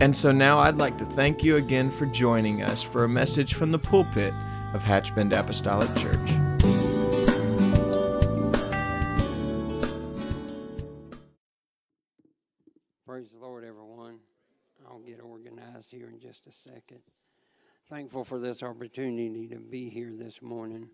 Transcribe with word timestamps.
And 0.00 0.16
so 0.16 0.32
now 0.32 0.58
I'd 0.58 0.78
like 0.78 0.96
to 0.96 1.04
thank 1.04 1.44
you 1.44 1.56
again 1.56 1.90
for 1.90 2.06
joining 2.06 2.62
us 2.62 2.82
for 2.82 3.04
a 3.04 3.08
message 3.08 3.52
from 3.52 3.70
the 3.70 3.78
pulpit 3.78 4.32
of 4.72 4.82
Hatchbend 4.82 5.38
Apostolic 5.38 5.94
Church. 5.96 6.16
Praise 13.04 13.28
the 13.30 13.38
Lord, 13.38 13.62
everyone. 13.62 14.20
I'll 14.88 15.00
get 15.00 15.20
organized 15.20 15.90
here 15.90 16.08
in 16.08 16.18
just 16.18 16.46
a 16.46 16.52
second. 16.52 17.00
Thankful 17.90 18.24
for 18.24 18.38
this 18.38 18.62
opportunity 18.62 19.48
to 19.48 19.56
be 19.56 19.90
here 19.90 20.12
this 20.14 20.40
morning. 20.40 20.88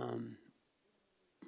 Um, 0.00 0.36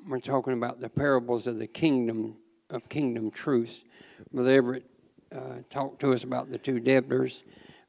we're 0.09 0.19
talking 0.19 0.55
about 0.55 0.80
the 0.80 0.88
parables 0.88 1.47
of 1.47 1.61
the 1.61 1.69
kingdom 1.69 2.38
of 2.69 2.88
kingdom 2.88 3.30
truths. 3.30 3.85
Brother 4.33 4.51
Everett 4.51 4.90
uh, 5.34 5.62
talked 5.68 6.00
to 6.00 6.12
us 6.12 6.24
about 6.24 6.50
the 6.50 6.59
two 6.59 6.80
debtors. 6.80 7.42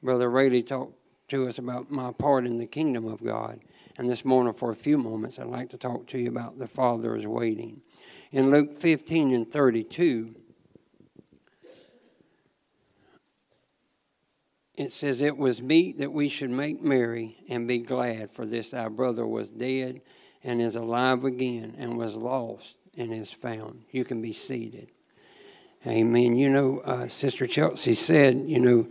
Brother 0.04 0.30
Rayleigh 0.30 0.64
talked 0.64 0.94
to 1.30 1.48
us 1.48 1.58
about 1.58 1.90
my 1.90 2.12
part 2.12 2.46
in 2.46 2.58
the 2.58 2.66
kingdom 2.66 3.06
of 3.08 3.24
God. 3.24 3.60
And 3.98 4.10
this 4.10 4.26
morning, 4.26 4.54
for 4.54 4.72
a 4.72 4.76
few 4.76 4.98
moments, 4.98 5.40
I'd 5.40 5.48
like 5.48 5.70
to 5.70 5.78
talk 5.78 6.08
to 6.08 6.18
you 6.18 6.30
about 6.30 6.60
the 6.60 6.68
Father 6.68 7.16
is 7.16 7.28
waiting. 7.28 7.82
In 8.32 8.52
Luke 8.52 8.74
15 8.74 9.34
and 9.34 9.52
32, 9.52 10.36
it 14.76 14.92
says, 14.92 15.22
It 15.22 15.38
was 15.38 15.62
meet 15.62 16.00
that 16.00 16.12
we 16.12 16.30
should 16.30 16.50
make 16.50 16.82
merry 16.82 17.38
and 17.50 17.68
be 17.68 17.80
glad, 17.80 18.32
for 18.32 18.46
this 18.46 18.74
our 18.74 18.90
brother 18.90 19.28
was 19.28 19.50
dead 19.50 20.02
and 20.44 20.62
is 20.62 20.76
alive 20.76 21.24
again, 21.24 21.76
and 21.78 21.98
was 21.98 22.16
lost 22.16 22.78
and 22.98 23.14
is 23.14 23.32
found. 23.32 23.84
You 23.92 24.04
can 24.04 24.22
be 24.22 24.34
seated. 24.34 24.92
Amen. 25.88 26.36
You 26.36 26.50
know, 26.50 26.80
uh, 26.80 27.08
Sister 27.08 27.48
Chelsea 27.48 27.96
said, 27.96 28.44
you 28.46 28.60
know, 28.60 28.88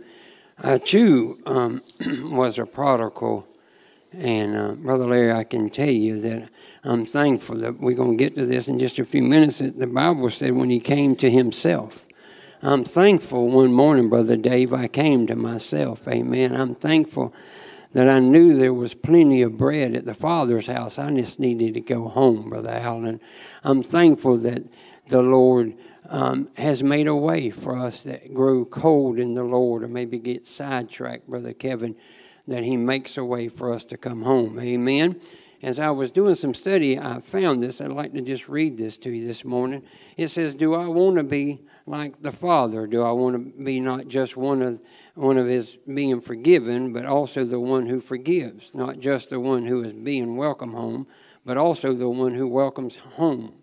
I 0.61 0.77
too 0.77 1.39
um, 1.45 1.81
was 2.23 2.59
a 2.59 2.65
prodigal. 2.65 3.47
And 4.13 4.57
uh, 4.57 4.71
Brother 4.73 5.07
Larry, 5.07 5.31
I 5.31 5.45
can 5.45 5.69
tell 5.69 5.89
you 5.89 6.19
that 6.19 6.49
I'm 6.83 7.05
thankful 7.05 7.55
that 7.59 7.79
we're 7.79 7.95
going 7.95 8.17
to 8.17 8.23
get 8.23 8.35
to 8.35 8.45
this 8.45 8.67
in 8.67 8.77
just 8.77 8.99
a 8.99 9.05
few 9.05 9.23
minutes. 9.23 9.59
The 9.59 9.87
Bible 9.87 10.29
said 10.29 10.51
when 10.51 10.69
he 10.69 10.81
came 10.81 11.15
to 11.17 11.31
himself. 11.31 12.05
I'm 12.61 12.83
thankful 12.83 13.49
one 13.49 13.71
morning, 13.71 14.09
Brother 14.09 14.35
Dave, 14.35 14.73
I 14.73 14.87
came 14.87 15.25
to 15.27 15.35
myself. 15.35 16.07
Amen. 16.09 16.53
I'm 16.53 16.75
thankful 16.75 17.33
that 17.93 18.09
I 18.09 18.19
knew 18.19 18.55
there 18.55 18.73
was 18.73 18.93
plenty 18.93 19.41
of 19.41 19.57
bread 19.57 19.95
at 19.95 20.05
the 20.05 20.13
Father's 20.13 20.67
house. 20.67 20.99
I 20.99 21.09
just 21.11 21.39
needed 21.39 21.73
to 21.73 21.81
go 21.81 22.09
home, 22.09 22.49
Brother 22.49 22.71
Allen. 22.71 23.21
I'm 23.63 23.81
thankful 23.81 24.37
that 24.39 24.63
the 25.07 25.21
Lord 25.21 25.73
um, 26.11 26.49
has 26.57 26.83
made 26.83 27.07
a 27.07 27.15
way 27.15 27.49
for 27.49 27.79
us 27.79 28.03
that 28.03 28.33
grow 28.33 28.65
cold 28.65 29.17
in 29.17 29.33
the 29.33 29.45
Lord 29.45 29.81
or 29.81 29.87
maybe 29.87 30.19
get 30.19 30.45
sidetracked, 30.45 31.27
Brother 31.29 31.53
Kevin, 31.53 31.95
that 32.47 32.65
He 32.65 32.75
makes 32.75 33.17
a 33.17 33.23
way 33.23 33.47
for 33.47 33.73
us 33.73 33.85
to 33.85 33.97
come 33.97 34.23
home. 34.23 34.59
Amen. 34.59 35.19
As 35.63 35.79
I 35.79 35.91
was 35.91 36.11
doing 36.11 36.35
some 36.35 36.53
study, 36.53 36.99
I 36.99 37.19
found 37.19 37.63
this. 37.63 37.79
I'd 37.79 37.91
like 37.91 38.13
to 38.13 38.21
just 38.21 38.49
read 38.49 38.77
this 38.77 38.97
to 38.99 39.11
you 39.11 39.25
this 39.25 39.45
morning. 39.45 39.83
It 40.17 40.27
says, 40.27 40.53
Do 40.53 40.73
I 40.73 40.87
want 40.87 41.15
to 41.15 41.23
be 41.23 41.61
like 41.85 42.21
the 42.21 42.31
Father? 42.31 42.87
Do 42.87 43.03
I 43.03 43.11
want 43.11 43.35
to 43.35 43.63
be 43.63 43.79
not 43.79 44.07
just 44.07 44.35
one 44.35 44.61
of 44.61 44.81
one 45.13 45.37
of 45.37 45.47
his 45.47 45.77
being 45.93 46.19
forgiven, 46.19 46.91
but 46.91 47.05
also 47.05 47.45
the 47.45 47.59
one 47.59 47.85
who 47.85 48.01
forgives, 48.01 48.73
not 48.73 48.99
just 48.99 49.29
the 49.29 49.39
one 49.39 49.65
who 49.65 49.83
is 49.83 49.93
being 49.93 50.35
welcome 50.35 50.73
home, 50.73 51.07
but 51.45 51.57
also 51.57 51.93
the 51.93 52.09
one 52.09 52.33
who 52.33 52.47
welcomes 52.47 52.97
home 52.97 53.60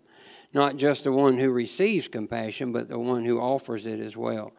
not 0.52 0.76
just 0.76 1.04
the 1.04 1.12
one 1.12 1.38
who 1.38 1.50
receives 1.50 2.08
compassion, 2.08 2.72
but 2.72 2.88
the 2.88 2.98
one 2.98 3.24
who 3.24 3.40
offers 3.40 3.86
it 3.86 4.00
as 4.00 4.16
well. 4.16 4.52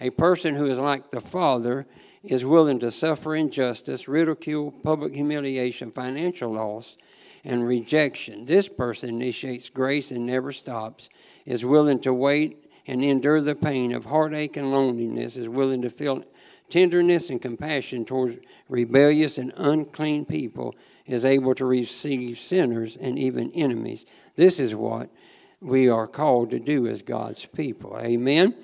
A 0.00 0.10
person 0.10 0.54
who 0.54 0.66
is 0.66 0.78
like 0.78 1.10
the 1.10 1.20
Father 1.20 1.86
is 2.22 2.44
willing 2.44 2.78
to 2.78 2.90
suffer 2.90 3.36
injustice, 3.36 4.08
ridicule, 4.08 4.70
public 4.70 5.14
humiliation, 5.14 5.90
financial 5.90 6.52
loss, 6.52 6.96
and 7.44 7.66
rejection. 7.66 8.46
This 8.46 8.68
person 8.68 9.10
initiates 9.10 9.68
grace 9.68 10.10
and 10.10 10.26
never 10.26 10.50
stops, 10.50 11.10
is 11.44 11.64
willing 11.64 12.00
to 12.00 12.14
wait 12.14 12.70
and 12.86 13.02
endure 13.02 13.40
the 13.40 13.54
pain 13.54 13.92
of 13.92 14.06
heartache 14.06 14.56
and 14.56 14.72
loneliness, 14.72 15.36
is 15.36 15.48
willing 15.48 15.82
to 15.82 15.90
feel 15.90 16.24
tenderness 16.70 17.28
and 17.28 17.40
compassion 17.40 18.04
towards 18.04 18.38
rebellious 18.68 19.36
and 19.36 19.52
unclean 19.56 20.24
people, 20.24 20.74
is 21.06 21.24
able 21.24 21.54
to 21.54 21.66
receive 21.66 22.38
sinners 22.38 22.96
and 22.96 23.18
even 23.18 23.52
enemies. 23.52 24.06
This 24.36 24.58
is 24.58 24.74
what 24.74 25.10
we 25.64 25.88
are 25.88 26.06
called 26.06 26.50
to 26.50 26.58
do 26.60 26.86
as 26.86 27.00
God's 27.00 27.46
people. 27.46 27.98
Amen. 27.98 28.54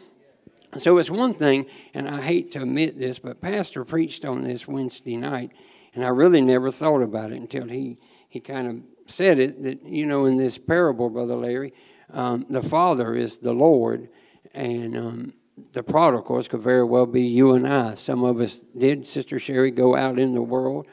So 0.77 0.99
it's 0.99 1.11
one 1.11 1.35
thing, 1.35 1.67
and 1.95 2.07
I 2.07 2.21
hate 2.21 2.53
to 2.53 2.63
admit 2.63 2.99
this, 2.99 3.19
but 3.19 3.41
Pastor 3.41 3.85
preached 3.85 4.25
on 4.25 4.43
this 4.43 4.69
Wednesday 4.69 5.17
night, 5.17 5.51
and 5.95 6.05
I 6.05 6.09
really 6.09 6.43
never 6.43 6.71
thought 6.71 7.03
about 7.03 7.33
it 7.33 7.41
until 7.41 7.67
he, 7.67 7.97
he 8.29 8.39
kind 8.39 8.69
of 8.69 9.11
said 9.11 9.39
it 9.39 9.63
that, 9.65 9.83
you 9.85 10.07
know, 10.07 10.27
in 10.27 10.37
this 10.37 10.59
parable, 10.59 11.11
Brother 11.11 11.35
Larry, 11.35 11.73
um, 12.13 12.47
the 12.49 12.63
Father 12.63 13.15
is 13.15 13.39
the 13.39 13.53
Lord, 13.53 14.09
and 14.55 14.97
um, 14.97 15.33
the 15.73 15.83
prodigals 15.83 16.49
could 16.49 16.63
very 16.63 16.85
well 16.85 17.07
be 17.07 17.23
you 17.23 17.55
and 17.55 17.67
I. 17.67 17.95
Some 17.95 18.23
of 18.23 18.41
us 18.41 18.61
did, 18.77 19.07
Sister 19.07 19.39
Sherry, 19.39 19.71
go 19.71 19.97
out 19.97 20.19
in 20.19 20.33
the 20.33 20.43
world 20.43 20.87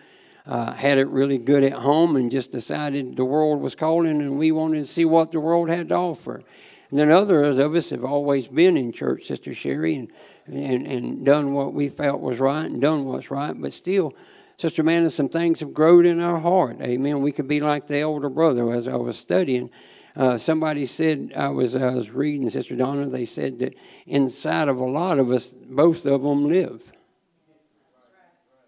uh, 0.47 0.74
had 0.74 0.97
it 0.97 1.08
really 1.08 1.38
good 1.38 1.63
at 1.63 1.74
home 1.74 2.16
and 2.16 2.31
just 2.31 2.52
decided 2.52 3.16
the 3.16 3.25
world 3.25 3.62
was 3.62 3.75
calling 3.75 4.22
and 4.22 4.38
we 4.38 4.52
wanted 4.52 4.80
to 4.80 4.85
see 4.85 5.06
what 5.06 5.31
the 5.31 5.40
world 5.40 5.69
had 5.69 5.90
to 5.90 5.96
offer. 5.96 6.41
And 6.90 7.00
then 7.00 7.12
others 7.12 7.58
of 7.58 7.75
us 7.75 7.90
have 7.90 8.06
always 8.06 8.47
been 8.47 8.78
in 8.78 8.94
church, 8.94 9.25
Sister 9.25 9.53
Sherry, 9.53 9.96
and, 9.96 10.09
and, 10.46 10.88
and 10.88 11.25
done 11.25 11.53
what 11.53 11.74
we 11.74 11.90
felt 11.90 12.22
was 12.22 12.40
right 12.40 12.66
and 12.66 12.80
done 12.80 13.03
what's 13.03 13.30
right, 13.30 13.53
but 13.59 13.74
still, 13.74 14.13
Sister 14.56 14.81
Amanda, 14.81 15.09
some 15.09 15.30
things 15.30 15.59
have 15.59 15.74
grown 15.74 16.06
in 16.06 16.19
our 16.19 16.40
heart. 16.40 16.81
Amen. 16.81 17.22
We 17.22 17.31
could 17.31 17.47
be 17.47 17.59
like 17.59 17.85
the 17.88 18.02
older 18.02 18.29
brother 18.29 18.72
as 18.74 18.88
I 18.88 18.96
was 18.96 19.18
studying. 19.18 19.69
Uh, 20.16 20.35
somebody 20.35 20.85
said 20.85 21.31
I 21.38 21.50
was 21.50 21.75
I 21.75 21.94
was 21.94 22.09
reading 22.09 22.50
Sister 22.50 22.75
Donna. 22.75 23.08
They 23.08 23.25
said 23.25 23.59
that 23.59 23.75
inside 24.08 24.68
of 24.68 24.79
a 24.79 24.85
lot 24.85 25.19
of 25.19 25.29
us, 25.29 25.53
both 25.53 26.08
of 26.08 26.24
them 26.24 26.47
live. 26.47 26.91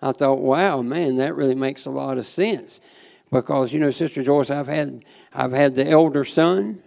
I 0.01 0.11
thought, 0.11 0.41
wow, 0.41 0.81
man, 0.81 1.17
that 1.17 1.35
really 1.35 1.55
makes 1.55 1.85
a 1.85 1.91
lot 1.91 2.17
of 2.17 2.25
sense. 2.25 2.79
Because, 3.31 3.73
you 3.73 3.79
know, 3.79 3.91
Sister 3.91 4.23
Joyce, 4.23 4.49
I've 4.49 4.67
had 4.67 5.03
I've 5.33 5.51
had 5.51 5.73
the 5.73 5.87
elder 5.87 6.23
son 6.23 6.81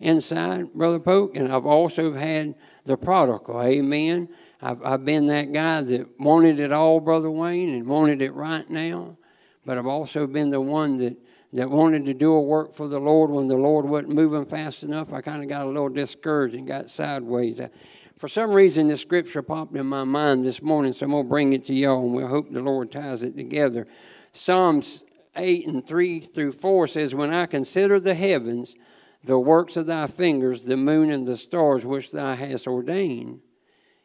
inside, 0.00 0.72
Brother 0.74 0.98
Polk, 0.98 1.36
and 1.36 1.52
I've 1.52 1.66
also 1.66 2.12
had 2.12 2.54
the 2.84 2.96
prodigal. 2.96 3.62
Amen. 3.62 4.28
I've, 4.60 4.82
I've 4.84 5.04
been 5.04 5.26
that 5.26 5.52
guy 5.52 5.82
that 5.82 6.18
wanted 6.18 6.58
it 6.60 6.72
all, 6.72 7.00
Brother 7.00 7.30
Wayne, 7.30 7.74
and 7.74 7.86
wanted 7.86 8.22
it 8.22 8.32
right 8.32 8.68
now. 8.68 9.16
But 9.64 9.78
I've 9.78 9.86
also 9.86 10.26
been 10.26 10.50
the 10.50 10.60
one 10.60 10.96
that, 10.98 11.16
that 11.52 11.70
wanted 11.70 12.06
to 12.06 12.14
do 12.14 12.32
a 12.32 12.40
work 12.40 12.74
for 12.74 12.88
the 12.88 12.98
Lord 12.98 13.30
when 13.30 13.48
the 13.48 13.56
Lord 13.56 13.86
wasn't 13.86 14.14
moving 14.14 14.46
fast 14.46 14.82
enough. 14.82 15.12
I 15.12 15.20
kind 15.20 15.42
of 15.42 15.48
got 15.48 15.66
a 15.66 15.68
little 15.68 15.88
discouraged 15.88 16.54
and 16.54 16.66
got 16.66 16.88
sideways. 16.88 17.60
I, 17.60 17.70
for 18.18 18.28
some 18.28 18.52
reason, 18.52 18.88
this 18.88 19.02
scripture 19.02 19.42
popped 19.42 19.76
in 19.76 19.86
my 19.86 20.04
mind 20.04 20.44
this 20.44 20.62
morning, 20.62 20.92
so 20.94 21.04
I'm 21.04 21.12
going 21.12 21.24
to 21.24 21.28
bring 21.28 21.52
it 21.52 21.66
to 21.66 21.74
y'all, 21.74 22.04
and 22.04 22.14
we 22.14 22.22
hope 22.22 22.50
the 22.50 22.62
Lord 22.62 22.90
ties 22.90 23.22
it 23.22 23.36
together. 23.36 23.86
Psalms 24.32 25.04
8 25.36 25.66
and 25.66 25.86
3 25.86 26.20
through 26.20 26.52
4 26.52 26.88
says, 26.88 27.14
When 27.14 27.32
I 27.32 27.44
consider 27.44 28.00
the 28.00 28.14
heavens, 28.14 28.74
the 29.22 29.38
works 29.38 29.76
of 29.76 29.86
thy 29.86 30.06
fingers, 30.06 30.64
the 30.64 30.78
moon 30.78 31.10
and 31.10 31.26
the 31.26 31.36
stars 31.36 31.84
which 31.84 32.10
thou 32.10 32.34
hast 32.34 32.66
ordained. 32.66 33.40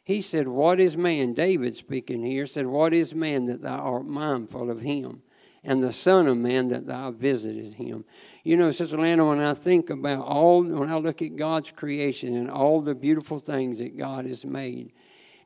He 0.04 0.19
said, 0.19 0.48
What 0.48 0.80
is 0.81 0.98
man? 0.98 1.34
David 1.34 1.75
speaking 1.75 2.24
here 2.24 2.46
said, 2.46 2.66
What 2.66 2.94
is 2.94 3.16
man 3.16 3.46
that 3.46 3.62
thou 3.62 3.80
art 3.80 4.06
mindful 4.06 4.69
of 4.69 4.81
him? 4.81 5.22
And 5.63 5.84
the 5.84 5.92
Son 5.92 6.28
of 6.28 6.38
Man 6.38 6.69
that 6.69 6.88
thou 6.88 7.12
visited 7.12 7.75
him. 7.75 8.04
You 8.43 8.57
know, 8.57 8.71
Sister 8.71 8.97
Lana, 8.97 9.27
when 9.27 9.39
I 9.39 9.53
think 9.53 9.89
about 9.91 10.25
all, 10.25 10.63
when 10.63 10.89
I 10.89 10.97
look 10.97 11.21
at 11.21 11.35
God's 11.35 11.71
creation 11.71 12.35
and 12.35 12.49
all 12.49 12.81
the 12.81 12.95
beautiful 12.95 13.38
things 13.38 13.77
that 13.79 13.97
God 13.97 14.25
has 14.25 14.43
made, 14.43 14.93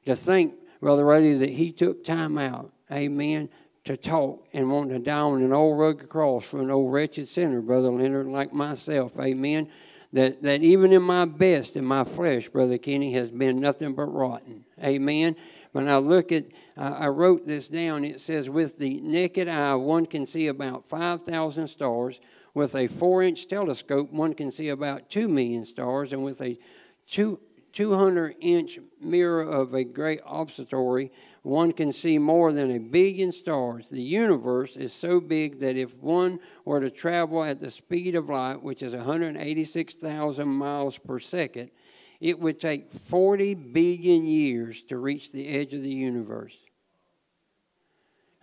to 0.05 0.15
think, 0.15 0.55
Brother 0.79 1.03
Riley, 1.03 1.35
that 1.35 1.49
He 1.49 1.71
took 1.71 2.03
time 2.03 2.37
out, 2.37 2.71
amen, 2.89 3.49
to 3.83 3.97
talk 3.97 4.47
and 4.53 4.71
want 4.71 4.91
to 4.91 4.99
die 4.99 5.19
on 5.19 5.41
an 5.41 5.51
old 5.51 5.77
rugged 5.77 6.09
cross 6.09 6.45
for 6.45 6.61
an 6.61 6.71
old 6.71 6.93
wretched 6.93 7.27
sinner, 7.27 7.61
Brother 7.61 7.91
Leonard, 7.91 8.27
like 8.27 8.53
myself, 8.53 9.17
amen. 9.19 9.69
that, 10.13 10.41
that 10.43 10.63
even 10.63 10.93
in 10.93 11.01
my 11.01 11.25
best, 11.25 11.75
in 11.75 11.83
my 11.83 12.05
flesh, 12.05 12.47
Brother 12.47 12.77
Kenny, 12.77 13.11
has 13.13 13.29
been 13.29 13.59
nothing 13.59 13.93
but 13.93 14.05
rotten. 14.05 14.63
Amen. 14.81 15.35
When 15.73 15.89
I 15.89 15.97
look 15.97 16.31
at, 16.31 16.45
uh, 16.77 16.95
I 16.97 17.07
wrote 17.07 17.45
this 17.45 17.67
down. 17.67 18.05
It 18.05 18.21
says, 18.21 18.49
with 18.49 18.79
the 18.79 19.01
naked 19.01 19.49
eye, 19.49 19.75
one 19.75 20.05
can 20.05 20.25
see 20.25 20.47
about 20.47 20.85
5,000 20.85 21.67
stars. 21.67 22.21
With 22.55 22.73
a 22.73 22.87
four 22.87 23.21
inch 23.21 23.47
telescope, 23.47 24.11
one 24.13 24.33
can 24.33 24.49
see 24.49 24.69
about 24.69 25.09
2 25.09 25.27
million 25.27 25.65
stars. 25.65 26.13
And 26.13 26.23
with 26.23 26.41
a 26.41 26.57
two, 27.05 27.41
200 27.73 28.35
inch 28.39 28.79
mirror 29.01 29.43
of 29.43 29.73
a 29.73 29.83
great 29.83 30.21
observatory, 30.25 31.11
one 31.43 31.73
can 31.73 31.91
see 31.91 32.17
more 32.17 32.53
than 32.53 32.71
a 32.71 32.79
billion 32.79 33.33
stars. 33.33 33.89
The 33.89 34.01
universe 34.01 34.77
is 34.77 34.93
so 34.93 35.19
big 35.19 35.59
that 35.59 35.75
if 35.75 35.97
one 35.97 36.39
were 36.63 36.79
to 36.79 36.89
travel 36.89 37.43
at 37.43 37.59
the 37.59 37.69
speed 37.69 38.15
of 38.15 38.29
light, 38.29 38.63
which 38.63 38.81
is 38.81 38.95
186,000 38.95 40.47
miles 40.47 40.97
per 40.97 41.19
second, 41.19 41.71
it 42.21 42.39
would 42.39 42.61
take 42.61 42.93
40 42.93 43.53
billion 43.55 44.23
years 44.23 44.81
to 44.83 44.97
reach 44.97 45.33
the 45.33 45.49
edge 45.49 45.73
of 45.73 45.83
the 45.83 45.93
universe. 45.93 46.57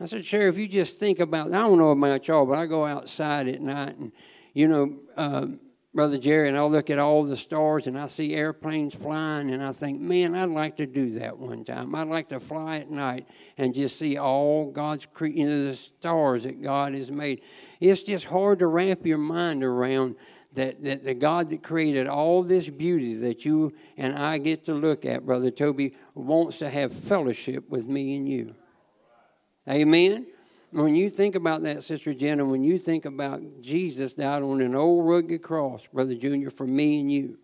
I 0.02 0.06
said, 0.06 0.24
Sheriff, 0.24 0.58
you 0.58 0.66
just 0.66 0.98
think 0.98 1.20
about, 1.20 1.52
I 1.52 1.60
don't 1.60 1.78
know 1.78 1.90
about 1.90 2.26
y'all, 2.26 2.44
but 2.44 2.58
I 2.58 2.66
go 2.66 2.84
outside 2.84 3.46
at 3.46 3.60
night 3.60 3.96
and, 3.96 4.10
you 4.52 4.66
know, 4.66 4.98
um, 5.16 5.60
Brother 5.94 6.18
Jerry, 6.18 6.48
and 6.48 6.56
I 6.56 6.64
look 6.64 6.90
at 6.90 6.98
all 6.98 7.22
the 7.22 7.36
stars 7.36 7.86
and 7.86 7.96
I 7.96 8.08
see 8.08 8.34
airplanes 8.34 8.96
flying, 8.96 9.50
and 9.50 9.62
I 9.62 9.70
think, 9.70 10.00
man, 10.00 10.34
I'd 10.34 10.48
like 10.48 10.78
to 10.78 10.86
do 10.86 11.10
that 11.20 11.38
one 11.38 11.64
time. 11.64 11.94
I'd 11.94 12.08
like 12.08 12.30
to 12.30 12.40
fly 12.40 12.78
at 12.78 12.90
night 12.90 13.28
and 13.56 13.72
just 13.72 13.96
see 13.96 14.16
all 14.16 14.72
God's, 14.72 15.06
cre- 15.06 15.26
you 15.26 15.46
know, 15.46 15.64
the 15.66 15.76
stars 15.76 16.44
that 16.44 16.60
God 16.60 16.94
has 16.94 17.10
made. 17.10 17.42
It's 17.78 18.02
just 18.02 18.24
hard 18.24 18.58
to 18.58 18.66
wrap 18.66 19.06
your 19.06 19.18
mind 19.18 19.62
around 19.62 20.16
that, 20.54 20.82
that 20.82 21.04
the 21.04 21.14
God 21.14 21.48
that 21.50 21.62
created 21.62 22.08
all 22.08 22.42
this 22.42 22.68
beauty 22.68 23.14
that 23.16 23.44
you 23.44 23.72
and 23.96 24.18
I 24.18 24.38
get 24.38 24.64
to 24.64 24.74
look 24.74 25.04
at, 25.04 25.24
Brother 25.24 25.52
Toby, 25.52 25.94
wants 26.16 26.58
to 26.58 26.70
have 26.70 26.90
fellowship 26.90 27.70
with 27.70 27.86
me 27.86 28.16
and 28.16 28.28
you. 28.28 28.56
Amen? 29.68 30.26
when 30.72 30.94
you 30.94 31.10
think 31.10 31.34
about 31.34 31.62
that, 31.62 31.82
Sister 31.82 32.14
Jenna, 32.14 32.46
when 32.46 32.64
you 32.64 32.78
think 32.78 33.04
about 33.04 33.42
Jesus 33.60 34.14
died 34.14 34.42
on 34.42 34.62
an 34.62 34.74
old 34.74 35.06
rugged 35.06 35.42
cross, 35.42 35.86
Brother 35.92 36.14
Junior, 36.14 36.50
for 36.50 36.66
me 36.66 37.00
and 37.00 37.12
you. 37.12 37.38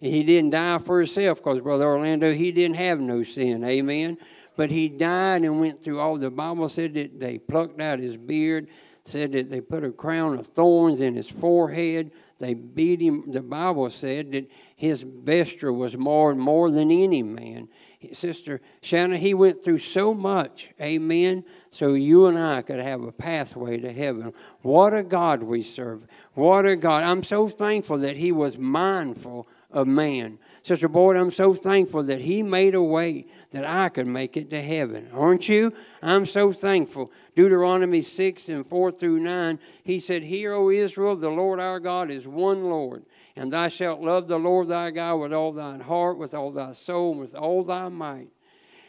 And 0.00 0.12
he 0.12 0.22
didn't 0.22 0.50
die 0.50 0.78
for 0.78 1.00
himself 1.00 1.38
because, 1.38 1.60
Brother 1.60 1.86
Orlando, 1.86 2.32
he 2.32 2.52
didn't 2.52 2.76
have 2.76 3.00
no 3.00 3.24
sin. 3.24 3.64
Amen. 3.64 4.16
But 4.56 4.70
he 4.70 4.88
died 4.88 5.42
and 5.42 5.60
went 5.60 5.82
through 5.82 5.98
all 5.98 6.16
the 6.18 6.30
Bible 6.30 6.68
said 6.68 6.94
that 6.94 7.18
they 7.18 7.38
plucked 7.38 7.80
out 7.80 7.98
his 7.98 8.16
beard, 8.16 8.68
said 9.04 9.32
that 9.32 9.50
they 9.50 9.60
put 9.60 9.84
a 9.84 9.90
crown 9.90 10.38
of 10.38 10.46
thorns 10.46 11.00
in 11.00 11.16
his 11.16 11.28
forehead. 11.28 12.12
They 12.38 12.54
beat 12.54 13.00
him. 13.00 13.24
The 13.32 13.42
Bible 13.42 13.90
said 13.90 14.30
that 14.32 14.48
his 14.76 15.02
vesture 15.02 15.72
was 15.72 15.96
more 15.96 16.32
more 16.36 16.70
than 16.70 16.92
any 16.92 17.24
man. 17.24 17.68
Sister 18.12 18.60
Shannon, 18.80 19.18
he 19.18 19.34
went 19.34 19.64
through 19.64 19.78
so 19.78 20.14
much, 20.14 20.70
amen, 20.80 21.44
so 21.70 21.94
you 21.94 22.26
and 22.26 22.38
I 22.38 22.62
could 22.62 22.78
have 22.78 23.02
a 23.02 23.10
pathway 23.10 23.78
to 23.78 23.92
heaven. 23.92 24.32
What 24.62 24.94
a 24.94 25.02
God 25.02 25.42
we 25.42 25.62
serve. 25.62 26.06
What 26.34 26.64
a 26.64 26.76
God. 26.76 27.02
I'm 27.02 27.24
so 27.24 27.48
thankful 27.48 27.98
that 27.98 28.16
he 28.16 28.30
was 28.30 28.56
mindful 28.56 29.48
of 29.70 29.86
man. 29.88 30.38
Sister 30.62 30.88
Boyd, 30.88 31.16
I'm 31.16 31.32
so 31.32 31.54
thankful 31.54 32.02
that 32.04 32.20
he 32.20 32.42
made 32.42 32.74
a 32.74 32.82
way 32.82 33.26
that 33.50 33.64
I 33.64 33.88
could 33.88 34.06
make 34.06 34.36
it 34.36 34.50
to 34.50 34.62
heaven. 34.62 35.08
Aren't 35.12 35.48
you? 35.48 35.72
I'm 36.02 36.26
so 36.26 36.52
thankful. 36.52 37.10
Deuteronomy 37.34 38.00
6 38.00 38.48
and 38.48 38.66
4 38.66 38.92
through 38.92 39.20
9, 39.20 39.58
he 39.82 39.98
said, 39.98 40.22
Hear, 40.22 40.52
O 40.52 40.70
Israel, 40.70 41.16
the 41.16 41.30
Lord 41.30 41.60
our 41.60 41.80
God 41.80 42.10
is 42.10 42.28
one 42.28 42.64
Lord. 42.64 43.04
And 43.38 43.52
thou 43.52 43.68
shalt 43.68 44.00
love 44.00 44.26
the 44.26 44.38
Lord 44.38 44.66
thy 44.66 44.90
God 44.90 45.20
with 45.20 45.32
all 45.32 45.52
thine 45.52 45.78
heart, 45.78 46.18
with 46.18 46.34
all 46.34 46.50
thy 46.50 46.72
soul, 46.72 47.12
and 47.12 47.20
with 47.20 47.36
all 47.36 47.62
thy 47.62 47.88
might. 47.88 48.30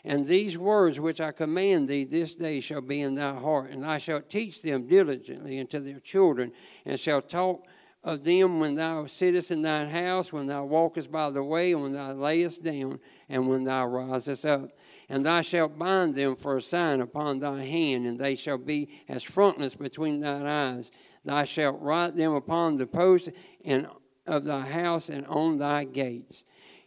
And 0.04 0.26
these 0.26 0.58
words 0.58 1.00
which 1.00 1.22
I 1.22 1.32
command 1.32 1.88
thee 1.88 2.04
this 2.04 2.34
day 2.34 2.60
shall 2.60 2.82
be 2.82 3.00
in 3.00 3.14
thy 3.14 3.36
heart, 3.36 3.70
and 3.70 3.84
thou 3.84 4.00
shalt 4.00 4.28
teach 4.28 4.64
them 4.64 4.88
diligently 4.88 5.60
unto 5.60 5.78
their 5.78 6.00
children, 6.00 6.52
and 6.84 7.00
shalt 7.00 7.30
talk 7.30 7.68
of 8.04 8.24
them 8.24 8.60
when 8.60 8.74
thou 8.74 9.06
sittest 9.06 9.52
in 9.52 9.62
thine 9.62 9.88
house, 9.88 10.34
when 10.34 10.48
thou 10.48 10.66
walkest 10.66 11.12
by 11.12 11.30
the 11.30 11.44
way, 11.44 11.74
and 11.74 11.84
when 11.84 11.94
thou 11.94 12.14
layest 12.14 12.64
down, 12.64 13.00
and 13.30 13.48
when 13.48 13.66
thou 13.66 13.86
risest 13.86 14.48
up. 14.48 14.72
And 15.10 15.24
thou 15.24 15.44
shalt 15.44 15.78
bind 15.78 16.16
them 16.16 16.36
for 16.36 16.58
a 16.58 16.62
sign 16.62 17.02
upon 17.02 17.40
thy 17.40 17.66
hand, 17.66 18.08
and 18.08 18.18
they 18.18 18.36
shall 18.36 18.58
be 18.58 18.90
as 19.08 19.22
frontlets 19.22 19.76
between 19.76 20.22
thine 20.22 20.48
eyes. 20.48 20.92
Thou 21.24 21.44
shalt 21.44 21.80
write 21.82 22.16
them 22.16 22.34
upon 22.34 22.78
the 22.78 22.88
posts 22.88 23.30
and 23.64 23.86
of 24.30 24.46
thy 24.46 24.62
house 24.62 25.10
and 25.10 25.26
on 25.28 25.58
thy 25.58 25.84
gates. 25.84 26.44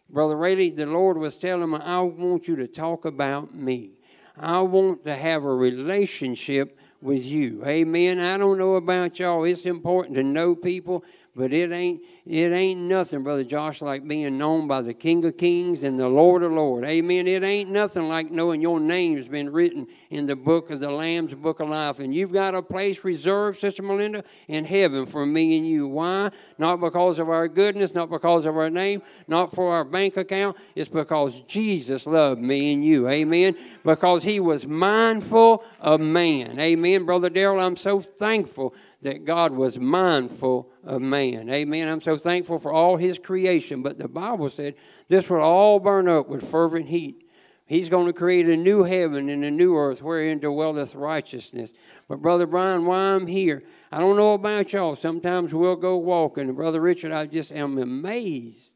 Brother 0.08 0.36
Rayleigh, 0.36 0.74
the 0.74 0.86
Lord 0.86 1.18
was 1.18 1.38
telling 1.38 1.70
me, 1.70 1.78
I 1.78 2.00
want 2.00 2.46
you 2.46 2.56
to 2.56 2.66
talk 2.66 3.04
about 3.04 3.54
me. 3.54 3.92
I 4.36 4.60
want 4.62 5.02
to 5.04 5.14
have 5.14 5.44
a 5.44 5.54
relationship 5.54 6.78
with 7.00 7.24
you. 7.24 7.64
Amen. 7.66 8.20
I 8.20 8.36
don't 8.36 8.58
know 8.58 8.76
about 8.76 9.18
y'all. 9.18 9.44
It's 9.44 9.66
important 9.66 10.16
to 10.16 10.22
know 10.22 10.54
people, 10.54 11.04
but 11.34 11.52
it 11.52 11.72
ain't 11.72 12.02
it 12.24 12.52
ain't 12.52 12.78
nothing, 12.82 13.24
Brother 13.24 13.42
Josh, 13.42 13.82
like 13.82 14.06
being 14.06 14.38
known 14.38 14.68
by 14.68 14.80
the 14.80 14.94
King 14.94 15.24
of 15.24 15.36
Kings 15.36 15.82
and 15.82 15.98
the 15.98 16.08
Lord 16.08 16.44
of 16.44 16.52
Lords. 16.52 16.86
Amen. 16.86 17.26
It 17.26 17.42
ain't 17.42 17.68
nothing 17.68 18.06
like 18.06 18.30
knowing 18.30 18.60
your 18.60 18.78
name's 18.78 19.26
been 19.26 19.50
written 19.50 19.88
in 20.08 20.26
the 20.26 20.36
book 20.36 20.70
of 20.70 20.78
the 20.78 20.90
Lamb's 20.90 21.34
Book 21.34 21.58
of 21.58 21.68
Life. 21.68 21.98
And 21.98 22.14
you've 22.14 22.32
got 22.32 22.54
a 22.54 22.62
place 22.62 23.02
reserved, 23.02 23.58
Sister 23.58 23.82
Melinda, 23.82 24.22
in 24.46 24.64
heaven 24.64 25.04
for 25.04 25.26
me 25.26 25.58
and 25.58 25.66
you. 25.66 25.88
Why? 25.88 26.30
Not 26.58 26.80
because 26.80 27.18
of 27.18 27.28
our 27.28 27.48
goodness, 27.48 27.92
not 27.92 28.08
because 28.08 28.46
of 28.46 28.56
our 28.56 28.70
name, 28.70 29.02
not 29.26 29.52
for 29.52 29.72
our 29.72 29.84
bank 29.84 30.16
account. 30.16 30.56
It's 30.76 30.88
because 30.88 31.40
Jesus 31.40 32.06
loved 32.06 32.40
me 32.40 32.72
and 32.72 32.84
you. 32.84 33.08
Amen. 33.08 33.56
Because 33.84 34.22
he 34.22 34.38
was 34.38 34.64
mindful 34.64 35.64
of 35.80 36.00
man. 36.00 36.60
Amen. 36.60 37.04
Brother 37.04 37.30
Darrell, 37.30 37.58
I'm 37.58 37.76
so 37.76 38.00
thankful 38.00 38.76
that 39.02 39.24
God 39.24 39.52
was 39.52 39.80
mindful 39.80 40.71
of 40.84 41.02
man. 41.02 41.48
Amen. 41.50 41.88
I'm 41.88 42.00
so 42.00 42.16
thankful 42.16 42.58
for 42.58 42.72
all 42.72 42.96
his 42.96 43.18
creation. 43.18 43.82
But 43.82 43.98
the 43.98 44.08
Bible 44.08 44.48
said 44.50 44.74
this 45.08 45.28
will 45.28 45.40
all 45.40 45.80
burn 45.80 46.08
up 46.08 46.28
with 46.28 46.48
fervent 46.48 46.88
heat. 46.88 47.24
He's 47.66 47.88
going 47.88 48.06
to 48.06 48.12
create 48.12 48.48
a 48.48 48.56
new 48.56 48.84
heaven 48.84 49.28
and 49.28 49.44
a 49.44 49.50
new 49.50 49.74
earth 49.76 50.02
wherein 50.02 50.40
dwelleth 50.40 50.94
righteousness. 50.94 51.72
But, 52.08 52.20
Brother 52.20 52.46
Brian, 52.46 52.84
why 52.84 52.98
I'm 52.98 53.26
here, 53.26 53.62
I 53.90 53.98
don't 53.98 54.16
know 54.16 54.34
about 54.34 54.72
y'all. 54.72 54.96
Sometimes 54.96 55.54
we'll 55.54 55.76
go 55.76 55.96
walking. 55.96 56.52
Brother 56.52 56.80
Richard, 56.80 57.12
I 57.12 57.26
just 57.26 57.52
am 57.52 57.78
amazed 57.78 58.74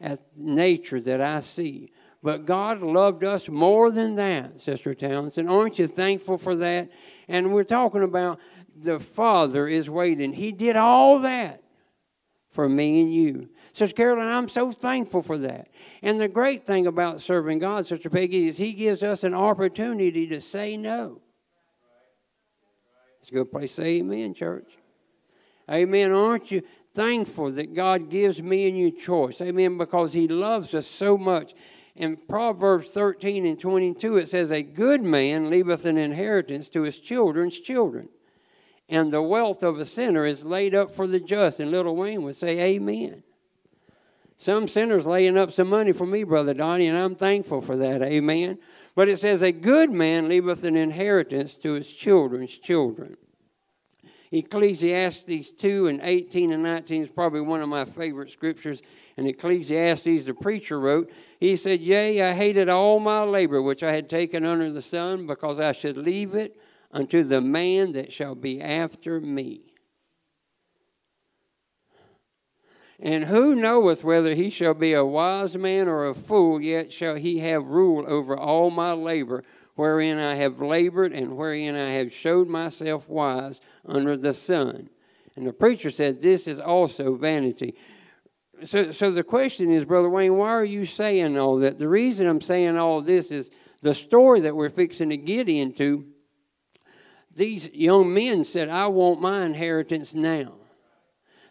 at 0.00 0.20
nature 0.36 1.00
that 1.00 1.20
I 1.20 1.40
see. 1.40 1.92
But 2.22 2.44
God 2.44 2.82
loved 2.82 3.24
us 3.24 3.48
more 3.48 3.90
than 3.90 4.16
that, 4.16 4.60
Sister 4.60 4.92
Townsend. 4.92 5.48
Aren't 5.48 5.78
you 5.78 5.86
thankful 5.86 6.36
for 6.36 6.54
that? 6.56 6.90
And 7.28 7.54
we're 7.54 7.64
talking 7.64 8.02
about 8.02 8.38
the 8.76 9.00
Father 9.00 9.66
is 9.66 9.88
waiting. 9.88 10.32
He 10.32 10.52
did 10.52 10.76
all 10.76 11.20
that 11.20 11.62
for 12.50 12.68
me 12.68 13.02
and 13.02 13.12
you. 13.12 13.48
Sister 13.72 13.94
Carolyn, 13.94 14.26
I'm 14.26 14.48
so 14.48 14.72
thankful 14.72 15.22
for 15.22 15.38
that. 15.38 15.68
And 16.02 16.20
the 16.20 16.28
great 16.28 16.66
thing 16.66 16.86
about 16.86 17.20
serving 17.20 17.60
God, 17.60 17.86
Sister 17.86 18.10
Peggy, 18.10 18.48
is 18.48 18.56
He 18.56 18.72
gives 18.72 19.02
us 19.02 19.22
an 19.22 19.34
opportunity 19.34 20.26
to 20.28 20.40
say 20.40 20.76
no. 20.76 21.20
It's 23.20 23.30
a 23.30 23.34
good 23.34 23.52
place 23.52 23.74
to 23.76 23.82
say 23.82 23.98
amen, 23.98 24.34
church. 24.34 24.78
Amen. 25.70 26.10
Aren't 26.10 26.50
you 26.50 26.62
thankful 26.92 27.52
that 27.52 27.74
God 27.74 28.10
gives 28.10 28.42
me 28.42 28.68
and 28.68 28.76
you 28.76 28.90
choice? 28.90 29.40
Amen. 29.40 29.78
Because 29.78 30.12
He 30.12 30.26
loves 30.26 30.74
us 30.74 30.86
so 30.86 31.16
much. 31.16 31.54
In 31.94 32.16
Proverbs 32.16 32.90
13 32.90 33.44
and 33.44 33.60
22, 33.60 34.16
it 34.16 34.28
says, 34.28 34.50
A 34.50 34.62
good 34.62 35.02
man 35.02 35.50
leaveth 35.50 35.84
an 35.84 35.98
inheritance 35.98 36.68
to 36.70 36.82
his 36.82 36.98
children's 36.98 37.60
children 37.60 38.08
and 38.90 39.12
the 39.12 39.22
wealth 39.22 39.62
of 39.62 39.78
a 39.78 39.84
sinner 39.84 40.26
is 40.26 40.44
laid 40.44 40.74
up 40.74 40.90
for 40.90 41.06
the 41.06 41.20
just. 41.20 41.60
And 41.60 41.70
little 41.70 41.96
Wayne 41.96 42.22
would 42.22 42.36
say, 42.36 42.74
Amen. 42.74 43.22
Some 44.36 44.68
sinners 44.68 45.04
laying 45.04 45.36
up 45.36 45.52
some 45.52 45.68
money 45.68 45.92
for 45.92 46.06
me, 46.06 46.24
Brother 46.24 46.54
Donnie, 46.54 46.86
and 46.86 46.96
I'm 46.96 47.14
thankful 47.14 47.60
for 47.60 47.76
that. 47.76 48.02
Amen. 48.02 48.58
But 48.94 49.08
it 49.08 49.18
says, 49.18 49.42
A 49.42 49.52
good 49.52 49.90
man 49.90 50.28
leaveth 50.28 50.64
an 50.64 50.76
inheritance 50.76 51.54
to 51.54 51.74
his 51.74 51.92
children's 51.92 52.58
children. 52.58 53.16
Ecclesiastes 54.32 55.50
2 55.50 55.88
and 55.88 56.00
18 56.02 56.52
and 56.52 56.62
19 56.62 57.02
is 57.02 57.10
probably 57.10 57.40
one 57.40 57.60
of 57.60 57.68
my 57.68 57.84
favorite 57.84 58.30
scriptures. 58.30 58.80
And 59.16 59.26
Ecclesiastes, 59.26 60.24
the 60.24 60.34
preacher 60.34 60.78
wrote, 60.78 61.10
he 61.38 61.56
said, 61.56 61.80
Yea, 61.80 62.22
I 62.22 62.32
hated 62.32 62.68
all 62.68 63.00
my 63.00 63.24
labor 63.24 63.60
which 63.60 63.82
I 63.82 63.92
had 63.92 64.08
taken 64.08 64.46
under 64.46 64.70
the 64.70 64.82
sun, 64.82 65.26
because 65.26 65.58
I 65.58 65.72
should 65.72 65.96
leave 65.96 66.34
it 66.34 66.56
unto 66.92 67.22
the 67.22 67.40
man 67.40 67.92
that 67.92 68.12
shall 68.12 68.34
be 68.34 68.60
after 68.60 69.20
me. 69.20 69.70
And 73.02 73.24
who 73.24 73.56
knoweth 73.56 74.04
whether 74.04 74.34
he 74.34 74.50
shall 74.50 74.74
be 74.74 74.92
a 74.92 75.04
wise 75.04 75.56
man 75.56 75.88
or 75.88 76.06
a 76.06 76.14
fool, 76.14 76.60
yet 76.60 76.92
shall 76.92 77.14
he 77.14 77.38
have 77.38 77.68
rule 77.68 78.04
over 78.06 78.36
all 78.36 78.70
my 78.70 78.92
labor, 78.92 79.42
wherein 79.74 80.18
I 80.18 80.34
have 80.34 80.60
labored 80.60 81.12
and 81.12 81.36
wherein 81.36 81.74
I 81.74 81.90
have 81.90 82.12
showed 82.12 82.48
myself 82.48 83.08
wise 83.08 83.62
under 83.86 84.16
the 84.16 84.34
sun. 84.34 84.90
And 85.34 85.46
the 85.46 85.52
preacher 85.54 85.90
said, 85.90 86.20
This 86.20 86.46
is 86.46 86.60
also 86.60 87.14
vanity. 87.14 87.74
so, 88.64 88.90
so 88.90 89.10
the 89.10 89.24
question 89.24 89.70
is, 89.70 89.86
Brother 89.86 90.10
Wayne, 90.10 90.36
why 90.36 90.50
are 90.50 90.64
you 90.64 90.84
saying 90.84 91.38
all 91.38 91.56
that? 91.60 91.78
The 91.78 91.88
reason 91.88 92.26
I'm 92.26 92.42
saying 92.42 92.76
all 92.76 93.00
this 93.00 93.30
is 93.30 93.50
the 93.80 93.94
story 93.94 94.40
that 94.40 94.54
we're 94.54 94.68
fixing 94.68 95.08
to 95.08 95.16
get 95.16 95.48
into. 95.48 96.04
These 97.40 97.70
young 97.72 98.12
men 98.12 98.44
said, 98.44 98.68
I 98.68 98.88
want 98.88 99.22
my 99.22 99.46
inheritance 99.46 100.12
now. 100.12 100.56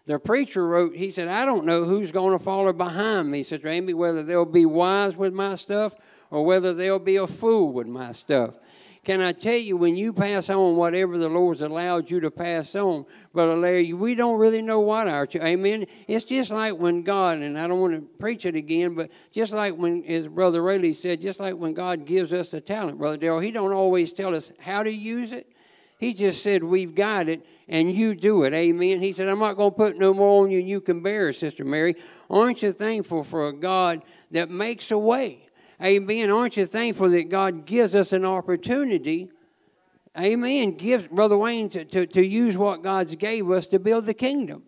The 0.06 0.20
preacher 0.20 0.68
wrote, 0.68 0.96
he 0.96 1.10
said, 1.10 1.28
I 1.28 1.46
don't 1.46 1.66
know 1.66 1.84
who's 1.84 2.12
going 2.12 2.38
to 2.38 2.44
follow 2.44 2.72
behind 2.74 3.32
me, 3.32 3.42
Sister 3.42 3.70
Amy, 3.70 3.96
whether 3.96 4.22
they'll 4.22 4.46
be 4.46 4.68
wise 4.68 5.18
with 5.18 5.34
my 5.34 5.56
stuff 5.56 5.96
or 6.30 6.46
whether 6.46 6.76
they'll 6.76 7.00
be 7.00 7.16
a 7.16 7.26
fool 7.26 7.74
with 7.74 7.88
my 7.88 8.12
stuff. 8.12 8.56
Can 9.04 9.20
I 9.20 9.32
tell 9.32 9.56
you, 9.56 9.78
when 9.78 9.96
you 9.96 10.14
pass 10.14 10.48
on 10.52 10.76
whatever 10.76 11.18
the 11.18 11.28
Lord's 11.28 11.64
allowed 11.64 12.12
you 12.12 12.20
to 12.20 12.30
pass 12.30 12.76
on, 12.76 13.08
Brother 13.34 13.58
Larry, 13.58 13.92
we 13.92 14.14
don't 14.14 14.40
really 14.40 14.62
know 14.62 14.82
what 14.82 15.08
our, 15.08 15.28
amen. 15.38 15.88
It's 16.08 16.26
just 16.26 16.52
like 16.52 16.78
when 16.78 17.02
God, 17.02 17.40
and 17.40 17.58
I 17.58 17.68
don't 17.68 17.80
want 17.80 17.96
to 17.96 18.02
preach 18.02 18.46
it 18.46 18.54
again, 18.54 18.94
but 18.94 19.10
just 19.32 19.54
like 19.54 19.76
when, 19.76 20.04
as 20.04 20.28
Brother 20.28 20.62
Rayleigh 20.62 20.94
said, 20.94 21.20
just 21.20 21.40
like 21.40 21.56
when 21.56 21.74
God 21.74 22.06
gives 22.06 22.32
us 22.32 22.54
a 22.54 22.62
talent, 22.62 23.00
Brother 23.00 23.18
Darrell, 23.18 23.40
He 23.40 23.50
don't 23.50 23.74
always 23.74 24.14
tell 24.14 24.36
us 24.36 24.52
how 24.60 24.84
to 24.84 24.94
use 24.94 25.32
it. 25.32 25.52
He 26.00 26.14
just 26.14 26.42
said, 26.42 26.64
We've 26.64 26.96
got 26.96 27.28
it, 27.28 27.46
and 27.68 27.92
you 27.92 28.16
do 28.16 28.44
it. 28.44 28.54
Amen. 28.54 29.02
He 29.02 29.12
said, 29.12 29.28
I'm 29.28 29.40
not 29.40 29.58
going 29.58 29.72
to 29.72 29.76
put 29.76 29.98
no 29.98 30.14
more 30.14 30.44
on 30.44 30.50
you 30.50 30.60
than 30.60 30.68
you 30.68 30.80
can 30.80 31.04
bear, 31.04 31.34
Sister 31.34 31.66
Mary. 31.66 31.96
Aren't 32.30 32.64
you 32.64 32.72
thankful 32.72 33.24
for 33.24 33.50
a 33.50 33.54
God 33.54 34.02
that 34.32 34.50
makes 34.50 34.92
a 34.92 34.98
way? 34.98 35.50
Amen. 35.84 36.30
Aren't 36.30 36.56
you 36.56 36.66
thankful 36.66 37.10
that 37.10 37.30
God 37.30 37.66
gives 37.66 37.96
us 37.96 38.14
an 38.14 38.24
opportunity? 38.24 39.30
Amen. 40.18 40.72
Gives 40.78 41.08
Brother 41.08 41.38
Wayne 41.38 41.68
to, 41.70 41.84
to, 41.84 42.06
to 42.08 42.26
use 42.26 42.58
what 42.58 42.82
God's 42.82 43.16
gave 43.16 43.50
us 43.52 43.68
to 43.68 43.80
build 43.80 44.06
the 44.06 44.14
kingdom. 44.14 44.64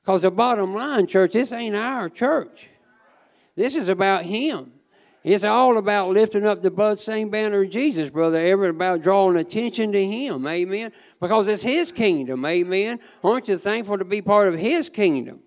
Because 0.00 0.22
the 0.22 0.30
bottom 0.30 0.72
line, 0.72 1.08
church, 1.08 1.32
this 1.32 1.52
ain't 1.52 1.74
our 1.74 2.08
church. 2.08 2.68
This 3.56 3.74
is 3.74 3.88
about 3.88 4.22
Him. 4.22 4.72
It's 5.30 5.44
all 5.44 5.76
about 5.76 6.08
lifting 6.08 6.46
up 6.46 6.62
the 6.62 6.70
bloodstained 6.70 7.30
banner 7.30 7.62
of 7.62 7.68
Jesus, 7.68 8.08
brother. 8.08 8.38
Ever 8.38 8.70
about 8.70 9.02
drawing 9.02 9.36
attention 9.36 9.92
to 9.92 10.02
Him. 10.02 10.46
Amen. 10.46 10.90
Because 11.20 11.48
it's 11.48 11.62
His 11.62 11.92
kingdom. 11.92 12.46
Amen. 12.46 12.98
Aren't 13.22 13.46
you 13.46 13.58
thankful 13.58 13.98
to 13.98 14.06
be 14.06 14.22
part 14.22 14.48
of 14.48 14.58
His 14.58 14.88
kingdom? 14.88 15.40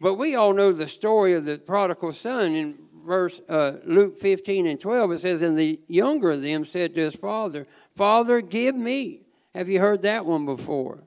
But 0.00 0.14
we 0.14 0.36
all 0.36 0.52
know 0.52 0.70
the 0.70 0.86
story 0.86 1.32
of 1.32 1.44
the 1.44 1.58
prodigal 1.58 2.12
son 2.12 2.52
in 2.52 2.78
verse 3.04 3.40
uh, 3.48 3.78
Luke 3.84 4.16
15 4.16 4.68
and 4.68 4.80
12, 4.80 5.10
it 5.10 5.18
says, 5.18 5.42
And 5.42 5.58
the 5.58 5.80
younger 5.88 6.30
of 6.30 6.44
them 6.44 6.64
said 6.64 6.94
to 6.94 7.00
his 7.00 7.16
father, 7.16 7.66
Father, 7.96 8.40
give 8.40 8.76
me. 8.76 9.22
Have 9.56 9.68
you 9.68 9.80
heard 9.80 10.02
that 10.02 10.24
one 10.24 10.46
before? 10.46 11.02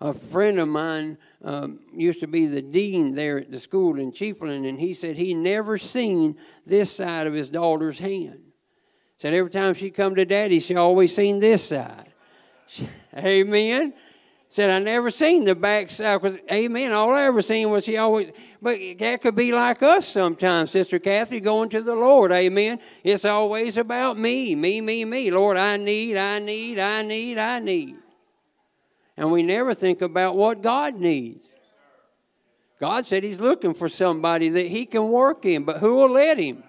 A 0.00 0.14
friend 0.14 0.58
of 0.58 0.68
mine 0.68 1.18
um, 1.44 1.80
used 1.92 2.20
to 2.20 2.26
be 2.26 2.46
the 2.46 2.62
dean 2.62 3.14
there 3.14 3.38
at 3.38 3.50
the 3.50 3.60
school 3.60 4.00
in 4.00 4.12
Chiefland, 4.12 4.66
and 4.68 4.80
he 4.80 4.94
said 4.94 5.16
he 5.16 5.34
never 5.34 5.76
seen 5.76 6.36
this 6.66 6.90
side 6.90 7.26
of 7.26 7.34
his 7.34 7.50
daughter's 7.50 7.98
hand. 7.98 8.40
Said 9.18 9.34
every 9.34 9.50
time 9.50 9.74
she 9.74 9.90
come 9.90 10.14
to 10.16 10.24
daddy, 10.24 10.58
she 10.58 10.74
always 10.74 11.14
seen 11.14 11.38
this 11.38 11.68
side. 11.68 12.12
Amen. 13.16 13.92
Said, 14.48 14.70
I 14.70 14.78
never 14.78 15.10
seen 15.10 15.42
the 15.42 15.56
backside. 15.56 16.22
Because, 16.22 16.38
amen, 16.52 16.92
all 16.92 17.12
I 17.12 17.24
ever 17.24 17.42
seen 17.42 17.70
was 17.70 17.84
he 17.86 17.96
always, 17.96 18.30
but 18.62 18.78
that 19.00 19.20
could 19.20 19.34
be 19.34 19.52
like 19.52 19.82
us 19.82 20.06
sometimes, 20.06 20.70
Sister 20.70 21.00
Kathy, 21.00 21.40
going 21.40 21.70
to 21.70 21.82
the 21.82 21.96
Lord, 21.96 22.30
amen. 22.30 22.78
It's 23.02 23.24
always 23.24 23.76
about 23.78 24.16
me, 24.16 24.54
me, 24.54 24.80
me, 24.80 25.04
me. 25.04 25.32
Lord, 25.32 25.56
I 25.56 25.76
need, 25.76 26.16
I 26.16 26.38
need, 26.38 26.78
I 26.78 27.02
need, 27.02 27.36
I 27.36 27.58
need. 27.58 27.96
And 29.16 29.30
we 29.30 29.42
never 29.42 29.74
think 29.74 30.02
about 30.02 30.36
what 30.36 30.62
God 30.62 30.96
needs. 30.96 31.46
God 32.80 33.06
said 33.06 33.22
He's 33.22 33.40
looking 33.40 33.74
for 33.74 33.88
somebody 33.88 34.48
that 34.48 34.66
He 34.66 34.86
can 34.86 35.08
work 35.08 35.44
in, 35.44 35.64
but 35.64 35.78
who 35.78 35.96
will 35.96 36.10
let 36.10 36.38
Him? 36.38 36.64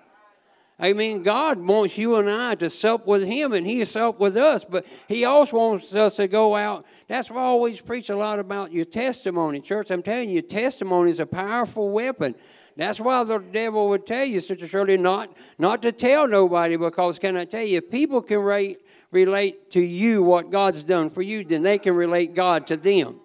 I 0.77 0.93
mean, 0.93 1.23
God 1.23 1.57
wants 1.57 1.97
you 1.97 2.17
and 2.17 2.29
I 2.29 2.55
to 2.55 2.69
sup 2.69 3.07
with 3.07 3.25
Him, 3.25 3.53
and 3.53 3.65
He 3.65 3.83
sup 3.85 4.19
with 4.19 4.37
us, 4.37 4.65
but 4.65 4.85
He 5.07 5.25
also 5.25 5.57
wants 5.57 5.95
us 5.95 6.17
to 6.17 6.27
go 6.27 6.55
out 6.55 6.85
that's 7.07 7.29
why 7.29 7.37
I 7.37 7.45
always 7.45 7.81
preach 7.81 8.09
a 8.09 8.15
lot 8.15 8.39
about 8.39 8.71
your 8.71 8.85
testimony, 8.85 9.59
church. 9.59 9.91
I'm 9.91 10.01
telling 10.01 10.29
you, 10.29 10.41
testimony 10.41 11.11
is 11.11 11.19
a 11.19 11.25
powerful 11.25 11.91
weapon. 11.91 12.33
That's 12.77 12.99
why 12.99 13.23
the 13.23 13.37
devil 13.37 13.89
would 13.89 14.07
tell 14.07 14.25
you, 14.25 14.41
Sister 14.41 14.67
Shirley, 14.67 14.97
not, 14.97 15.31
not 15.59 15.81
to 15.83 15.91
tell 15.91 16.27
nobody, 16.27 16.77
because 16.77 17.19
can 17.19 17.37
I 17.37 17.45
tell 17.45 17.63
you, 17.63 17.81
people 17.81 18.21
can 18.21 18.39
rate, 18.39 18.79
relate 19.15 19.71
to 19.71 19.81
you 19.81 20.21
what 20.21 20.51
God's 20.51 20.83
done 20.83 21.09
for 21.09 21.21
you, 21.23 21.43
then 21.43 21.63
they 21.63 21.79
can 21.79 21.95
relate 21.95 22.35
God 22.35 22.67
to 22.67 22.77
them. 22.77 23.19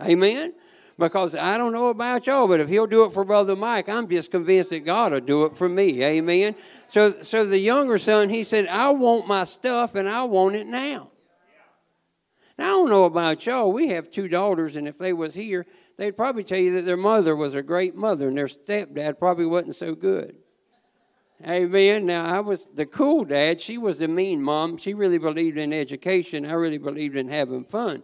Amen? 0.00 0.54
Because 0.98 1.34
I 1.34 1.56
don't 1.56 1.72
know 1.72 1.88
about 1.88 2.26
y'all, 2.26 2.46
but 2.46 2.60
if 2.60 2.68
he'll 2.68 2.86
do 2.86 3.04
it 3.04 3.12
for 3.12 3.24
Brother 3.24 3.56
Mike, 3.56 3.88
I'm 3.88 4.06
just 4.06 4.30
convinced 4.30 4.70
that 4.70 4.80
God 4.80 5.12
will 5.12 5.20
do 5.20 5.44
it 5.44 5.56
for 5.56 5.68
me. 5.68 6.04
Amen? 6.04 6.54
So, 6.88 7.22
so 7.22 7.46
the 7.46 7.58
younger 7.58 7.98
son, 7.98 8.28
he 8.28 8.42
said, 8.42 8.66
I 8.68 8.90
want 8.90 9.26
my 9.26 9.44
stuff 9.44 9.94
and 9.94 10.08
I 10.08 10.24
want 10.24 10.56
it 10.56 10.66
now. 10.66 11.10
Now, 12.58 12.66
I 12.66 12.68
don't 12.68 12.90
know 12.90 13.04
about 13.04 13.46
y'all. 13.46 13.72
We 13.72 13.88
have 13.88 14.10
two 14.10 14.28
daughters, 14.28 14.76
and 14.76 14.86
if 14.86 14.98
they 14.98 15.14
was 15.14 15.32
here, 15.32 15.66
they'd 15.96 16.16
probably 16.16 16.44
tell 16.44 16.58
you 16.58 16.74
that 16.74 16.84
their 16.84 16.98
mother 16.98 17.34
was 17.34 17.54
a 17.54 17.62
great 17.62 17.96
mother, 17.96 18.28
and 18.28 18.36
their 18.36 18.48
stepdad 18.48 19.18
probably 19.18 19.46
wasn't 19.46 19.76
so 19.76 19.94
good. 19.94 20.36
Amen. 21.46 22.04
Now, 22.04 22.26
I 22.26 22.40
was 22.40 22.66
the 22.74 22.84
cool 22.84 23.24
dad. 23.24 23.62
She 23.62 23.78
was 23.78 23.98
the 23.98 24.08
mean 24.08 24.42
mom. 24.42 24.76
She 24.76 24.92
really 24.92 25.16
believed 25.16 25.56
in 25.56 25.72
education. 25.72 26.44
I 26.44 26.52
really 26.52 26.76
believed 26.76 27.16
in 27.16 27.28
having 27.28 27.64
fun. 27.64 28.02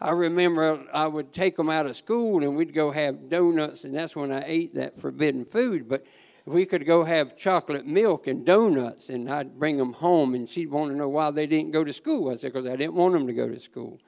I 0.00 0.12
remember 0.12 0.86
I 0.92 1.08
would 1.08 1.32
take 1.32 1.56
them 1.56 1.68
out 1.68 1.86
of 1.86 1.96
school 1.96 2.44
and 2.44 2.54
we'd 2.54 2.72
go 2.72 2.92
have 2.92 3.28
donuts, 3.28 3.82
and 3.82 3.92
that's 3.92 4.14
when 4.14 4.30
I 4.30 4.44
ate 4.46 4.74
that 4.74 5.00
forbidden 5.00 5.44
food. 5.46 5.88
But 5.88 6.06
we 6.44 6.64
could 6.64 6.86
go 6.86 7.02
have 7.02 7.36
chocolate 7.36 7.86
milk 7.86 8.28
and 8.28 8.46
donuts, 8.46 9.08
and 9.08 9.28
I'd 9.28 9.58
bring 9.58 9.76
them 9.76 9.94
home, 9.94 10.36
and 10.36 10.48
she'd 10.48 10.70
want 10.70 10.92
to 10.92 10.96
know 10.96 11.08
why 11.08 11.32
they 11.32 11.48
didn't 11.48 11.72
go 11.72 11.82
to 11.82 11.92
school. 11.92 12.30
I 12.30 12.36
said, 12.36 12.52
because 12.52 12.68
I 12.68 12.76
didn't 12.76 12.94
want 12.94 13.14
them 13.14 13.26
to 13.26 13.32
go 13.32 13.48
to 13.48 13.58
school. 13.58 13.98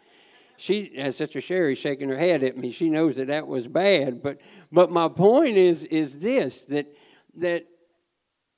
She, 0.56 0.96
as 0.96 1.16
Sister 1.16 1.40
Sherry, 1.40 1.74
shaking 1.74 2.08
her 2.10 2.16
head 2.18 2.44
at 2.44 2.56
me. 2.56 2.70
She 2.70 2.90
knows 2.90 3.16
that 3.16 3.26
that 3.26 3.48
was 3.48 3.66
bad, 3.66 4.22
but 4.22 4.40
but 4.70 4.92
my 4.92 5.08
point 5.08 5.56
is 5.56 5.82
is 5.84 6.18
this 6.20 6.64
that 6.66 6.86
that 7.34 7.66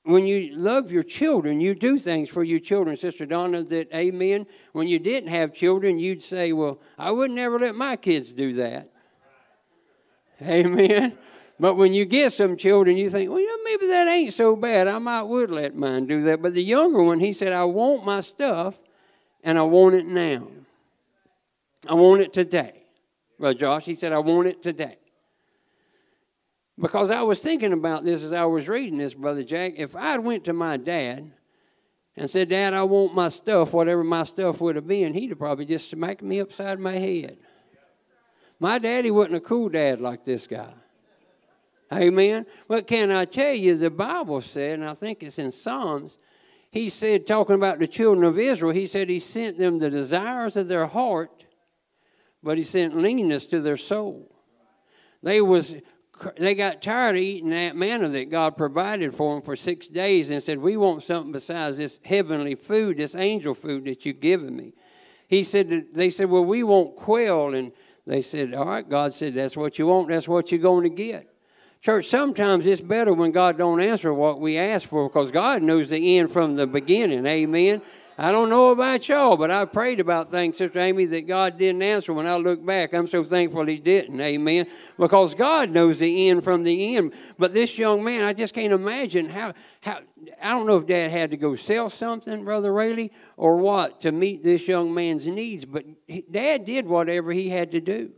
when 0.04 0.26
you 0.26 0.56
love 0.56 0.90
your 0.90 1.02
children, 1.02 1.60
you 1.60 1.74
do 1.74 1.98
things 1.98 2.28
for 2.28 2.42
your 2.42 2.58
children, 2.58 2.96
Sister 2.96 3.26
Donna. 3.26 3.62
That 3.62 3.94
Amen. 3.94 4.46
When 4.72 4.88
you 4.88 4.98
didn't 4.98 5.30
have 5.30 5.54
children, 5.54 5.98
you'd 5.98 6.22
say, 6.22 6.52
"Well, 6.52 6.80
I 6.98 7.10
would 7.10 7.30
never 7.30 7.58
let 7.58 7.74
my 7.74 7.96
kids 7.96 8.32
do 8.32 8.54
that." 8.54 8.90
Amen. 10.42 11.16
But 11.60 11.76
when 11.76 11.92
you 11.92 12.04
get 12.04 12.32
some 12.32 12.56
children, 12.56 12.96
you 12.96 13.08
think, 13.08 13.30
well, 13.30 13.38
yeah, 13.38 13.56
maybe 13.64 13.86
that 13.86 14.08
ain't 14.08 14.32
so 14.32 14.56
bad. 14.56 14.88
I 14.88 14.98
might 14.98 15.22
would 15.22 15.50
let 15.50 15.76
mine 15.76 16.06
do 16.06 16.22
that. 16.22 16.42
But 16.42 16.54
the 16.54 16.62
younger 16.62 17.02
one, 17.04 17.20
he 17.20 17.32
said, 17.32 17.52
I 17.52 17.64
want 17.64 18.04
my 18.04 18.20
stuff 18.20 18.80
and 19.44 19.56
I 19.56 19.62
want 19.62 19.94
it 19.94 20.06
now. 20.06 20.48
I 21.88 21.94
want 21.94 22.20
it 22.20 22.32
today. 22.32 22.82
Well, 23.38 23.54
Josh, 23.54 23.84
he 23.84 23.94
said, 23.94 24.12
I 24.12 24.18
want 24.18 24.48
it 24.48 24.62
today. 24.62 24.96
Because 26.80 27.10
I 27.10 27.22
was 27.22 27.40
thinking 27.40 27.72
about 27.72 28.02
this 28.04 28.22
as 28.22 28.32
I 28.32 28.44
was 28.44 28.68
reading 28.68 28.98
this, 28.98 29.14
Brother 29.14 29.42
Jack. 29.42 29.74
If 29.76 29.94
I 29.94 30.18
went 30.18 30.44
to 30.44 30.52
my 30.52 30.76
dad 30.76 31.32
and 32.16 32.30
said, 32.30 32.48
Dad, 32.48 32.74
I 32.74 32.82
want 32.84 33.14
my 33.14 33.28
stuff, 33.28 33.72
whatever 33.72 34.02
my 34.02 34.24
stuff 34.24 34.60
would 34.60 34.76
have 34.76 34.86
been, 34.86 35.14
he'd 35.14 35.30
have 35.30 35.38
probably 35.38 35.66
just 35.66 35.90
smacked 35.90 36.22
me 36.22 36.40
upside 36.40 36.78
my 36.78 36.94
head. 36.94 37.38
My 38.58 38.78
daddy 38.78 39.10
wasn't 39.10 39.36
a 39.36 39.40
cool 39.40 39.68
dad 39.68 40.00
like 40.00 40.24
this 40.24 40.46
guy. 40.46 40.72
Amen. 41.92 42.46
But 42.68 42.86
can 42.86 43.10
I 43.10 43.26
tell 43.26 43.54
you, 43.54 43.74
the 43.74 43.90
Bible 43.90 44.40
said, 44.40 44.78
and 44.78 44.88
I 44.88 44.94
think 44.94 45.22
it's 45.22 45.38
in 45.38 45.50
Psalms, 45.50 46.16
he 46.70 46.88
said, 46.88 47.26
talking 47.26 47.56
about 47.56 47.80
the 47.80 47.86
children 47.86 48.24
of 48.24 48.38
Israel, 48.38 48.72
he 48.72 48.86
said 48.86 49.10
he 49.10 49.18
sent 49.18 49.58
them 49.58 49.78
the 49.78 49.90
desires 49.90 50.56
of 50.56 50.68
their 50.68 50.86
heart, 50.86 51.44
but 52.42 52.56
he 52.56 52.64
sent 52.64 52.96
leanness 52.96 53.46
to 53.46 53.60
their 53.60 53.76
soul. 53.76 54.34
They 55.22 55.42
was 55.42 55.74
they 56.36 56.54
got 56.54 56.82
tired 56.82 57.16
of 57.16 57.22
eating 57.22 57.50
that 57.50 57.76
manna 57.76 58.08
that 58.08 58.30
God 58.30 58.56
provided 58.56 59.14
for 59.14 59.34
them 59.34 59.42
for 59.42 59.56
six 59.56 59.88
days 59.88 60.30
and 60.30 60.42
said, 60.42 60.58
We 60.58 60.76
want 60.76 61.02
something 61.02 61.32
besides 61.32 61.76
this 61.76 62.00
heavenly 62.04 62.54
food, 62.54 62.96
this 62.96 63.14
angel 63.14 63.54
food 63.54 63.84
that 63.86 64.04
you've 64.04 64.20
given 64.20 64.56
me. 64.56 64.72
He 65.28 65.44
said, 65.44 65.86
They 65.92 66.10
said, 66.10 66.30
Well, 66.30 66.44
we 66.44 66.62
want 66.62 66.96
quail. 66.96 67.54
And 67.54 67.72
they 68.06 68.22
said, 68.22 68.54
All 68.54 68.66
right, 68.66 68.88
God 68.88 69.14
said, 69.14 69.34
That's 69.34 69.56
what 69.56 69.78
you 69.78 69.86
want, 69.86 70.08
that's 70.08 70.28
what 70.28 70.50
you're 70.50 70.60
going 70.60 70.84
to 70.84 70.94
get. 70.94 71.28
Church, 71.80 72.06
sometimes 72.06 72.64
it's 72.66 72.80
better 72.80 73.12
when 73.12 73.32
God 73.32 73.58
don't 73.58 73.80
answer 73.80 74.14
what 74.14 74.40
we 74.40 74.56
ask 74.56 74.88
for 74.88 75.08
because 75.08 75.32
God 75.32 75.62
knows 75.62 75.90
the 75.90 76.16
end 76.16 76.30
from 76.30 76.54
the 76.54 76.66
beginning. 76.66 77.26
Amen. 77.26 77.82
I 78.18 78.30
don't 78.30 78.50
know 78.50 78.70
about 78.70 79.08
y'all, 79.08 79.36
but 79.36 79.50
I 79.50 79.64
prayed 79.64 79.98
about 79.98 80.28
things, 80.28 80.58
Sister 80.58 80.78
Amy, 80.78 81.06
that 81.06 81.26
God 81.26 81.58
didn't 81.58 81.82
answer. 81.82 82.12
When 82.12 82.26
I 82.26 82.36
look 82.36 82.64
back, 82.64 82.92
I'm 82.92 83.06
so 83.06 83.24
thankful 83.24 83.66
He 83.66 83.78
didn't. 83.78 84.20
Amen. 84.20 84.66
Because 84.98 85.34
God 85.34 85.70
knows 85.70 85.98
the 85.98 86.28
end 86.28 86.44
from 86.44 86.64
the 86.64 86.96
end. 86.96 87.14
But 87.38 87.54
this 87.54 87.78
young 87.78 88.04
man, 88.04 88.24
I 88.24 88.32
just 88.32 88.54
can't 88.54 88.72
imagine 88.72 89.28
how. 89.28 89.54
how 89.80 90.00
I 90.40 90.50
don't 90.50 90.66
know 90.66 90.76
if 90.76 90.86
Dad 90.86 91.10
had 91.10 91.30
to 91.32 91.36
go 91.36 91.56
sell 91.56 91.90
something, 91.90 92.44
Brother 92.44 92.72
Rayleigh, 92.72 93.10
or 93.36 93.56
what 93.56 94.00
to 94.00 94.12
meet 94.12 94.42
this 94.42 94.68
young 94.68 94.92
man's 94.92 95.26
needs. 95.26 95.64
But 95.64 95.84
Dad 96.30 96.64
did 96.64 96.86
whatever 96.86 97.32
he 97.32 97.48
had 97.48 97.70
to 97.72 97.80
do. 97.80 98.12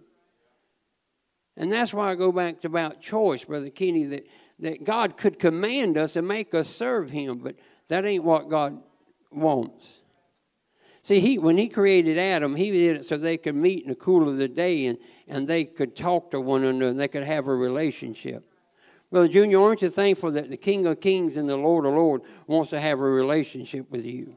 And 1.56 1.72
that's 1.72 1.94
why 1.94 2.10
I 2.10 2.14
go 2.14 2.32
back 2.32 2.60
to 2.60 2.66
about 2.66 3.00
choice, 3.00 3.44
Brother 3.44 3.70
Kenny, 3.70 4.04
that, 4.06 4.26
that 4.58 4.84
God 4.84 5.16
could 5.16 5.38
command 5.38 5.96
us 5.96 6.16
and 6.16 6.26
make 6.26 6.52
us 6.52 6.68
serve 6.68 7.10
Him, 7.10 7.38
but 7.38 7.56
that 7.88 8.04
ain't 8.04 8.24
what 8.24 8.48
God 8.48 8.82
wants. 9.34 9.94
See, 11.02 11.20
he, 11.20 11.38
when 11.38 11.58
he 11.58 11.68
created 11.68 12.16
Adam, 12.16 12.56
he 12.56 12.70
did 12.70 12.98
it 12.98 13.04
so 13.04 13.16
they 13.16 13.36
could 13.36 13.54
meet 13.54 13.82
in 13.82 13.90
the 13.90 13.94
cool 13.94 14.28
of 14.28 14.38
the 14.38 14.48
day 14.48 14.86
and, 14.86 14.98
and 15.28 15.46
they 15.46 15.64
could 15.64 15.94
talk 15.94 16.30
to 16.30 16.40
one 16.40 16.64
another 16.64 16.88
and 16.88 16.98
they 16.98 17.08
could 17.08 17.24
have 17.24 17.46
a 17.46 17.54
relationship. 17.54 18.44
Brother 19.10 19.28
Junior, 19.28 19.60
aren't 19.60 19.82
you 19.82 19.90
thankful 19.90 20.30
that 20.32 20.48
the 20.48 20.56
King 20.56 20.86
of 20.86 21.00
Kings 21.00 21.36
and 21.36 21.48
the 21.48 21.56
Lord 21.56 21.84
of 21.84 21.94
Lords 21.94 22.24
wants 22.46 22.70
to 22.70 22.80
have 22.80 22.98
a 22.98 23.02
relationship 23.02 23.90
with 23.90 24.06
you? 24.06 24.36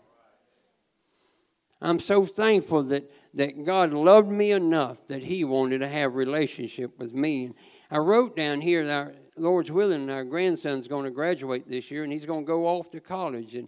I'm 1.81 1.99
so 1.99 2.25
thankful 2.25 2.83
that, 2.83 3.09
that 3.35 3.63
God 3.65 3.93
loved 3.93 4.29
me 4.29 4.51
enough 4.51 5.07
that 5.07 5.23
He 5.23 5.43
wanted 5.43 5.79
to 5.79 5.87
have 5.87 6.15
relationship 6.15 6.99
with 6.99 7.13
me. 7.13 7.45
And 7.45 7.55
I 7.89 7.99
wrote 7.99 8.35
down 8.35 8.61
here 8.61 8.85
that 8.85 9.07
our 9.07 9.15
Lord's 9.37 9.71
willing, 9.71 10.09
our 10.09 10.23
grandson's 10.23 10.87
going 10.87 11.05
to 11.05 11.11
graduate 11.11 11.69
this 11.69 11.91
year 11.91 12.03
and 12.03 12.11
he's 12.11 12.25
going 12.25 12.43
to 12.43 12.47
go 12.47 12.67
off 12.67 12.89
to 12.91 12.99
college. 12.99 13.55
And 13.55 13.67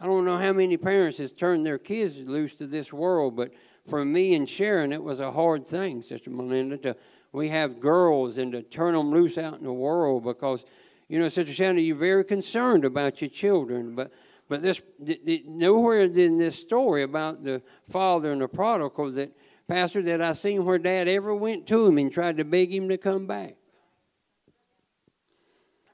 I 0.00 0.06
don't 0.06 0.24
know 0.24 0.38
how 0.38 0.54
many 0.54 0.78
parents 0.78 1.18
has 1.18 1.30
turned 1.30 1.66
their 1.66 1.76
kids 1.76 2.16
loose 2.16 2.56
to 2.56 2.66
this 2.66 2.90
world, 2.90 3.36
but 3.36 3.52
for 3.86 4.02
me 4.02 4.34
and 4.34 4.48
Sharon, 4.48 4.92
it 4.92 5.02
was 5.02 5.20
a 5.20 5.30
hard 5.30 5.66
thing, 5.66 6.00
Sister 6.00 6.30
Melinda, 6.30 6.78
to 6.78 6.96
we 7.32 7.48
have 7.48 7.80
girls 7.80 8.38
and 8.38 8.50
to 8.52 8.62
turn 8.62 8.94
them 8.94 9.10
loose 9.10 9.38
out 9.38 9.58
in 9.58 9.64
the 9.64 9.72
world 9.72 10.24
because, 10.24 10.64
you 11.08 11.18
know, 11.18 11.28
Sister 11.28 11.52
Shannon, 11.52 11.84
you're 11.84 11.94
very 11.94 12.24
concerned 12.24 12.84
about 12.84 13.20
your 13.20 13.30
children, 13.30 13.94
but 13.94 14.10
but 14.48 14.62
this 14.62 14.82
nowhere 15.46 16.00
in 16.00 16.38
this 16.38 16.58
story 16.58 17.04
about 17.04 17.44
the 17.44 17.62
father 17.88 18.32
and 18.32 18.40
the 18.40 18.48
prodigal 18.48 19.10
that 19.12 19.30
pastor 19.68 20.02
that 20.02 20.20
I 20.20 20.32
seen 20.32 20.64
where 20.64 20.76
dad 20.76 21.08
ever 21.08 21.32
went 21.36 21.68
to 21.68 21.86
him 21.86 21.98
and 21.98 22.10
tried 22.10 22.38
to 22.38 22.44
beg 22.44 22.74
him 22.74 22.88
to 22.88 22.98
come 22.98 23.28
back. 23.28 23.54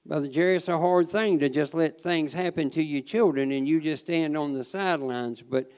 Brother 0.07 0.29
Jerry, 0.29 0.55
it's 0.55 0.69
a 0.69 0.79
hard 0.79 1.09
thing 1.09 1.41
to 1.41 1.49
just 1.49 1.75
let 1.75 2.01
things 2.01 2.33
happen 2.33 2.71
to 2.71 2.83
your 2.83 3.03
children 3.03 3.51
and 3.51 3.67
you 3.67 3.81
just 3.81 4.05
stand 4.05 4.37
on 4.37 4.53
the 4.53 4.63
sidelines. 4.63 5.43
But, 5.43 5.69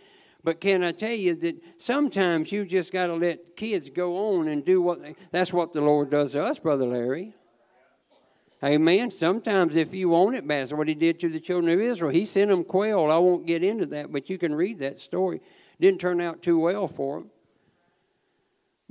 but 0.45 0.61
can 0.61 0.85
I 0.85 0.93
tell 0.93 1.15
you 1.15 1.35
that 1.37 1.57
sometimes 1.81 2.53
you 2.53 2.67
just 2.67 2.93
got 2.93 3.07
to 3.07 3.15
let 3.15 3.57
kids 3.57 3.89
go 3.89 4.37
on 4.37 4.49
and 4.49 4.63
do 4.63 4.83
what 4.83 5.03
they, 5.03 5.15
that's 5.31 5.51
what 5.51 5.73
the 5.73 5.81
Lord 5.81 6.11
does 6.11 6.33
to 6.33 6.45
us, 6.45 6.59
Brother 6.59 6.85
Larry. 6.85 7.33
Amen. 8.63 9.11
Sometimes, 9.11 9.77
if 9.77 9.95
you 9.95 10.11
want 10.11 10.37
it, 10.37 10.47
that's 10.47 10.75
what 10.75 10.89
He 10.89 10.95
did 10.95 11.19
to 11.21 11.31
the 11.31 11.41
children 11.41 11.73
of 11.73 11.81
Israel. 11.81 12.11
He 12.11 12.27
sent 12.27 12.51
them 12.51 12.65
quail. 12.65 13.09
I 13.11 13.17
won't 13.17 13.47
get 13.47 13.63
into 13.63 13.87
that, 13.87 14.13
but 14.13 14.29
you 14.29 14.37
can 14.37 14.55
read 14.55 14.81
that 14.81 14.99
story. 14.99 15.41
Didn't 15.81 16.01
turn 16.01 16.21
out 16.21 16.43
too 16.43 16.59
well 16.59 16.87
for 16.87 17.21
them. 17.21 17.31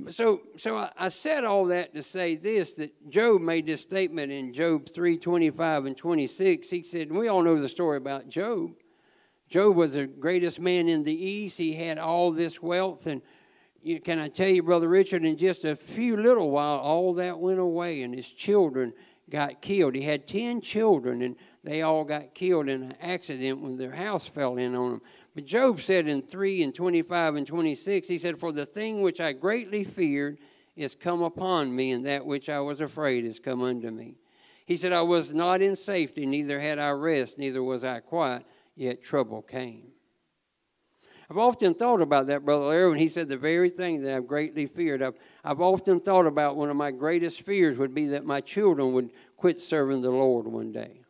So, 0.10 0.42
so 0.58 0.88
I, 0.96 1.10
said 1.10 1.44
all 1.44 1.66
that 1.66 1.96
to 1.96 2.04
say 2.04 2.36
this: 2.36 2.76
that 2.76 3.10
Job 3.10 3.42
made 3.42 3.66
this 3.66 3.82
statement 3.82 4.32
in 4.32 4.54
Job 4.54 4.88
three 4.88 5.18
twenty 5.18 5.50
five 5.50 5.86
and 5.86 5.98
twenty 5.98 6.28
six. 6.28 6.70
He 6.70 6.84
said, 6.84 7.10
and 7.10 7.18
we 7.18 7.28
all 7.28 7.42
know 7.42 7.60
the 7.60 7.68
story 7.68 7.98
about 7.98 8.30
Job. 8.30 8.72
Job 9.50 9.76
was 9.76 9.94
the 9.94 10.06
greatest 10.06 10.60
man 10.60 10.88
in 10.88 11.02
the 11.02 11.14
east. 11.14 11.58
He 11.58 11.74
had 11.74 11.98
all 11.98 12.32
this 12.32 12.62
wealth, 12.62 13.08
and 13.08 13.24
you, 13.82 14.00
can 14.00 14.20
I 14.20 14.28
tell 14.28 14.50
you, 14.50 14.62
brother 14.62 14.88
Richard? 14.88 15.26
In 15.26 15.36
just 15.36 15.66
a 15.66 15.76
few 15.76 16.16
little 16.16 16.52
while, 16.52 16.78
all 16.78 17.16
that 17.16 17.40
went 17.40 17.60
away, 17.60 18.04
and 18.04 18.14
his 18.14 18.32
children 18.32 18.94
got 19.32 19.62
killed. 19.62 19.96
He 19.96 20.04
had 20.04 20.28
ten 20.28 20.62
children, 20.62 21.24
and 21.24 21.36
they 21.64 21.82
all 21.82 22.04
got 22.04 22.36
killed 22.36 22.70
in 22.70 22.84
an 22.84 22.94
accident 23.02 23.62
when 23.62 23.78
their 23.78 23.96
house 23.96 24.28
fell 24.28 24.58
in 24.58 24.76
on 24.76 24.92
them. 24.92 25.02
But 25.38 25.46
Job 25.46 25.82
said 25.82 26.08
in 26.08 26.24
3 26.24 26.64
and 26.64 26.74
25 26.74 27.36
and 27.36 27.46
26, 27.46 28.08
he 28.08 28.18
said, 28.18 28.40
For 28.40 28.52
the 28.52 28.66
thing 28.66 29.02
which 29.02 29.22
I 29.22 29.34
greatly 29.34 29.84
feared 29.84 30.40
is 30.76 30.96
come 30.96 31.22
upon 31.22 31.76
me, 31.76 31.92
and 31.92 32.04
that 32.08 32.26
which 32.26 32.50
I 32.50 32.60
was 32.60 32.82
afraid 32.82 33.24
is 33.24 33.40
come 33.40 33.62
unto 33.62 33.92
me. 33.92 34.16
He 34.66 34.76
said, 34.76 34.94
I 34.94 35.04
was 35.04 35.36
not 35.36 35.62
in 35.62 35.76
safety, 35.76 36.26
neither 36.26 36.60
had 36.60 36.80
I 36.80 36.90
rest, 36.90 37.38
neither 37.38 37.62
was 37.62 37.84
I 37.84 38.00
quiet, 38.00 38.48
yet 38.76 39.04
trouble 39.04 39.44
came. 39.44 39.92
I've 41.30 41.38
often 41.38 41.76
thought 41.76 42.02
about 42.02 42.26
that, 42.26 42.44
Brother 42.44 42.66
Larry, 42.66 42.90
when 42.90 42.98
he 42.98 43.08
said 43.08 43.30
the 43.30 43.38
very 43.38 43.70
thing 43.70 44.02
that 44.02 44.16
I've 44.18 44.26
greatly 44.26 44.66
feared. 44.66 45.04
I've, 45.04 45.20
I've 45.44 45.62
often 45.62 46.00
thought 46.00 46.26
about 46.26 46.56
one 46.56 46.72
of 46.72 46.78
my 46.78 46.90
greatest 46.90 47.44
fears 47.46 47.78
would 47.78 47.94
be 47.94 48.08
that 48.08 48.26
my 48.26 48.42
children 48.42 48.92
would 48.94 49.12
quit 49.36 49.60
serving 49.60 50.02
the 50.02 50.10
Lord 50.10 50.48
one 50.48 50.72
day. 50.72 51.02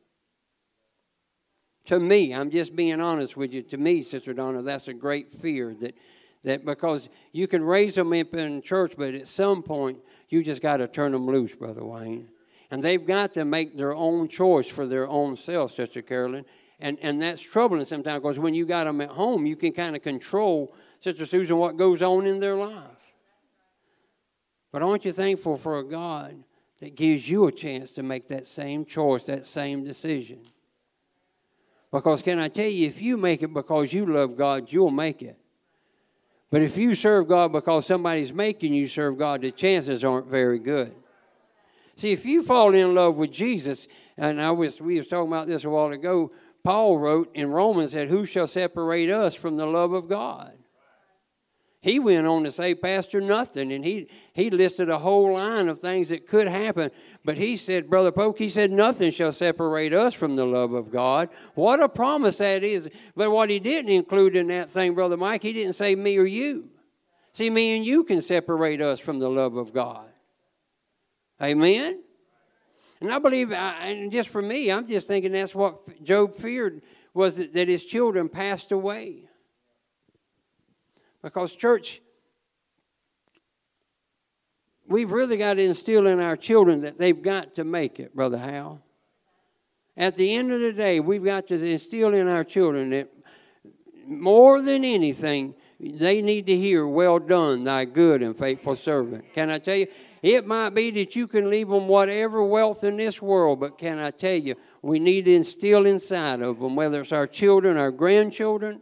To 1.88 2.00
me, 2.00 2.34
I'm 2.34 2.50
just 2.50 2.76
being 2.76 3.02
honest 3.02 3.36
with 3.36 3.54
you. 3.54 3.62
To 3.64 3.78
me, 3.78 4.02
Sister 4.02 4.34
Donna, 4.34 4.62
that's 4.62 4.88
a 4.88 4.94
great 4.94 5.32
fear 5.32 5.74
that 5.82 5.96
that 6.44 6.66
because 6.66 7.10
you 7.32 7.48
can 7.48 7.64
raise 7.64 7.96
them 7.96 8.14
up 8.14 8.34
in 8.34 8.62
church, 8.62 8.94
but 8.98 9.14
at 9.14 9.28
some 9.28 9.64
point 9.64 10.00
you 10.30 10.44
just 10.44 10.62
got 10.62 10.78
to 10.78 10.88
turn 10.88 11.12
them 11.12 11.26
loose, 11.26 11.56
Brother 11.56 11.84
Wayne. 11.84 12.30
And 12.70 12.84
they've 12.84 13.06
got 13.06 13.34
to 13.34 13.46
make 13.46 13.78
their 13.78 13.94
own 13.94 14.28
choice 14.28 14.68
for 14.68 14.88
their 14.88 15.08
own 15.08 15.38
self, 15.38 15.72
Sister 15.72 16.02
Carolyn. 16.02 16.46
And, 16.80 16.98
and 17.02 17.22
that's 17.22 17.42
troubling 17.42 17.86
sometimes 17.86 18.22
because 18.22 18.40
when 18.40 18.54
you 18.54 18.66
got 18.66 18.86
them 18.86 19.02
at 19.02 19.10
home, 19.10 19.46
you 19.46 19.56
can 19.56 19.72
kind 19.72 19.96
of 19.96 20.02
control, 20.02 20.74
Sister 21.00 21.26
Susan, 21.26 21.58
what 21.58 21.78
goes 21.78 22.02
on 22.02 22.26
in 22.26 22.40
their 22.40 22.56
life. 22.56 23.14
But 24.72 24.84
aren't 24.84 25.06
you 25.06 25.14
thankful 25.14 25.58
for 25.58 25.80
a 25.80 25.84
God 25.84 26.36
that 26.80 26.96
gives 26.96 27.30
you 27.30 27.48
a 27.48 27.52
chance 27.52 27.92
to 27.94 28.04
make 28.04 28.28
that 28.28 28.46
same 28.46 28.86
choice, 28.86 29.24
that 29.26 29.46
same 29.46 29.84
decision? 29.84 30.40
Because 31.92 32.22
can 32.22 32.40
I 32.40 32.50
tell 32.50 32.68
you, 32.68 32.88
if 32.88 33.02
you 33.02 33.18
make 33.18 33.42
it 33.42 33.54
because 33.54 33.94
you 33.94 34.06
love 34.06 34.36
God, 34.36 34.72
you'll 34.72 34.92
make 34.92 35.22
it. 35.22 35.38
But 36.50 36.62
if 36.62 36.78
you 36.78 36.96
serve 36.96 37.28
God 37.28 37.52
because 37.52 37.86
somebody's 37.86 38.32
making 38.32 38.74
you 38.74 38.88
serve 38.88 39.18
God, 39.18 39.42
the 39.42 39.52
chances 39.52 40.04
aren't 40.04 40.28
very 40.28 40.60
good. 40.60 40.94
See, 41.96 42.12
if 42.12 42.26
you 42.26 42.44
fall 42.44 42.74
in 42.74 42.94
love 42.94 43.18
with 43.18 43.32
Jesus, 43.32 43.88
and 44.18 44.42
I 44.42 44.52
was 44.52 44.80
we 44.80 44.98
were 44.98 45.04
talking 45.04 45.28
about 45.28 45.48
this 45.48 45.64
a 45.64 45.70
while 45.70 45.92
ago, 45.92 46.32
Paul 46.64 47.00
wrote 47.00 47.32
in 47.34 47.50
Romans 47.50 47.94
that 47.94 48.08
who 48.08 48.26
shall 48.26 48.48
separate 48.48 49.10
us 49.10 49.36
from 49.36 49.58
the 49.58 49.66
love 49.66 49.94
of 49.94 50.08
God? 50.08 50.57
He 51.88 52.00
went 52.00 52.28
on 52.28 52.44
to 52.44 52.52
say, 52.52 52.76
Pastor, 52.76 53.22
nothing. 53.22 53.72
And 53.72 53.86
he, 53.86 54.10
he 54.34 54.50
listed 54.50 54.90
a 54.90 54.98
whole 54.98 55.36
line 55.36 55.70
of 55.70 55.80
things 55.80 56.10
that 56.10 56.28
could 56.28 56.50
happen. 56.50 56.92
But 57.24 57.38
he 57.38 57.56
said, 57.56 57.90
Brother 57.90 58.12
Polk, 58.12 58.38
he 58.38 58.50
said, 58.50 58.72
nothing 58.74 59.10
shall 59.10 59.32
separate 59.32 59.94
us 59.94 60.14
from 60.14 60.36
the 60.36 60.46
love 60.46 60.74
of 60.74 60.92
God. 60.92 61.30
What 61.56 61.82
a 61.82 61.88
promise 61.88 62.40
that 62.40 62.62
is. 62.62 62.90
But 63.16 63.32
what 63.32 63.50
he 63.50 63.60
didn't 63.60 63.92
include 63.92 64.36
in 64.36 64.48
that 64.48 64.70
thing, 64.70 64.96
Brother 64.96 65.16
Mike, 65.16 65.44
he 65.44 65.54
didn't 65.54 65.76
say 65.76 65.96
me 65.96 66.18
or 66.18 66.26
you. 66.26 66.72
See, 67.32 67.50
me 67.50 67.78
and 67.78 67.86
you 67.86 68.04
can 68.04 68.22
separate 68.22 68.82
us 68.82 69.00
from 69.00 69.20
the 69.20 69.30
love 69.30 69.56
of 69.56 69.72
God. 69.72 70.10
Amen? 71.42 72.04
And 73.00 73.14
I 73.14 73.20
believe, 73.20 73.54
and 73.54 74.12
just 74.12 74.28
for 74.28 74.42
me, 74.42 74.74
I'm 74.74 74.90
just 74.90 75.08
thinking 75.08 75.32
that's 75.32 75.56
what 75.56 76.04
Job 76.04 76.36
feared 76.36 76.84
was 77.14 77.38
that, 77.38 77.54
that 77.54 77.70
his 77.70 77.86
children 77.86 78.28
passed 78.28 78.74
away. 78.74 79.27
Because, 81.22 81.56
church, 81.56 82.02
we've 84.88 85.12
really 85.12 85.38
got 85.38 85.56
to 85.56 85.64
instill 85.64 86.08
in 86.08 86.20
our 86.20 86.38
children 86.38 86.82
that 86.82 86.98
they've 86.98 87.22
got 87.22 87.54
to 87.56 87.64
make 87.64 88.00
it, 88.00 88.16
Brother 88.16 88.38
Hal. 88.38 88.82
At 89.96 90.16
the 90.16 90.36
end 90.36 90.52
of 90.52 90.62
the 90.62 90.74
day, 90.74 91.00
we've 91.00 91.24
got 91.24 91.48
to 91.48 91.56
instill 91.56 92.14
in 92.14 92.28
our 92.28 92.44
children 92.44 92.92
that 92.92 93.10
more 94.06 94.62
than 94.62 94.86
anything, 94.86 95.56
they 95.80 96.22
need 96.22 96.46
to 96.48 96.56
hear, 96.56 96.88
Well 96.88 97.20
done, 97.20 97.64
thy 97.64 97.86
good 97.86 98.22
and 98.22 98.38
faithful 98.38 98.76
servant. 98.76 99.26
Can 99.34 99.52
I 99.52 99.60
tell 99.60 99.76
you? 99.76 99.88
It 100.24 100.48
might 100.48 100.72
be 100.72 100.92
that 100.92 101.16
you 101.16 101.28
can 101.28 101.50
leave 101.50 101.70
them 101.70 101.88
whatever 101.88 102.44
wealth 102.44 102.84
in 102.84 102.98
this 102.98 103.22
world, 103.22 103.60
but 103.60 103.78
can 103.78 104.00
I 104.00 104.12
tell 104.12 104.36
you, 104.36 104.56
we 104.82 105.00
need 105.00 105.26
to 105.26 105.36
instill 105.36 105.86
inside 105.86 106.42
of 106.42 106.60
them, 106.60 106.76
whether 106.76 107.02
it's 107.02 107.12
our 107.12 107.28
children, 107.28 107.78
our 107.78 107.92
grandchildren, 107.92 108.82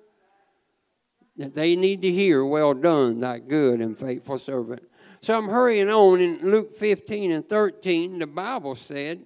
that 1.38 1.54
they 1.54 1.76
need 1.76 2.02
to 2.02 2.12
hear, 2.12 2.46
Well 2.46 2.74
done, 2.74 3.20
thy 3.20 3.40
good 3.40 3.82
and 3.82 3.98
faithful 3.98 4.38
servant. 4.38 4.84
So 5.22 5.34
I'm 5.34 5.48
hurrying 5.48 5.90
on 5.90 6.22
in 6.22 6.40
Luke 6.50 6.78
15 6.78 7.32
and 7.32 7.48
13. 7.48 8.20
The 8.20 8.28
Bible 8.28 8.76
said 8.76 9.26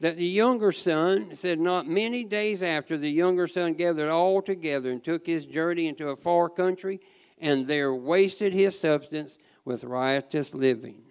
that 0.00 0.16
the 0.16 0.24
younger 0.24 0.72
son 0.72 1.34
said, 1.34 1.58
Not 1.58 1.86
many 1.86 2.24
days 2.24 2.62
after, 2.62 2.96
the 2.96 3.10
younger 3.10 3.46
son 3.46 3.74
gathered 3.74 4.08
all 4.08 4.42
together 4.42 4.90
and 4.90 5.02
took 5.02 5.26
his 5.26 5.46
journey 5.46 5.86
into 5.86 6.08
a 6.08 6.16
far 6.16 6.48
country, 6.48 7.00
and 7.38 7.66
there 7.66 7.94
wasted 7.94 8.52
his 8.52 8.78
substance 8.78 9.38
with 9.64 9.84
riotous 9.84 10.54
living. 10.54 11.02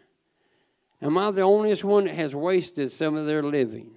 Am 1.02 1.18
I 1.18 1.32
the 1.32 1.42
only 1.42 1.76
one 1.76 2.06
that 2.06 2.16
has 2.16 2.36
wasted 2.36 2.92
some 2.92 3.16
of 3.16 3.26
their 3.26 3.44
living? 3.44 3.92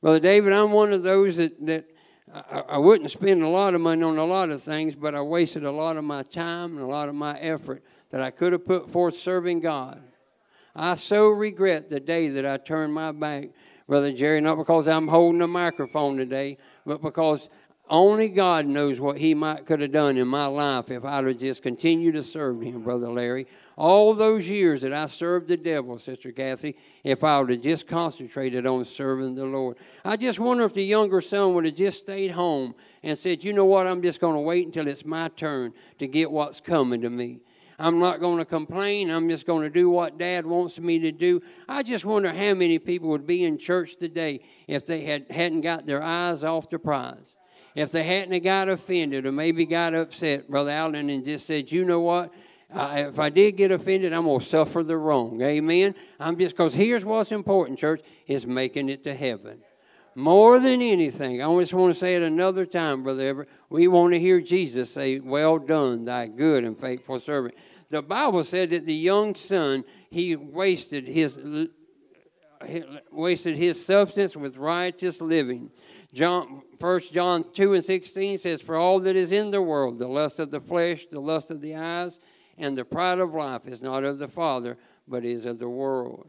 Brother 0.00 0.20
David, 0.20 0.52
I'm 0.52 0.70
one 0.70 0.92
of 0.92 1.02
those 1.02 1.36
that, 1.36 1.66
that 1.66 1.86
I, 2.34 2.64
I 2.70 2.78
wouldn't 2.78 3.10
spend 3.12 3.42
a 3.44 3.48
lot 3.48 3.74
of 3.74 3.80
money 3.80 4.02
on 4.02 4.18
a 4.18 4.24
lot 4.24 4.50
of 4.50 4.60
things, 4.60 4.96
but 4.96 5.14
I 5.14 5.22
wasted 5.22 5.62
a 5.62 5.70
lot 5.70 5.96
of 5.96 6.02
my 6.02 6.24
time 6.24 6.72
and 6.72 6.80
a 6.80 6.86
lot 6.86 7.08
of 7.08 7.14
my 7.14 7.38
effort 7.38 7.84
that 8.10 8.20
I 8.20 8.30
could 8.30 8.52
have 8.52 8.64
put 8.64 8.90
forth 8.90 9.14
serving 9.14 9.60
God. 9.60 10.02
I 10.74 10.96
so 10.96 11.28
regret 11.28 11.90
the 11.90 12.00
day 12.00 12.28
that 12.28 12.44
I 12.44 12.56
turned 12.56 12.92
my 12.92 13.12
back, 13.12 13.50
Brother 13.86 14.12
Jerry, 14.12 14.40
not 14.40 14.56
because 14.56 14.88
I'm 14.88 15.06
holding 15.06 15.42
a 15.42 15.46
microphone 15.46 16.16
today, 16.16 16.58
but 16.84 17.00
because 17.00 17.48
Only 17.88 18.28
God 18.28 18.66
knows 18.66 18.98
what 18.98 19.18
He 19.18 19.34
might 19.34 19.66
could 19.66 19.80
have 19.80 19.92
done 19.92 20.16
in 20.16 20.26
my 20.26 20.46
life 20.46 20.90
if 20.90 21.04
I'd 21.04 21.26
have 21.26 21.38
just 21.38 21.62
continued 21.62 22.14
to 22.14 22.22
serve 22.22 22.62
Him, 22.62 22.82
Brother 22.82 23.10
Larry. 23.10 23.46
All 23.76 24.14
those 24.14 24.48
years 24.48 24.80
that 24.82 24.92
I 24.92 25.04
served 25.06 25.48
the 25.48 25.58
devil, 25.58 25.98
Sister 25.98 26.32
Kathy, 26.32 26.76
if 27.02 27.22
I 27.22 27.38
would 27.38 27.50
have 27.50 27.60
just 27.60 27.86
concentrated 27.86 28.66
on 28.66 28.86
serving 28.86 29.34
the 29.34 29.44
Lord. 29.44 29.76
I 30.02 30.16
just 30.16 30.40
wonder 30.40 30.64
if 30.64 30.72
the 30.72 30.82
younger 30.82 31.20
son 31.20 31.54
would 31.54 31.66
have 31.66 31.74
just 31.74 31.98
stayed 31.98 32.30
home 32.30 32.74
and 33.02 33.18
said, 33.18 33.44
You 33.44 33.52
know 33.52 33.66
what? 33.66 33.86
I'm 33.86 34.00
just 34.00 34.20
going 34.20 34.34
to 34.34 34.40
wait 34.40 34.64
until 34.64 34.88
it's 34.88 35.04
my 35.04 35.28
turn 35.28 35.74
to 35.98 36.06
get 36.06 36.30
what's 36.30 36.60
coming 36.60 37.02
to 37.02 37.10
me. 37.10 37.40
I'm 37.78 37.98
not 37.98 38.20
going 38.20 38.38
to 38.38 38.44
complain. 38.44 39.10
I'm 39.10 39.28
just 39.28 39.46
going 39.46 39.62
to 39.62 39.70
do 39.70 39.90
what 39.90 40.16
Dad 40.16 40.46
wants 40.46 40.78
me 40.78 41.00
to 41.00 41.12
do. 41.12 41.42
I 41.68 41.82
just 41.82 42.04
wonder 42.04 42.32
how 42.32 42.54
many 42.54 42.78
people 42.78 43.10
would 43.10 43.26
be 43.26 43.44
in 43.44 43.58
church 43.58 43.96
today 43.96 44.40
if 44.68 44.86
they 44.86 45.02
had, 45.02 45.26
hadn't 45.30 45.62
got 45.62 45.84
their 45.84 46.02
eyes 46.02 46.44
off 46.44 46.68
the 46.68 46.78
prize. 46.78 47.36
If 47.74 47.90
they 47.90 48.04
hadn't 48.04 48.32
have 48.32 48.44
got 48.44 48.68
offended 48.68 49.26
or 49.26 49.32
maybe 49.32 49.66
got 49.66 49.94
upset, 49.94 50.48
Brother 50.48 50.70
Allen, 50.70 51.10
and 51.10 51.24
just 51.24 51.46
said, 51.46 51.72
you 51.72 51.84
know 51.84 52.00
what? 52.00 52.32
Uh, 52.72 53.06
if 53.08 53.18
I 53.18 53.30
did 53.30 53.56
get 53.56 53.70
offended, 53.70 54.12
I'm 54.12 54.24
going 54.24 54.40
to 54.40 54.46
suffer 54.46 54.82
the 54.82 54.96
wrong. 54.96 55.40
Amen. 55.42 55.94
I'm 56.18 56.38
just 56.38 56.56
because 56.56 56.74
here's 56.74 57.04
what's 57.04 57.32
important, 57.32 57.78
church, 57.78 58.00
is 58.26 58.46
making 58.46 58.88
it 58.88 59.04
to 59.04 59.14
heaven. 59.14 59.60
More 60.16 60.60
than 60.60 60.80
anything, 60.80 61.42
I 61.42 61.60
just 61.60 61.74
want 61.74 61.92
to 61.92 61.98
say 61.98 62.14
it 62.14 62.22
another 62.22 62.64
time, 62.66 63.02
Brother 63.02 63.24
Everett. 63.24 63.48
We 63.68 63.88
want 63.88 64.12
to 64.14 64.20
hear 64.20 64.40
Jesus 64.40 64.92
say, 64.92 65.18
Well 65.18 65.58
done, 65.58 66.04
thy 66.04 66.28
good 66.28 66.62
and 66.62 66.78
faithful 66.78 67.18
servant. 67.18 67.56
The 67.90 68.02
Bible 68.02 68.44
said 68.44 68.70
that 68.70 68.86
the 68.86 68.94
young 68.94 69.34
son, 69.34 69.84
he 70.10 70.36
wasted 70.36 71.08
his 71.08 71.38
wasted 73.10 73.56
his 73.56 73.84
substance 73.84 74.36
with 74.36 74.56
riotous 74.56 75.20
living. 75.20 75.70
John, 76.14 76.62
1 76.78 77.00
John 77.12 77.42
2 77.42 77.74
and 77.74 77.84
16 77.84 78.38
says, 78.38 78.62
For 78.62 78.76
all 78.76 79.00
that 79.00 79.16
is 79.16 79.32
in 79.32 79.50
the 79.50 79.60
world, 79.60 79.98
the 79.98 80.06
lust 80.06 80.38
of 80.38 80.52
the 80.52 80.60
flesh, 80.60 81.06
the 81.06 81.18
lust 81.18 81.50
of 81.50 81.60
the 81.60 81.74
eyes, 81.74 82.20
and 82.56 82.78
the 82.78 82.84
pride 82.84 83.18
of 83.18 83.34
life 83.34 83.66
is 83.66 83.82
not 83.82 84.04
of 84.04 84.20
the 84.20 84.28
Father, 84.28 84.78
but 85.08 85.24
is 85.24 85.44
of 85.44 85.58
the 85.58 85.68
world. 85.68 86.28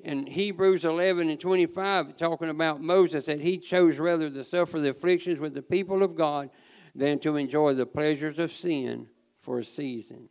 In 0.00 0.26
Hebrews 0.26 0.84
11 0.84 1.30
and 1.30 1.40
25, 1.40 2.18
talking 2.18 2.50
about 2.50 2.82
Moses, 2.82 3.24
that 3.26 3.40
he 3.40 3.56
chose 3.56 3.98
rather 3.98 4.28
to 4.28 4.44
suffer 4.44 4.78
the 4.78 4.90
afflictions 4.90 5.40
with 5.40 5.54
the 5.54 5.62
people 5.62 6.02
of 6.02 6.14
God 6.14 6.50
than 6.94 7.18
to 7.20 7.36
enjoy 7.36 7.72
the 7.72 7.86
pleasures 7.86 8.38
of 8.38 8.52
sin 8.52 9.08
for 9.38 9.58
a 9.58 9.64
season. 9.64 10.28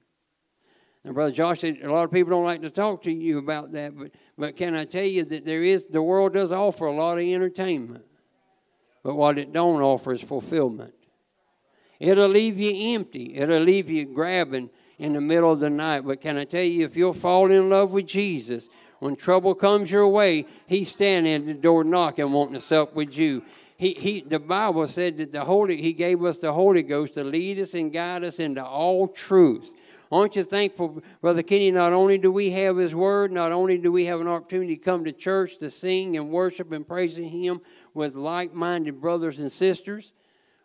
And 1.03 1.15
Brother 1.15 1.31
Josh 1.31 1.61
said 1.61 1.79
a 1.81 1.91
lot 1.91 2.03
of 2.03 2.11
people 2.11 2.29
don't 2.29 2.45
like 2.45 2.61
to 2.61 2.69
talk 2.69 3.01
to 3.03 3.11
you 3.11 3.39
about 3.39 3.71
that, 3.71 3.97
but, 3.97 4.11
but 4.37 4.55
can 4.55 4.75
I 4.75 4.85
tell 4.85 5.05
you 5.05 5.23
that 5.23 5.45
there 5.45 5.63
is 5.63 5.85
the 5.85 6.03
world 6.03 6.33
does 6.33 6.51
offer 6.51 6.85
a 6.85 6.93
lot 6.93 7.17
of 7.17 7.23
entertainment. 7.23 8.03
But 9.07 9.15
what 9.15 9.39
it 9.39 9.53
don't 9.53 9.81
offer 9.81 10.11
is 10.11 10.21
fulfillment. 10.21 10.93
It'll 11.97 12.27
leave 12.27 12.59
you 12.59 12.93
empty. 12.93 13.37
It'll 13.37 13.61
leave 13.61 13.89
you 13.89 14.03
grabbing 14.03 14.69
in 14.99 15.13
the 15.13 15.21
middle 15.21 15.53
of 15.53 15.61
the 15.61 15.69
night. 15.69 16.01
But 16.01 16.19
can 16.19 16.37
I 16.37 16.43
tell 16.43 16.61
you, 16.61 16.83
if 16.83 16.97
you'll 16.97 17.13
fall 17.13 17.49
in 17.49 17.69
love 17.69 17.93
with 17.93 18.05
Jesus, 18.05 18.67
when 18.99 19.15
trouble 19.15 19.55
comes 19.55 19.89
your 19.89 20.09
way, 20.09 20.45
He's 20.67 20.89
standing 20.89 21.33
at 21.35 21.45
the 21.45 21.53
door 21.53 21.85
knocking, 21.85 22.33
wanting 22.33 22.55
to 22.55 22.59
sup 22.59 22.95
with 22.95 23.17
you. 23.17 23.45
He, 23.77 23.93
he, 23.93 24.19
the 24.19 24.41
Bible 24.41 24.85
said 24.87 25.19
that 25.19 25.31
the 25.31 25.45
Holy, 25.45 25.81
He 25.81 25.93
gave 25.93 26.21
us 26.25 26.39
the 26.39 26.51
Holy 26.51 26.83
Ghost 26.83 27.13
to 27.13 27.23
lead 27.23 27.59
us 27.59 27.75
and 27.75 27.93
guide 27.93 28.25
us 28.25 28.39
into 28.39 28.65
all 28.65 29.07
truth. 29.07 29.73
Aren't 30.11 30.35
you 30.35 30.43
thankful, 30.43 31.01
Brother 31.21 31.43
Kenny? 31.43 31.71
Not 31.71 31.93
only 31.93 32.17
do 32.17 32.29
we 32.29 32.49
have 32.49 32.75
His 32.75 32.93
Word, 32.93 33.31
not 33.31 33.53
only 33.53 33.77
do 33.77 33.89
we 33.89 34.03
have 34.05 34.19
an 34.19 34.27
opportunity 34.27 34.75
to 34.75 34.83
come 34.83 35.05
to 35.05 35.13
church 35.13 35.59
to 35.59 35.69
sing 35.69 36.17
and 36.17 36.29
worship 36.29 36.73
and 36.73 36.85
praise 36.85 37.15
Him 37.15 37.61
with 37.97 38.15
like 38.15 38.53
minded 38.53 39.01
brothers 39.01 39.39
and 39.39 39.51
sisters, 39.51 40.13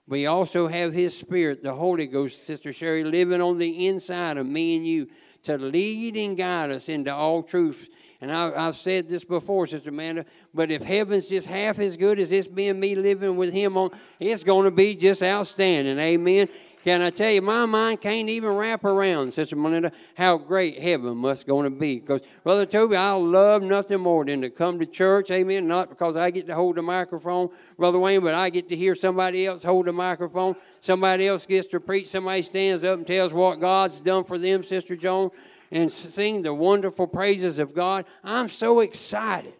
we 0.06 0.26
also 0.26 0.68
have 0.68 0.92
His 0.92 1.16
Spirit, 1.16 1.62
the 1.62 1.74
Holy 1.74 2.06
Ghost, 2.06 2.46
Sister 2.46 2.72
Sherry, 2.72 3.02
living 3.02 3.40
on 3.40 3.58
the 3.58 3.88
inside 3.88 4.36
of 4.36 4.46
me 4.46 4.76
and 4.76 4.86
you 4.86 5.08
to 5.44 5.56
lead 5.56 6.16
and 6.16 6.36
guide 6.36 6.70
us 6.70 6.88
into 6.88 7.12
all 7.12 7.42
truth. 7.42 7.88
And 8.20 8.30
I, 8.30 8.66
have 8.66 8.76
said 8.76 9.08
this 9.08 9.24
before, 9.24 9.66
Sister 9.66 9.88
Amanda, 9.88 10.24
but 10.54 10.70
if 10.70 10.82
heaven's 10.82 11.28
just 11.28 11.48
half 11.48 11.80
as 11.80 11.96
good 11.96 12.20
as 12.20 12.30
this 12.30 12.46
being 12.46 12.78
me 12.78 12.94
living 12.94 13.36
with 13.36 13.52
Him 13.52 13.76
on, 13.76 13.90
it's 14.20 14.44
going 14.44 14.64
to 14.64 14.70
be 14.70 14.94
just 14.94 15.22
outstanding. 15.22 15.98
Amen. 15.98 16.48
Can 16.82 17.00
I 17.00 17.10
tell 17.10 17.30
you, 17.30 17.42
my 17.42 17.64
mind 17.64 18.00
can't 18.00 18.28
even 18.28 18.50
wrap 18.50 18.84
around, 18.84 19.32
Sister 19.32 19.54
Melinda, 19.54 19.92
how 20.16 20.36
great 20.36 20.80
heaven 20.80 21.16
must 21.16 21.46
going 21.46 21.64
to 21.64 21.70
be. 21.70 22.00
Because, 22.00 22.22
Brother 22.42 22.66
Toby, 22.66 22.96
I 22.96 23.12
love 23.12 23.62
nothing 23.62 24.00
more 24.00 24.24
than 24.24 24.40
to 24.42 24.50
come 24.50 24.80
to 24.80 24.86
church, 24.86 25.30
amen, 25.30 25.68
not 25.68 25.90
because 25.90 26.16
I 26.16 26.32
get 26.32 26.48
to 26.48 26.56
hold 26.56 26.74
the 26.74 26.82
microphone, 26.82 27.50
Brother 27.76 28.00
Wayne, 28.00 28.20
but 28.20 28.34
I 28.34 28.50
get 28.50 28.68
to 28.70 28.76
hear 28.76 28.96
somebody 28.96 29.46
else 29.46 29.62
hold 29.62 29.86
the 29.86 29.92
microphone. 29.92 30.56
Somebody 30.80 31.28
else 31.28 31.46
gets 31.46 31.68
to 31.68 31.78
preach. 31.78 32.08
Somebody 32.08 32.42
stands 32.42 32.82
up 32.82 32.98
and 32.98 33.06
tells 33.06 33.32
what 33.32 33.60
God's 33.60 34.00
done 34.00 34.24
for 34.24 34.36
them, 34.36 34.64
Sister 34.64 34.96
Joan, 34.96 35.30
and 35.70 35.90
sing 35.90 36.42
the 36.42 36.52
wonderful 36.52 37.06
praises 37.06 37.60
of 37.60 37.74
God. 37.74 38.06
I'm 38.24 38.48
so 38.48 38.80
excited. 38.80 39.54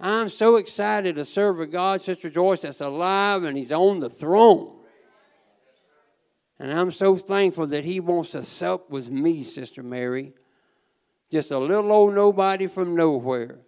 I'm 0.00 0.28
so 0.28 0.56
excited 0.56 1.14
to 1.16 1.24
serve 1.24 1.60
a 1.60 1.66
God, 1.66 2.02
Sister 2.02 2.30
Joyce, 2.30 2.62
that's 2.62 2.80
alive 2.80 3.44
and 3.44 3.56
He's 3.56 3.70
on 3.70 4.00
the 4.00 4.10
throne. 4.10 4.79
And 6.60 6.70
I'm 6.70 6.90
so 6.90 7.16
thankful 7.16 7.66
that 7.68 7.86
he 7.86 8.00
wants 8.00 8.32
to 8.32 8.42
sup 8.42 8.90
with 8.90 9.10
me, 9.10 9.42
Sister 9.42 9.82
Mary. 9.82 10.34
Just 11.32 11.50
a 11.52 11.58
little 11.58 11.90
old 11.90 12.14
nobody 12.14 12.66
from 12.66 12.94
nowhere. 12.94 13.60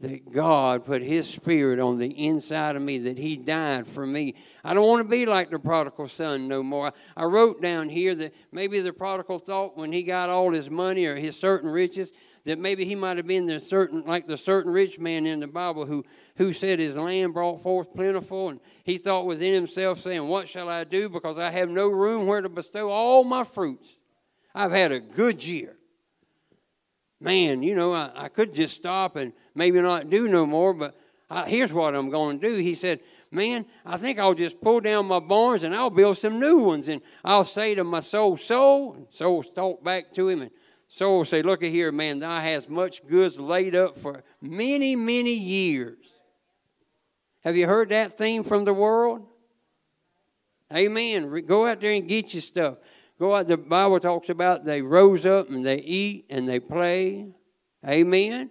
That 0.00 0.30
God 0.30 0.86
put 0.86 1.02
his 1.02 1.28
spirit 1.28 1.80
on 1.80 1.98
the 1.98 2.06
inside 2.24 2.76
of 2.76 2.82
me, 2.82 2.98
that 2.98 3.18
he 3.18 3.36
died 3.36 3.84
for 3.84 4.06
me. 4.06 4.36
I 4.62 4.72
don't 4.72 4.86
want 4.86 5.02
to 5.02 5.08
be 5.08 5.26
like 5.26 5.50
the 5.50 5.58
prodigal 5.58 6.06
son 6.06 6.46
no 6.46 6.62
more. 6.62 6.92
I 7.16 7.24
wrote 7.24 7.60
down 7.60 7.88
here 7.88 8.14
that 8.14 8.32
maybe 8.52 8.78
the 8.78 8.92
prodigal 8.92 9.38
thought 9.38 9.76
when 9.76 9.90
he 9.90 10.04
got 10.04 10.30
all 10.30 10.52
his 10.52 10.70
money 10.70 11.06
or 11.06 11.16
his 11.16 11.36
certain 11.36 11.68
riches, 11.68 12.12
that 12.44 12.60
maybe 12.60 12.84
he 12.84 12.94
might 12.94 13.16
have 13.16 13.26
been 13.26 13.46
the 13.46 13.58
certain 13.58 14.04
like 14.06 14.28
the 14.28 14.36
certain 14.36 14.72
rich 14.72 15.00
man 15.00 15.26
in 15.26 15.40
the 15.40 15.48
Bible 15.48 15.84
who 15.84 16.04
who 16.36 16.52
said 16.52 16.78
his 16.78 16.96
land 16.96 17.34
brought 17.34 17.60
forth 17.60 17.92
plentiful, 17.92 18.50
and 18.50 18.60
he 18.84 18.96
thought 18.96 19.26
within 19.26 19.52
himself, 19.52 19.98
saying, 19.98 20.28
What 20.28 20.48
shall 20.48 20.68
I 20.68 20.84
do? 20.84 21.08
Because 21.08 21.38
I 21.38 21.50
have 21.50 21.68
no 21.68 21.88
room 21.88 22.26
where 22.26 22.40
to 22.40 22.48
bestow 22.48 22.88
all 22.88 23.24
my 23.24 23.42
fruits. 23.42 23.98
I've 24.54 24.70
had 24.70 24.92
a 24.92 25.00
good 25.00 25.44
year. 25.44 25.76
Man, 27.20 27.64
you 27.64 27.74
know, 27.74 27.92
I, 27.92 28.12
I 28.14 28.28
could 28.28 28.54
just 28.54 28.76
stop 28.76 29.16
and 29.16 29.32
maybe 29.58 29.80
not 29.82 30.08
do 30.08 30.28
no 30.28 30.46
more, 30.46 30.72
but 30.72 30.96
I, 31.28 31.46
here's 31.48 31.72
what 31.72 31.94
I'm 31.94 32.08
going 32.08 32.38
to 32.38 32.48
do. 32.48 32.54
He 32.54 32.74
said, 32.74 33.00
Man, 33.30 33.66
I 33.84 33.98
think 33.98 34.18
I'll 34.18 34.32
just 34.32 34.58
pull 34.62 34.80
down 34.80 35.04
my 35.04 35.20
barns 35.20 35.64
and 35.64 35.74
I'll 35.74 35.90
build 35.90 36.16
some 36.16 36.40
new 36.40 36.62
ones. 36.62 36.88
And 36.88 37.02
I'll 37.22 37.44
say 37.44 37.74
to 37.74 37.84
my 37.84 38.00
soul, 38.00 38.38
Soul, 38.38 38.94
and 38.94 39.06
soul 39.10 39.42
talk 39.42 39.84
back 39.84 40.12
to 40.14 40.28
him, 40.28 40.40
and 40.40 40.50
soul 40.86 41.26
say, 41.26 41.42
Look 41.42 41.62
at 41.62 41.70
here, 41.70 41.92
man, 41.92 42.20
thou 42.20 42.40
hast 42.40 42.70
much 42.70 43.06
goods 43.06 43.38
laid 43.38 43.74
up 43.74 43.98
for 43.98 44.22
many, 44.40 44.96
many 44.96 45.34
years. 45.34 45.98
Have 47.44 47.56
you 47.56 47.66
heard 47.66 47.90
that 47.90 48.12
theme 48.12 48.44
from 48.44 48.64
the 48.64 48.74
world? 48.74 49.26
Amen. 50.74 51.30
Go 51.46 51.66
out 51.66 51.80
there 51.80 51.92
and 51.92 52.08
get 52.08 52.32
your 52.32 52.42
stuff. 52.42 52.78
Go 53.18 53.34
out. 53.34 53.46
The 53.46 53.58
Bible 53.58 53.98
talks 54.00 54.28
about 54.28 54.64
they 54.64 54.82
rose 54.82 55.26
up 55.26 55.50
and 55.50 55.64
they 55.64 55.78
eat 55.78 56.26
and 56.30 56.46
they 56.46 56.60
play. 56.60 57.34
Amen. 57.86 58.50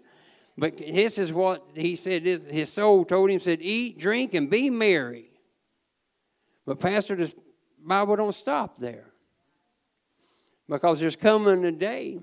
But 0.57 0.77
this 0.77 1.17
is 1.17 1.31
what 1.31 1.63
he 1.75 1.95
said. 1.95 2.23
His 2.23 2.71
soul 2.71 3.05
told 3.05 3.29
him, 3.29 3.39
said, 3.39 3.59
"Eat, 3.61 3.99
drink, 3.99 4.33
and 4.33 4.49
be 4.49 4.69
merry." 4.69 5.29
But 6.65 6.79
pastor, 6.79 7.15
the 7.15 7.33
Bible 7.79 8.15
don't 8.15 8.35
stop 8.35 8.77
there 8.77 9.13
because 10.67 10.99
there's 10.99 11.15
coming 11.15 11.63
a 11.63 11.71
day 11.71 12.19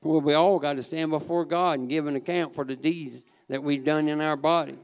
where 0.00 0.20
we 0.20 0.34
all 0.34 0.58
got 0.58 0.76
to 0.76 0.82
stand 0.82 1.10
before 1.10 1.44
God 1.44 1.80
and 1.80 1.88
give 1.88 2.06
an 2.06 2.16
account 2.16 2.54
for 2.54 2.64
the 2.64 2.76
deeds 2.76 3.24
that 3.48 3.62
we've 3.62 3.84
done 3.84 4.08
in 4.08 4.20
our 4.20 4.36
body. 4.36 4.78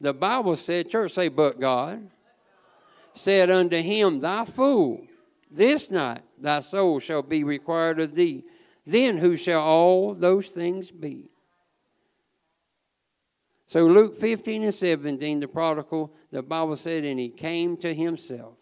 The 0.00 0.14
Bible 0.14 0.56
said, 0.56 0.90
church 0.90 1.12
say, 1.12 1.28
but 1.28 1.58
God 1.58 2.10
said 3.12 3.50
unto 3.50 3.78
him, 3.78 4.20
Thy 4.20 4.44
fool, 4.44 5.06
this 5.50 5.90
night 5.90 6.20
thy 6.38 6.60
soul 6.60 7.00
shall 7.00 7.22
be 7.22 7.42
required 7.42 7.98
of 7.98 8.14
thee. 8.14 8.44
Then 8.84 9.16
who 9.16 9.36
shall 9.36 9.62
all 9.62 10.14
those 10.14 10.48
things 10.48 10.90
be? 10.90 11.30
So 13.66 13.84
Luke 13.84 14.16
15 14.16 14.62
and 14.62 14.74
17, 14.74 15.40
the 15.40 15.48
prodigal, 15.48 16.14
the 16.30 16.42
Bible 16.42 16.76
said, 16.76 17.04
and 17.04 17.18
he 17.18 17.28
came 17.28 17.76
to 17.78 17.92
himself. 17.92 18.54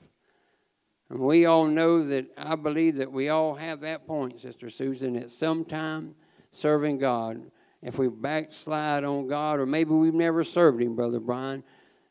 And 1.10 1.20
we 1.20 1.44
all 1.44 1.66
know 1.66 2.04
that 2.04 2.26
I 2.36 2.56
believe 2.56 2.96
that 2.96 3.12
we 3.12 3.28
all 3.28 3.54
have 3.54 3.80
that 3.82 4.06
point, 4.06 4.40
Sister 4.40 4.70
Susan, 4.70 5.16
at 5.16 5.30
some 5.30 5.64
time 5.64 6.14
serving 6.50 6.98
God 6.98 7.50
if 7.84 7.98
we 7.98 8.08
backslide 8.08 9.04
on 9.04 9.28
God, 9.28 9.60
or 9.60 9.66
maybe 9.66 9.90
we've 9.90 10.14
never 10.14 10.42
served 10.42 10.80
Him, 10.80 10.96
Brother 10.96 11.20
Brian, 11.20 11.62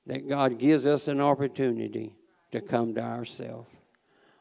that 0.05 0.29
God 0.29 0.59
gives 0.59 0.85
us 0.85 1.07
an 1.07 1.19
opportunity 1.19 2.15
to 2.51 2.61
come 2.61 2.93
to 2.93 3.01
ourselves. 3.01 3.67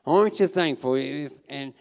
Aren't 0.05 0.41
you 0.41 0.47
thankful? 0.47 0.95
If, 0.97 1.33
and 1.49 1.73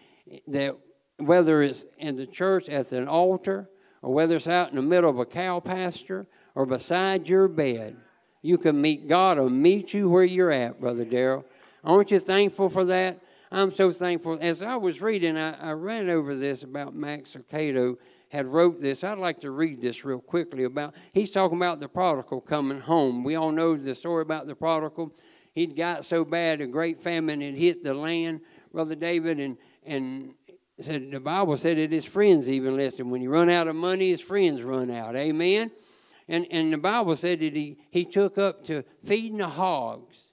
that 0.47 0.77
whether 1.17 1.61
it's 1.61 1.85
in 1.97 2.15
the 2.15 2.25
church 2.25 2.69
at 2.69 2.93
an 2.93 3.09
altar, 3.09 3.69
or 4.01 4.13
whether 4.13 4.37
it's 4.37 4.47
out 4.47 4.69
in 4.69 4.77
the 4.77 4.81
middle 4.81 5.09
of 5.09 5.19
a 5.19 5.25
cow 5.25 5.59
pasture, 5.59 6.27
or 6.55 6.65
beside 6.65 7.27
your 7.27 7.47
bed, 7.47 7.97
You 8.43 8.57
can 8.57 8.81
meet 8.81 9.07
God 9.07 9.37
or 9.37 9.49
meet 9.49 9.93
you 9.93 10.09
where 10.09 10.23
you're 10.23 10.51
at, 10.51 10.79
Brother 10.81 11.05
Darrell. 11.05 11.45
Aren't 11.83 12.09
you 12.09 12.19
thankful 12.19 12.69
for 12.69 12.83
that? 12.85 13.19
I'm 13.51 13.69
so 13.69 13.91
thankful. 13.91 14.37
As 14.41 14.63
I 14.63 14.77
was 14.77 15.01
reading, 15.01 15.37
I, 15.37 15.69
I 15.69 15.71
ran 15.73 16.09
over 16.09 16.33
this 16.33 16.63
about 16.63 16.95
Max 16.95 17.35
Lucado 17.35 17.97
had 18.29 18.47
wrote 18.47 18.79
this. 18.79 19.03
I'd 19.03 19.17
like 19.17 19.41
to 19.41 19.51
read 19.51 19.81
this 19.81 20.05
real 20.05 20.21
quickly 20.21 20.63
about. 20.63 20.95
He's 21.11 21.31
talking 21.31 21.57
about 21.57 21.81
the 21.81 21.89
prodigal 21.89 22.41
coming 22.41 22.79
home. 22.79 23.23
We 23.23 23.35
all 23.35 23.51
know 23.51 23.75
the 23.75 23.93
story 23.93 24.21
about 24.21 24.47
the 24.47 24.55
prodigal. 24.55 25.13
He'd 25.53 25.75
got 25.75 26.05
so 26.05 26.23
bad 26.23 26.61
a 26.61 26.67
great 26.67 27.01
famine 27.01 27.41
had 27.41 27.55
hit 27.55 27.83
the 27.83 27.93
land, 27.93 28.39
Brother 28.71 28.95
David, 28.95 29.39
and 29.39 29.57
and 29.85 30.33
said 30.79 31.11
the 31.11 31.19
Bible 31.19 31.57
said 31.57 31.77
that 31.77 31.91
his 31.91 32.05
friends 32.05 32.49
even 32.49 32.77
him. 32.99 33.09
When 33.09 33.21
you 33.21 33.29
run 33.29 33.49
out 33.49 33.67
of 33.67 33.75
money, 33.75 34.09
his 34.09 34.21
friends 34.21 34.63
run 34.63 34.89
out. 34.89 35.15
Amen. 35.15 35.71
And 36.31 36.47
and 36.49 36.71
the 36.71 36.77
Bible 36.77 37.15
said 37.17 37.41
that 37.41 37.55
he 37.55 37.77
he 37.91 38.05
took 38.05 38.37
up 38.37 38.63
to 38.63 38.83
feeding 39.03 39.37
the 39.37 39.49
hogs. 39.49 40.29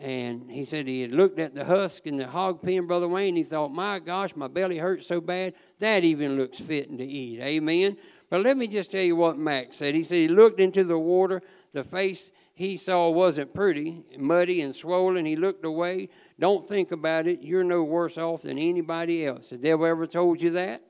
And 0.00 0.50
he 0.50 0.64
said 0.64 0.88
he 0.88 1.02
had 1.02 1.12
looked 1.12 1.38
at 1.38 1.54
the 1.54 1.64
husk 1.64 2.06
in 2.06 2.16
the 2.16 2.26
hog 2.26 2.60
pen, 2.60 2.88
Brother 2.88 3.06
Wayne. 3.06 3.36
He 3.36 3.44
thought, 3.44 3.72
my 3.72 4.00
gosh, 4.00 4.34
my 4.34 4.48
belly 4.48 4.78
hurts 4.78 5.06
so 5.06 5.20
bad. 5.20 5.54
That 5.78 6.02
even 6.02 6.36
looks 6.36 6.58
fitting 6.58 6.98
to 6.98 7.04
eat. 7.04 7.40
Amen. 7.40 7.96
But 8.28 8.40
let 8.40 8.56
me 8.56 8.66
just 8.66 8.90
tell 8.90 9.02
you 9.02 9.14
what 9.14 9.38
Max 9.38 9.76
said. 9.76 9.94
He 9.94 10.02
said 10.02 10.16
he 10.16 10.26
looked 10.26 10.58
into 10.58 10.82
the 10.82 10.98
water. 10.98 11.40
The 11.70 11.84
face 11.84 12.32
he 12.52 12.76
saw 12.76 13.10
wasn't 13.10 13.54
pretty, 13.54 14.02
muddy 14.18 14.60
and 14.60 14.74
swollen. 14.74 15.24
He 15.24 15.36
looked 15.36 15.64
away. 15.64 16.08
Don't 16.40 16.68
think 16.68 16.90
about 16.90 17.28
it. 17.28 17.42
You're 17.42 17.62
no 17.62 17.84
worse 17.84 18.18
off 18.18 18.42
than 18.42 18.58
anybody 18.58 19.24
else. 19.24 19.50
The 19.50 19.58
devil 19.58 19.86
ever 19.86 20.08
told 20.08 20.42
you 20.42 20.50
that? 20.50 20.82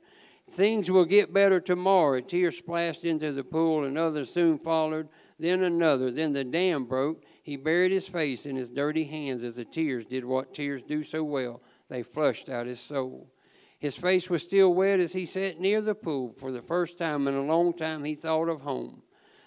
Things 0.48 0.90
will 0.90 1.04
get 1.04 1.32
better 1.32 1.60
tomorrow. 1.60 2.18
A 2.18 2.22
tear 2.22 2.52
splashed 2.52 3.04
into 3.04 3.32
the 3.32 3.44
pool. 3.44 3.84
Another 3.84 4.24
soon 4.24 4.58
followed. 4.58 5.08
Then 5.38 5.62
another. 5.62 6.10
Then 6.10 6.32
the 6.32 6.44
dam 6.44 6.84
broke 6.84 7.24
he 7.42 7.56
buried 7.56 7.90
his 7.90 8.08
face 8.08 8.46
in 8.46 8.56
his 8.56 8.70
dirty 8.70 9.04
hands 9.04 9.42
as 9.42 9.56
the 9.56 9.64
tears 9.64 10.06
did 10.06 10.24
what 10.24 10.54
tears 10.54 10.82
do 10.82 11.02
so 11.02 11.24
well. 11.24 11.60
They 11.88 12.02
flushed 12.02 12.48
out 12.48 12.66
his 12.66 12.80
soul. 12.80 13.32
His 13.78 13.96
face 13.96 14.30
was 14.30 14.44
still 14.44 14.72
wet 14.72 15.00
as 15.00 15.12
he 15.12 15.26
sat 15.26 15.58
near 15.58 15.80
the 15.80 15.96
pool. 15.96 16.32
For 16.38 16.52
the 16.52 16.62
first 16.62 16.98
time 16.98 17.26
in 17.26 17.34
a 17.34 17.42
long 17.42 17.74
time, 17.74 18.04
he 18.04 18.14
thought 18.14 18.48
of 18.48 18.60
home. 18.60 19.02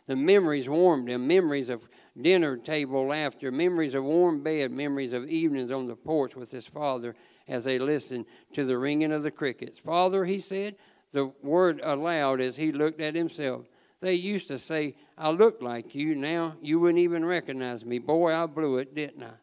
The 0.07 0.17
memories 0.17 0.67
warmed 0.67 1.09
him 1.09 1.25
memories 1.25 1.69
of 1.69 1.87
dinner 2.21 2.57
table 2.57 3.07
laughter, 3.07 3.51
memories 3.51 3.95
of 3.95 4.03
warm 4.03 4.43
bed, 4.43 4.71
memories 4.71 5.13
of 5.13 5.27
evenings 5.27 5.71
on 5.71 5.87
the 5.87 5.95
porch 5.95 6.35
with 6.35 6.51
his 6.51 6.67
father 6.67 7.15
as 7.47 7.63
they 7.63 7.79
listened 7.79 8.25
to 8.53 8.63
the 8.63 8.77
ringing 8.77 9.11
of 9.11 9.23
the 9.23 9.31
crickets. 9.31 9.79
Father, 9.79 10.25
he 10.25 10.39
said, 10.39 10.75
the 11.11 11.31
word 11.41 11.79
aloud 11.83 12.41
as 12.41 12.57
he 12.57 12.71
looked 12.71 12.99
at 12.99 13.15
himself. 13.15 13.65
They 14.01 14.13
used 14.13 14.47
to 14.49 14.57
say, 14.57 14.95
I 15.17 15.31
look 15.31 15.61
like 15.61 15.95
you. 15.95 16.13
Now 16.13 16.55
you 16.61 16.79
wouldn't 16.79 16.99
even 16.99 17.23
recognize 17.23 17.85
me. 17.85 17.99
Boy, 17.99 18.33
I 18.33 18.45
blew 18.45 18.77
it, 18.77 18.93
didn't 18.93 19.23
I? 19.23 19.35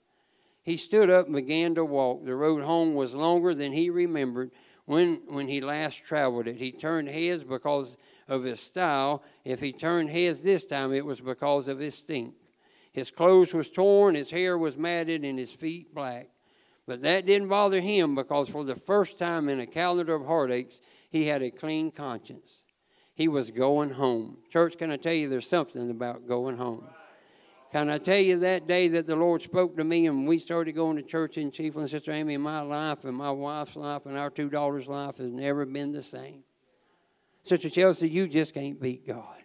He 0.62 0.76
stood 0.76 1.10
up 1.10 1.26
and 1.26 1.34
began 1.34 1.74
to 1.74 1.84
walk. 1.84 2.24
The 2.24 2.36
road 2.36 2.62
home 2.62 2.94
was 2.94 3.14
longer 3.14 3.54
than 3.54 3.72
he 3.72 3.90
remembered 3.90 4.52
when, 4.84 5.22
when 5.26 5.48
he 5.48 5.60
last 5.60 6.04
traveled 6.04 6.46
it. 6.46 6.56
He 6.56 6.70
turned 6.70 7.08
heads 7.08 7.42
because 7.42 7.96
of 8.28 8.44
his 8.44 8.60
style. 8.60 9.22
If 9.44 9.60
he 9.60 9.72
turned 9.72 10.10
heads 10.10 10.40
this 10.40 10.64
time, 10.64 10.92
it 10.92 11.06
was 11.06 11.20
because 11.20 11.68
of 11.68 11.78
his 11.78 11.94
stink. 11.96 12.34
His 12.92 13.10
clothes 13.10 13.54
was 13.54 13.70
torn, 13.70 14.14
his 14.14 14.30
hair 14.30 14.58
was 14.58 14.76
matted, 14.76 15.24
and 15.24 15.38
his 15.38 15.50
feet 15.50 15.94
black. 15.94 16.28
But 16.86 17.02
that 17.02 17.26
didn't 17.26 17.48
bother 17.48 17.80
him 17.80 18.14
because 18.14 18.48
for 18.48 18.64
the 18.64 18.74
first 18.74 19.18
time 19.18 19.48
in 19.48 19.60
a 19.60 19.66
calendar 19.66 20.14
of 20.14 20.26
heartaches, 20.26 20.80
he 21.10 21.26
had 21.26 21.42
a 21.42 21.50
clean 21.50 21.90
conscience 21.90 22.62
he 23.14 23.28
was 23.28 23.50
going 23.50 23.90
home. 23.90 24.38
Church, 24.50 24.78
can 24.78 24.90
I 24.90 24.96
tell 24.96 25.12
you 25.12 25.28
there's 25.28 25.48
something 25.48 25.90
about 25.90 26.26
going 26.26 26.56
home? 26.56 26.86
Can 27.70 27.88
I 27.88 27.98
tell 27.98 28.18
you 28.18 28.38
that 28.40 28.66
day 28.66 28.88
that 28.88 29.06
the 29.06 29.16
Lord 29.16 29.40
spoke 29.40 29.76
to 29.76 29.84
me 29.84 30.06
and 30.06 30.26
we 30.26 30.38
started 30.38 30.72
going 30.72 30.96
to 30.96 31.02
church 31.02 31.38
in 31.38 31.50
Chiefland, 31.50 31.88
Sister 31.88 32.12
Amy, 32.12 32.36
my 32.36 32.60
life 32.60 33.04
and 33.04 33.16
my 33.16 33.30
wife's 33.30 33.76
life 33.76 34.04
and 34.04 34.18
our 34.18 34.28
two 34.28 34.50
daughters' 34.50 34.88
life 34.88 35.16
has 35.16 35.30
never 35.30 35.64
been 35.64 35.92
the 35.92 36.02
same. 36.02 36.44
Sister 37.42 37.70
Chelsea, 37.70 38.08
you 38.08 38.28
just 38.28 38.54
can't 38.54 38.80
beat 38.80 39.06
God. 39.06 39.36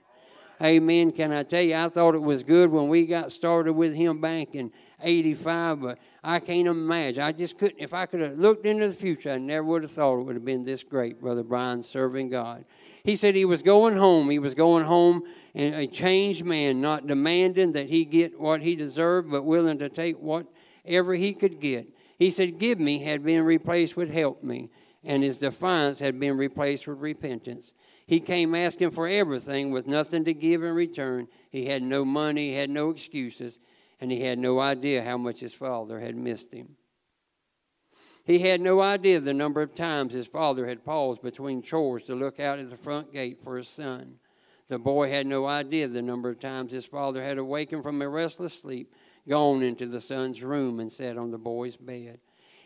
Amen. 0.62 1.12
Can 1.12 1.32
I 1.32 1.44
tell 1.44 1.62
you, 1.62 1.76
I 1.76 1.88
thought 1.88 2.16
it 2.16 2.22
was 2.22 2.44
good 2.44 2.72
when 2.72 2.88
we 2.88 3.06
got 3.06 3.32
started 3.32 3.74
with 3.74 3.94
him 3.94 4.20
back 4.20 4.56
in 4.56 4.72
85, 5.02 5.82
but 5.82 6.00
I 6.28 6.42
can't 6.42 6.68
imagine. 6.68 7.24
I 7.24 7.32
just 7.32 7.58
couldn't. 7.58 7.80
If 7.80 7.94
I 7.94 8.06
could 8.06 8.20
have 8.20 8.38
looked 8.38 8.66
into 8.66 8.90
the 8.90 8.94
future, 8.94 9.32
I 9.32 9.38
never 9.38 9.64
would 9.64 9.84
have 9.84 9.92
thought 9.92 10.20
it 10.20 10.24
would 10.24 10.36
have 10.36 10.44
been 10.44 10.66
this 10.66 10.84
great, 10.84 11.22
Brother 11.22 11.42
Brian, 11.42 11.82
serving 11.82 12.28
God. 12.28 12.66
He 13.06 13.16
said 13.16 13.34
he 13.34 13.46
was 13.46 13.62
going 13.62 13.96
home. 13.96 14.30
He 14.30 14.38
was 14.38 14.54
going 14.54 14.84
home 14.84 15.24
and 15.56 15.74
a 15.74 15.88
changed 15.88 16.44
man, 16.44 16.82
not 16.82 17.08
demanding 17.08 17.72
that 17.72 17.88
he 17.88 18.04
get 18.04 18.38
what 18.38 18.62
he 18.62 18.76
deserved, 18.76 19.32
but 19.32 19.46
willing 19.46 19.78
to 19.78 19.88
take 19.88 20.20
whatever 20.20 21.14
he 21.14 21.34
could 21.34 21.62
get. 21.62 21.88
He 22.20 22.30
said, 22.30 22.60
Give 22.60 22.78
me 22.78 23.00
had 23.00 23.24
been 23.24 23.46
replaced 23.46 23.96
with 23.96 24.14
help 24.14 24.44
me, 24.44 24.70
and 25.06 25.24
his 25.24 25.38
defiance 25.38 26.00
had 26.00 26.20
been 26.20 26.36
replaced 26.36 26.88
with 26.88 27.00
repentance. 27.00 27.72
He 28.06 28.20
came 28.20 28.54
asking 28.54 28.92
for 28.92 29.08
everything 29.08 29.72
with 29.72 29.88
nothing 29.88 30.26
to 30.26 30.34
give 30.34 30.62
in 30.62 30.74
return. 30.76 31.30
He 31.50 31.68
had 31.68 31.84
no 31.84 32.04
money, 32.04 32.50
he 32.50 32.56
had 32.56 32.70
no 32.70 32.90
excuses, 32.90 33.60
and 34.00 34.12
he 34.12 34.22
had 34.22 34.40
no 34.40 34.60
idea 34.60 35.04
how 35.04 35.18
much 35.18 35.40
his 35.40 35.54
father 35.54 36.00
had 36.00 36.16
missed 36.16 36.54
him. 36.54 36.76
He 38.24 38.40
had 38.40 38.60
no 38.60 38.82
idea 38.82 39.20
the 39.20 39.34
number 39.34 39.62
of 39.62 39.74
times 39.74 40.14
his 40.14 40.28
father 40.28 40.68
had 40.68 40.84
paused 40.84 41.22
between 41.22 41.62
chores 41.62 42.04
to 42.04 42.16
look 42.16 42.40
out 42.40 42.60
at 42.60 42.70
the 42.70 42.76
front 42.76 43.14
gate 43.14 43.42
for 43.42 43.58
his 43.58 43.70
son. 43.70 44.16
The 44.68 44.78
boy 44.78 45.10
had 45.10 45.26
no 45.26 45.46
idea 45.46 45.88
the 45.88 46.02
number 46.02 46.30
of 46.30 46.40
times 46.40 46.74
his 46.74 46.86
father 46.86 47.24
had 47.24 47.38
awakened 47.38 47.84
from 47.84 48.02
a 48.02 48.10
restless 48.10 48.54
sleep, 48.54 48.94
gone 49.28 49.64
into 49.64 49.86
the 49.86 50.02
son's 50.02 50.44
room, 50.44 50.82
and 50.82 50.92
sat 50.92 51.18
on 51.18 51.32
the 51.32 51.38
boy's 51.38 51.78
bed. 51.78 52.20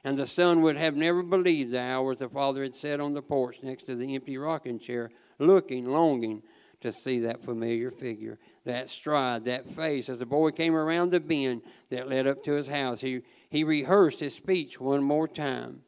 And 0.04 0.18
the 0.18 0.26
son 0.26 0.64
would 0.64 0.78
have 0.78 0.96
never 0.96 1.22
believed 1.22 1.72
the 1.72 1.80
hours 1.80 2.18
the 2.18 2.28
father 2.30 2.64
had 2.64 2.74
sat 2.74 3.00
on 3.00 3.14
the 3.14 3.22
porch 3.22 3.60
next 3.62 3.84
to 3.84 3.96
the 3.96 4.16
empty 4.16 4.40
rocking 4.40 4.80
chair, 4.80 5.12
looking, 5.38 5.86
longing 5.86 6.42
to 6.80 6.92
see 6.92 7.20
that 7.20 7.44
familiar 7.44 7.92
figure, 7.92 8.40
that 8.66 8.90
stride, 8.90 9.46
that 9.46 9.70
face. 9.70 10.10
As 10.10 10.20
the 10.20 10.26
boy 10.26 10.52
came 10.52 10.76
around 10.76 11.12
the 11.12 11.20
bend 11.20 11.62
that 11.90 12.10
led 12.10 12.28
up 12.28 12.44
to 12.44 12.54
his 12.54 12.68
house, 12.68 13.02
he 13.02 13.22
he 13.52 13.66
rehearsed 13.66 14.22
his 14.22 14.34
speech 14.34 14.80
one 14.80 15.04
more 15.04 15.28
time. 15.28 15.82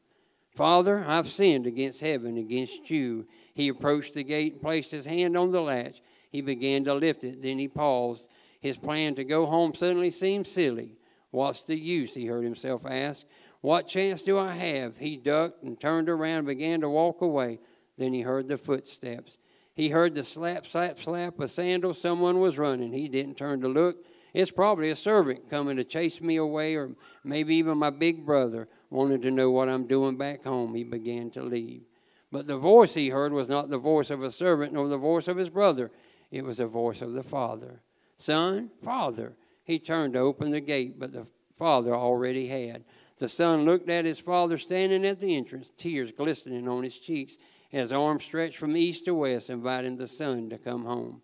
Father, 0.54 1.04
I've 1.08 1.30
sinned 1.30 1.66
against 1.66 2.02
heaven, 2.02 2.38
against 2.38 2.92
you. 2.92 3.26
He 3.54 3.70
approached 3.70 4.14
the 4.14 4.24
gate 4.24 4.54
and 4.54 4.62
placed 4.62 4.92
his 4.92 5.06
hand 5.06 5.38
on 5.38 5.52
the 5.52 5.62
latch. 5.62 6.02
He 6.30 6.42
began 6.42 6.84
to 6.84 6.94
lift 6.94 7.24
it. 7.24 7.42
Then 7.42 7.58
he 7.58 7.70
paused. 7.70 8.28
His 8.60 8.78
plan 8.78 9.16
to 9.16 9.24
go 9.24 9.46
home 9.46 9.74
suddenly 9.74 10.12
seemed 10.12 10.46
silly. 10.46 10.98
What's 11.32 11.64
the 11.64 11.78
use? 11.78 12.14
He 12.14 12.26
heard 12.26 12.44
himself 12.44 12.86
ask. 12.86 13.26
What 13.62 13.88
chance 13.88 14.24
do 14.24 14.38
I 14.38 14.52
have? 14.52 14.98
He 14.98 15.16
ducked 15.16 15.64
and 15.64 15.80
turned 15.80 16.10
around 16.10 16.40
and 16.40 16.48
began 16.48 16.82
to 16.82 16.90
walk 16.90 17.22
away. 17.22 17.60
Then 17.98 18.12
he 18.12 18.22
heard 18.22 18.50
the 18.50 18.58
footsteps. 18.58 19.38
He 19.76 19.90
heard 19.90 20.14
the 20.14 20.24
slap, 20.24 20.66
slap, 20.66 21.00
slap 21.00 21.40
of 21.40 21.50
sandals. 21.50 22.00
Someone 22.00 22.40
was 22.40 22.58
running. 22.58 22.94
He 22.94 23.08
didn't 23.08 23.38
turn 23.38 23.62
to 23.62 23.68
look. 23.68 24.06
It's 24.34 24.52
probably 24.52 24.90
a 24.90 24.96
servant 24.96 25.50
coming 25.50 25.78
to 25.78 25.84
chase 25.84 26.22
me 26.22 26.38
away, 26.38 26.76
or 26.76 26.92
maybe 27.24 27.56
even 27.56 27.78
my 27.78 27.90
big 27.90 28.26
brother 28.26 28.68
wanted 28.90 29.22
to 29.24 29.32
know 29.32 29.52
what 29.52 29.70
I'm 29.70 29.88
doing 29.88 30.18
back 30.18 30.44
home. 30.44 30.74
He 30.76 30.84
began 30.84 31.30
to 31.32 31.44
leave. 31.44 31.84
But 32.32 32.48
the 32.48 32.58
voice 32.58 32.96
he 32.96 33.10
heard 33.10 33.32
was 33.32 33.50
not 33.50 33.70
the 33.70 33.78
voice 33.78 34.10
of 34.10 34.24
a 34.24 34.32
servant 34.32 34.74
nor 34.74 34.88
the 34.88 34.98
voice 34.98 35.28
of 35.28 35.38
his 35.38 35.50
brother, 35.50 35.92
it 36.32 36.44
was 36.44 36.58
the 36.58 36.66
voice 36.66 37.02
of 37.02 37.14
the 37.14 37.22
father. 37.22 37.82
Son, 38.18 38.72
father. 38.84 39.34
He 39.64 39.78
turned 39.78 40.14
to 40.14 40.20
open 40.20 40.50
the 40.50 40.60
gate, 40.60 41.00
but 41.00 41.14
the 41.14 41.28
father 41.54 41.94
already 41.94 42.48
had. 42.48 42.84
The 43.20 43.30
son 43.30 43.66
looked 43.66 43.88
at 43.88 44.06
his 44.06 44.20
father 44.20 44.58
standing 44.58 45.06
at 45.06 45.20
the 45.20 45.36
entrance, 45.36 45.72
tears 45.78 46.12
glistening 46.12 46.68
on 46.68 46.84
his 46.84 46.98
cheeks, 46.98 47.38
his 47.74 47.92
arms 47.92 48.24
stretched 48.24 48.58
from 48.58 48.78
east 48.78 49.06
to 49.06 49.16
west, 49.16 49.50
inviting 49.50 49.98
the 49.98 50.08
son 50.08 50.48
to 50.52 50.60
come 50.60 50.86
home. 50.86 51.24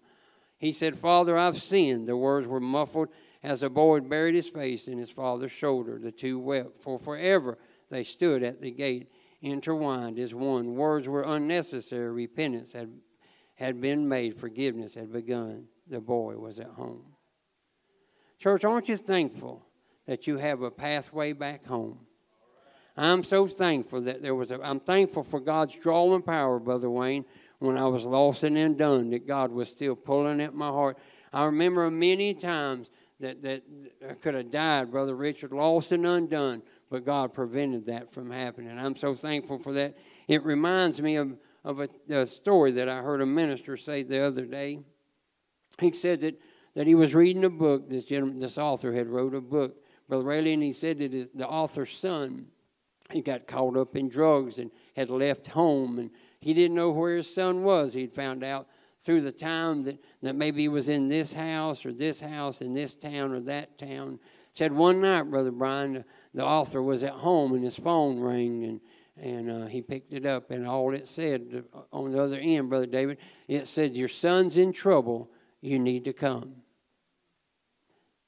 He 0.58 0.72
said, 0.72 0.98
Father, 0.98 1.38
I've 1.38 1.58
sinned. 1.58 2.08
The 2.08 2.18
words 2.18 2.48
were 2.48 2.60
muffled 2.60 3.10
as 3.44 3.62
the 3.62 3.70
boy 3.70 4.00
buried 4.00 4.34
his 4.34 4.50
face 4.50 4.88
in 4.88 4.98
his 4.98 5.12
father's 5.12 5.52
shoulder. 5.52 6.00
The 6.00 6.12
two 6.12 6.40
wept, 6.40 6.82
for 6.82 6.98
forever 6.98 7.60
they 7.92 8.04
stood 8.04 8.42
at 8.42 8.62
the 8.62 8.72
gate, 8.72 9.12
intertwined 9.44 10.18
as 10.18 10.34
one. 10.34 10.74
Words 10.74 11.08
were 11.08 11.22
unnecessary. 11.22 12.10
Repentance 12.10 12.74
had, 12.74 12.90
had 13.54 13.80
been 13.80 14.10
made, 14.10 14.40
forgiveness 14.40 14.96
had 14.96 15.14
begun. 15.14 15.68
The 15.88 16.02
boy 16.02 16.38
was 16.38 16.60
at 16.60 16.72
home. 16.72 17.14
Church, 18.40 18.66
aren't 18.66 18.90
you 18.90 18.98
thankful 18.98 19.68
that 20.08 20.26
you 20.26 20.40
have 20.40 20.64
a 20.64 20.72
pathway 20.72 21.32
back 21.32 21.68
home? 21.68 22.08
I'm 23.00 23.24
so 23.24 23.48
thankful 23.48 24.02
that 24.02 24.22
there 24.22 24.36
was 24.36 24.52
a, 24.52 24.62
I'm 24.62 24.80
thankful 24.80 25.24
for 25.24 25.40
God's 25.40 25.76
drawing 25.76 26.22
power, 26.22 26.60
Brother 26.60 26.90
Wayne, 26.90 27.26
when 27.60 27.78
I 27.78 27.88
was 27.88 28.06
lost 28.06 28.44
and 28.44 28.58
undone, 28.58 29.10
that 29.12 29.28
God 29.28 29.52
was 29.52 29.70
still 29.70 29.96
pulling 29.96 30.42
at 30.42 30.54
my 30.54 30.70
heart. 30.70 30.98
I 31.34 31.46
remember 31.46 31.90
many 31.92 32.34
times 32.34 32.90
that, 33.20 33.42
that 33.44 33.64
I 34.08 34.14
could 34.14 34.34
have 34.34 34.52
died, 34.52 34.92
Brother 34.92 35.16
Richard, 35.16 35.52
lost 35.52 35.92
and 35.92 36.06
undone, 36.06 36.62
but 36.90 37.06
God 37.06 37.34
prevented 37.34 37.86
that 37.88 38.14
from 38.14 38.32
happening. 38.32 38.78
I'm 38.78 38.96
so 38.96 39.14
thankful 39.14 39.60
for 39.60 39.74
that. 39.74 39.98
It 40.28 40.44
reminds 40.44 41.02
me 41.02 41.18
of, 41.18 41.38
of 41.64 41.80
a, 41.80 41.90
a 42.10 42.26
story 42.26 42.72
that 42.72 42.88
I 42.88 43.02
heard 43.02 43.22
a 43.22 43.26
minister 43.26 43.78
say 43.78 44.04
the 44.04 44.24
other 44.26 44.46
day. 44.46 44.80
He 45.80 45.92
said 45.92 46.22
that 46.22 46.40
that 46.76 46.88
he 46.88 46.96
was 46.96 47.16
reading 47.16 47.44
a 47.44 47.50
book. 47.50 47.90
This 47.90 48.06
gentleman, 48.06 48.40
this 48.40 48.58
author 48.58 48.94
had 48.94 49.08
wrote 49.08 49.34
a 49.34 49.42
book, 49.42 49.84
Brother 50.08 50.24
Rayleigh, 50.24 50.54
and 50.54 50.64
he 50.64 50.72
said 50.72 51.00
that 51.00 51.12
his, 51.12 51.30
the 51.34 51.48
author's 51.48 51.92
son, 51.92 52.48
he 53.12 53.22
got 53.22 53.48
caught 53.48 53.78
up 53.78 53.96
in 53.96 54.10
drugs 54.10 54.58
and 54.58 54.72
had 54.96 55.10
left 55.10 55.48
home, 55.48 56.00
and 56.00 56.12
he 56.40 56.54
didn't 56.54 56.76
know 56.76 56.92
where 56.92 57.16
his 57.16 57.34
son 57.34 57.64
was. 57.64 57.94
He'd 57.94 58.14
found 58.14 58.44
out 58.44 58.68
through 59.02 59.22
the 59.22 59.32
time 59.32 59.84
that, 59.84 59.98
that 60.22 60.36
maybe 60.36 60.62
he 60.62 60.68
was 60.68 60.90
in 60.90 61.08
this 61.08 61.34
house 61.34 61.86
or 61.86 61.94
this 61.94 62.20
house 62.20 62.62
in 62.62 62.74
this 62.74 62.96
town 62.96 63.32
or 63.32 63.40
that 63.42 63.78
town. 63.78 64.20
Said 64.52 64.72
one 64.72 65.02
night, 65.02 65.24
Brother 65.24 65.52
Brian, 65.52 66.04
the 66.34 66.44
author 66.44 66.82
was 66.82 67.04
at 67.04 67.12
home 67.12 67.54
and 67.54 67.64
his 67.64 67.78
phone 67.78 68.20
rang 68.20 68.64
and 68.64 68.82
and 69.22 69.52
uh, 69.52 69.66
he 69.66 69.82
picked 69.82 70.14
it 70.14 70.26
up 70.26 70.50
and 70.50 70.66
all 70.66 70.94
it 70.94 71.06
said 71.06 71.66
uh, 71.74 71.82
on 71.92 72.14
the 72.14 72.24
other 72.24 72.40
end, 72.42 72.70
Brother 72.70 72.86
David, 72.86 73.18
it 73.50 73.68
said, 73.68 73.98
"Your 73.98 74.08
son's 74.08 74.58
in 74.58 74.72
trouble. 74.72 75.30
You 75.60 75.78
need 75.78 76.06
to 76.06 76.14
come." 76.14 76.56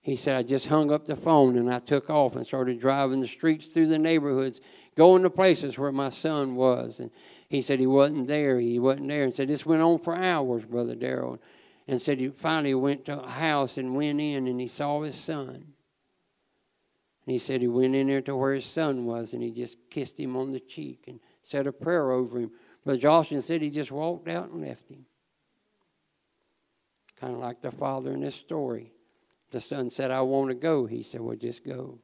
He 0.03 0.15
said, 0.15 0.35
I 0.35 0.43
just 0.43 0.67
hung 0.67 0.91
up 0.91 1.05
the 1.05 1.15
phone 1.15 1.55
and 1.55 1.71
I 1.71 1.79
took 1.79 2.09
off 2.09 2.35
and 2.35 2.45
started 2.45 2.79
driving 2.79 3.21
the 3.21 3.27
streets 3.27 3.67
through 3.67 3.87
the 3.87 3.99
neighborhoods, 3.99 4.59
going 4.95 5.21
to 5.23 5.29
places 5.29 5.77
where 5.77 5.91
my 5.91 6.09
son 6.09 6.55
was. 6.55 6.99
And 6.99 7.11
he 7.49 7.61
said 7.61 7.79
he 7.79 7.87
wasn't 7.87 8.25
there. 8.25 8.59
He 8.59 8.79
wasn't 8.79 9.09
there. 9.09 9.23
And 9.23 9.33
said 9.33 9.47
this 9.47 9.65
went 9.65 9.83
on 9.83 9.99
for 9.99 10.15
hours, 10.15 10.65
Brother 10.65 10.95
Darrell. 10.95 11.39
And 11.87 12.01
said 12.01 12.19
he 12.19 12.29
finally 12.29 12.73
went 12.73 13.05
to 13.05 13.21
a 13.21 13.29
house 13.29 13.77
and 13.77 13.95
went 13.95 14.19
in 14.19 14.47
and 14.47 14.59
he 14.59 14.67
saw 14.67 15.01
his 15.01 15.15
son. 15.15 15.73
And 17.25 17.33
he 17.33 17.37
said 17.37 17.61
he 17.61 17.67
went 17.67 17.95
in 17.95 18.07
there 18.07 18.21
to 18.21 18.35
where 18.35 18.53
his 18.53 18.65
son 18.65 19.05
was 19.05 19.33
and 19.33 19.43
he 19.43 19.51
just 19.51 19.77
kissed 19.91 20.19
him 20.19 20.35
on 20.35 20.49
the 20.49 20.59
cheek 20.59 21.03
and 21.07 21.19
said 21.43 21.67
a 21.67 21.71
prayer 21.71 22.11
over 22.11 22.39
him. 22.39 22.51
Brother 22.83 22.99
Jocelyn 22.99 23.43
said 23.43 23.61
he 23.61 23.69
just 23.69 23.91
walked 23.91 24.27
out 24.27 24.49
and 24.49 24.65
left 24.67 24.89
him. 24.89 25.05
Kind 27.19 27.33
of 27.33 27.39
like 27.39 27.61
the 27.61 27.69
father 27.69 28.13
in 28.13 28.21
this 28.21 28.33
story. 28.33 28.93
The 29.51 29.61
son 29.61 29.89
said, 29.89 30.11
I 30.11 30.21
want 30.21 30.49
to 30.49 30.55
go. 30.55 30.85
He 30.85 31.01
said, 31.01 31.21
Well, 31.21 31.35
just 31.35 31.63
go. 31.63 31.99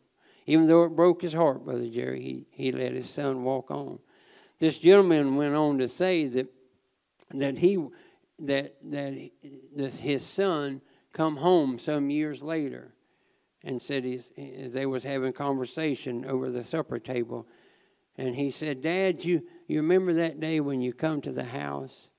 Even 0.45 0.67
though 0.67 0.83
it 0.83 0.95
broke 0.95 1.21
his 1.21 1.33
heart, 1.33 1.65
Brother 1.65 1.89
Jerry, 1.89 2.21
he, 2.21 2.45
he 2.51 2.71
let 2.71 2.93
his 2.93 3.09
son 3.09 3.43
walk 3.43 3.69
on. 3.71 3.99
This 4.59 4.79
gentleman 4.79 5.35
went 5.35 5.55
on 5.55 5.77
to 5.79 5.87
say 5.87 6.25
that 6.27 6.47
that 7.31 7.57
he 7.57 7.77
that 8.39 8.73
that 8.81 9.93
his 9.99 10.25
son 10.25 10.81
come 11.11 11.37
home 11.37 11.79
some 11.79 12.09
years 12.09 12.41
later 12.41 12.93
and 13.63 13.81
said 13.81 14.03
he's, 14.03 14.31
they 14.37 14.85
was 14.85 15.03
having 15.03 15.33
conversation 15.33 16.23
over 16.25 16.49
the 16.49 16.63
supper 16.63 16.99
table 16.99 17.47
and 18.17 18.35
he 18.35 18.49
said 18.49 18.81
dad 18.81 19.25
you 19.25 19.41
you 19.67 19.81
remember 19.81 20.13
that 20.13 20.39
day 20.39 20.59
when 20.59 20.79
you 20.79 20.93
come 20.93 21.19
to 21.19 21.31
the 21.31 21.43
house 21.43 22.09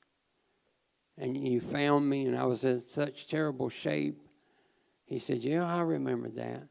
and 1.16 1.36
you 1.48 1.60
found 1.60 2.10
me 2.10 2.26
and 2.26 2.36
i 2.36 2.44
was 2.44 2.64
in 2.64 2.80
such 2.86 3.28
terrible 3.28 3.68
shape 3.68 4.18
he 5.08 5.18
said 5.18 5.38
yeah 5.38 5.64
i 5.64 5.80
remember 5.80 6.28
that 6.28 6.62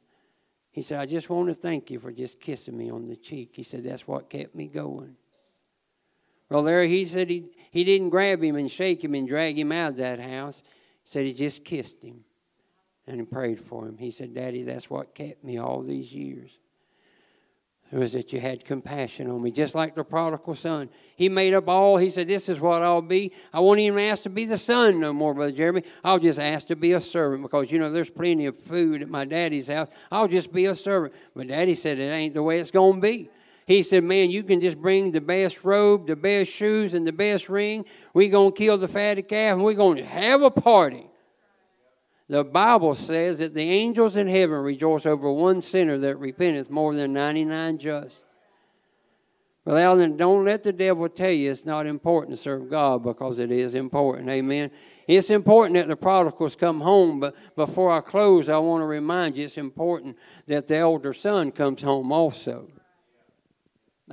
he 0.72 0.82
said 0.82 1.00
i 1.00 1.06
just 1.06 1.30
want 1.30 1.50
to 1.50 1.54
thank 1.54 1.92
you 1.92 2.00
for 2.00 2.12
just 2.12 2.40
kissing 2.40 2.78
me 2.78 2.90
on 2.90 3.06
the 3.06 3.16
cheek 3.16 3.52
he 3.54 3.64
said 3.64 3.84
that's 3.84 4.08
what 4.08 4.30
kept 4.30 4.56
me 4.56 4.68
going 4.68 5.16
well 6.50 6.64
there 6.64 6.84
he 6.84 7.04
said 7.04 7.30
he, 7.30 7.50
he 7.72 7.84
didn't 7.84 8.10
grab 8.10 8.42
him 8.42 8.56
and 8.56 8.72
shake 8.72 9.04
him 9.04 9.14
and 9.14 9.28
drag 9.28 9.58
him 9.58 9.72
out 9.72 9.92
of 9.92 9.98
that 9.98 10.20
house 10.20 10.64
he 11.04 11.10
said 11.10 11.26
he 11.26 11.34
just 11.34 11.66
kissed 11.66 12.04
him 12.04 12.24
and 13.08 13.22
he 13.22 13.26
prayed 13.26 13.60
for 13.60 13.88
him. 13.88 13.98
He 13.98 14.12
said, 14.12 14.36
Daddy, 14.36 14.64
that's 14.64 14.90
what 14.90 15.16
kept 15.16 15.44
me 15.44 15.58
all 15.58 15.82
these 15.82 16.14
years. 16.14 16.60
It 17.90 17.98
was 17.98 18.12
that 18.14 18.34
you 18.34 18.42
had 18.42 18.66
compassion 18.66 19.30
on 19.30 19.42
me, 19.42 19.50
just 19.50 19.74
like 19.74 19.96
the 19.96 20.04
prodigal 20.04 20.56
son. 20.56 20.90
He 21.16 21.30
made 21.30 21.54
up 21.54 21.70
all, 21.70 21.96
he 21.96 22.10
said, 22.10 22.28
This 22.28 22.50
is 22.50 22.60
what 22.60 22.84
I'll 22.84 23.02
be. 23.02 23.32
I 23.54 23.62
won't 23.62 23.80
even 23.80 23.98
ask 23.98 24.24
to 24.24 24.30
be 24.30 24.44
the 24.44 24.58
son 24.58 25.00
no 25.00 25.14
more, 25.14 25.34
Brother 25.34 25.54
Jeremy. 25.54 25.84
I'll 26.04 26.20
just 26.20 26.38
ask 26.38 26.68
to 26.68 26.76
be 26.76 26.92
a 26.92 27.00
servant 27.00 27.44
because, 27.44 27.72
you 27.72 27.80
know, 27.80 27.90
there's 27.90 28.10
plenty 28.10 28.46
of 28.46 28.58
food 28.58 29.02
at 29.02 29.10
my 29.10 29.24
daddy's 29.24 29.70
house. 29.70 29.88
I'll 30.12 30.28
just 30.28 30.52
be 30.52 30.66
a 30.66 30.76
servant. 30.76 31.14
But 31.34 31.48
daddy 31.48 31.76
said, 31.76 31.98
It 31.98 32.12
ain't 32.12 32.34
the 32.34 32.44
way 32.44 32.60
it's 32.60 32.72
going 32.72 33.02
to 33.02 33.08
be. 33.08 33.30
He 33.66 33.84
said, 33.84 34.04
Man, 34.04 34.32
you 34.32 34.44
can 34.44 34.60
just 34.60 34.82
bring 34.82 35.14
the 35.14 35.22
best 35.22 35.64
robe, 35.64 36.08
the 36.08 36.18
best 36.18 36.52
shoes, 36.52 36.94
and 36.94 37.08
the 37.08 37.14
best 37.14 37.48
ring. 37.48 37.86
We're 38.14 38.30
going 38.30 38.52
to 38.52 38.58
kill 38.58 38.78
the 38.78 38.90
fatted 38.90 39.30
calf 39.30 39.56
and 39.56 39.64
we're 39.64 39.76
going 39.76 39.98
to 39.98 40.06
have 40.06 40.42
a 40.42 40.52
party. 40.52 41.07
The 42.30 42.44
Bible 42.44 42.94
says 42.96 43.40
that 43.40 43.54
the 43.54 43.70
angels 43.70 44.18
in 44.18 44.28
heaven 44.28 44.58
rejoice 44.58 45.06
over 45.06 45.32
one 45.32 45.62
sinner 45.62 45.98
that 46.00 46.18
repenteth 46.18 46.70
more 46.70 46.94
than 46.94 47.14
99 47.14 47.78
just. 47.78 48.26
Well, 49.64 49.78
Alan, 49.78 50.16
don't 50.16 50.46
let 50.46 50.64
the 50.64 50.72
devil 50.72 51.10
tell 51.10 51.30
you 51.30 51.52
it's 51.52 51.66
not 51.66 51.86
important 51.86 52.38
to 52.38 52.42
serve 52.42 52.70
God 52.70 53.04
because 53.04 53.38
it 53.38 53.52
is 53.52 53.76
important. 53.76 54.30
Amen. 54.30 54.72
It's 55.08 55.30
important 55.30 55.76
that 55.76 55.90
the 55.90 55.98
prodigals 55.98 56.56
come 56.56 56.80
home, 56.80 57.20
but 57.20 57.36
before 57.56 57.92
I 57.92 58.00
close, 58.00 58.48
I 58.48 58.58
want 58.60 58.82
to 58.82 58.86
remind 58.86 59.36
you 59.36 59.44
it's 59.44 59.58
important 59.58 60.16
that 60.46 60.68
the 60.68 60.78
elder 60.78 61.12
son 61.12 61.52
comes 61.52 61.82
home 61.82 62.14
also. 62.14 62.70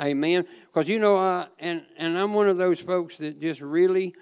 Amen. 0.01 0.45
Because 0.67 0.89
you 0.89 0.99
know, 0.99 1.17
I, 1.17 1.47
and 1.61 1.85
and 1.99 2.19
I'm 2.19 2.33
one 2.33 2.49
of 2.49 2.57
those 2.57 2.81
folks 2.81 3.19
that 3.19 3.41
just 3.41 3.61
really 3.61 4.13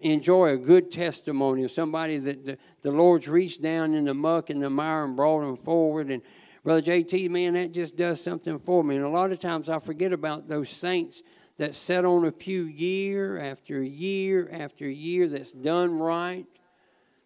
enjoy 0.00 0.50
a 0.50 0.56
good 0.56 0.90
testimony 0.90 1.64
of 1.64 1.70
somebody 1.70 2.18
that 2.18 2.44
the, 2.44 2.58
the 2.82 2.90
Lord's 2.90 3.28
reached 3.28 3.62
down 3.62 3.94
in 3.94 4.04
the 4.04 4.14
muck 4.14 4.50
and 4.50 4.62
the 4.62 4.70
mire 4.70 5.04
and 5.04 5.16
brought 5.16 5.40
them 5.40 5.56
forward. 5.56 6.10
And 6.10 6.22
Brother 6.62 6.82
JT, 6.82 7.30
man, 7.30 7.54
that 7.54 7.72
just 7.72 7.96
does 7.96 8.20
something 8.20 8.58
for 8.58 8.82
me. 8.82 8.96
And 8.96 9.04
a 9.04 9.08
lot 9.08 9.32
of 9.32 9.38
times 9.38 9.68
I 9.68 9.78
forget 9.78 10.12
about 10.12 10.48
those 10.48 10.68
saints 10.68 11.22
that 11.58 11.74
sat 11.74 12.04
on 12.04 12.24
a 12.24 12.32
pew 12.32 12.64
year 12.64 13.38
after 13.38 13.82
year 13.82 14.48
after 14.52 14.88
year 14.88 15.28
that's 15.28 15.52
done 15.52 15.98
right. 15.98 16.46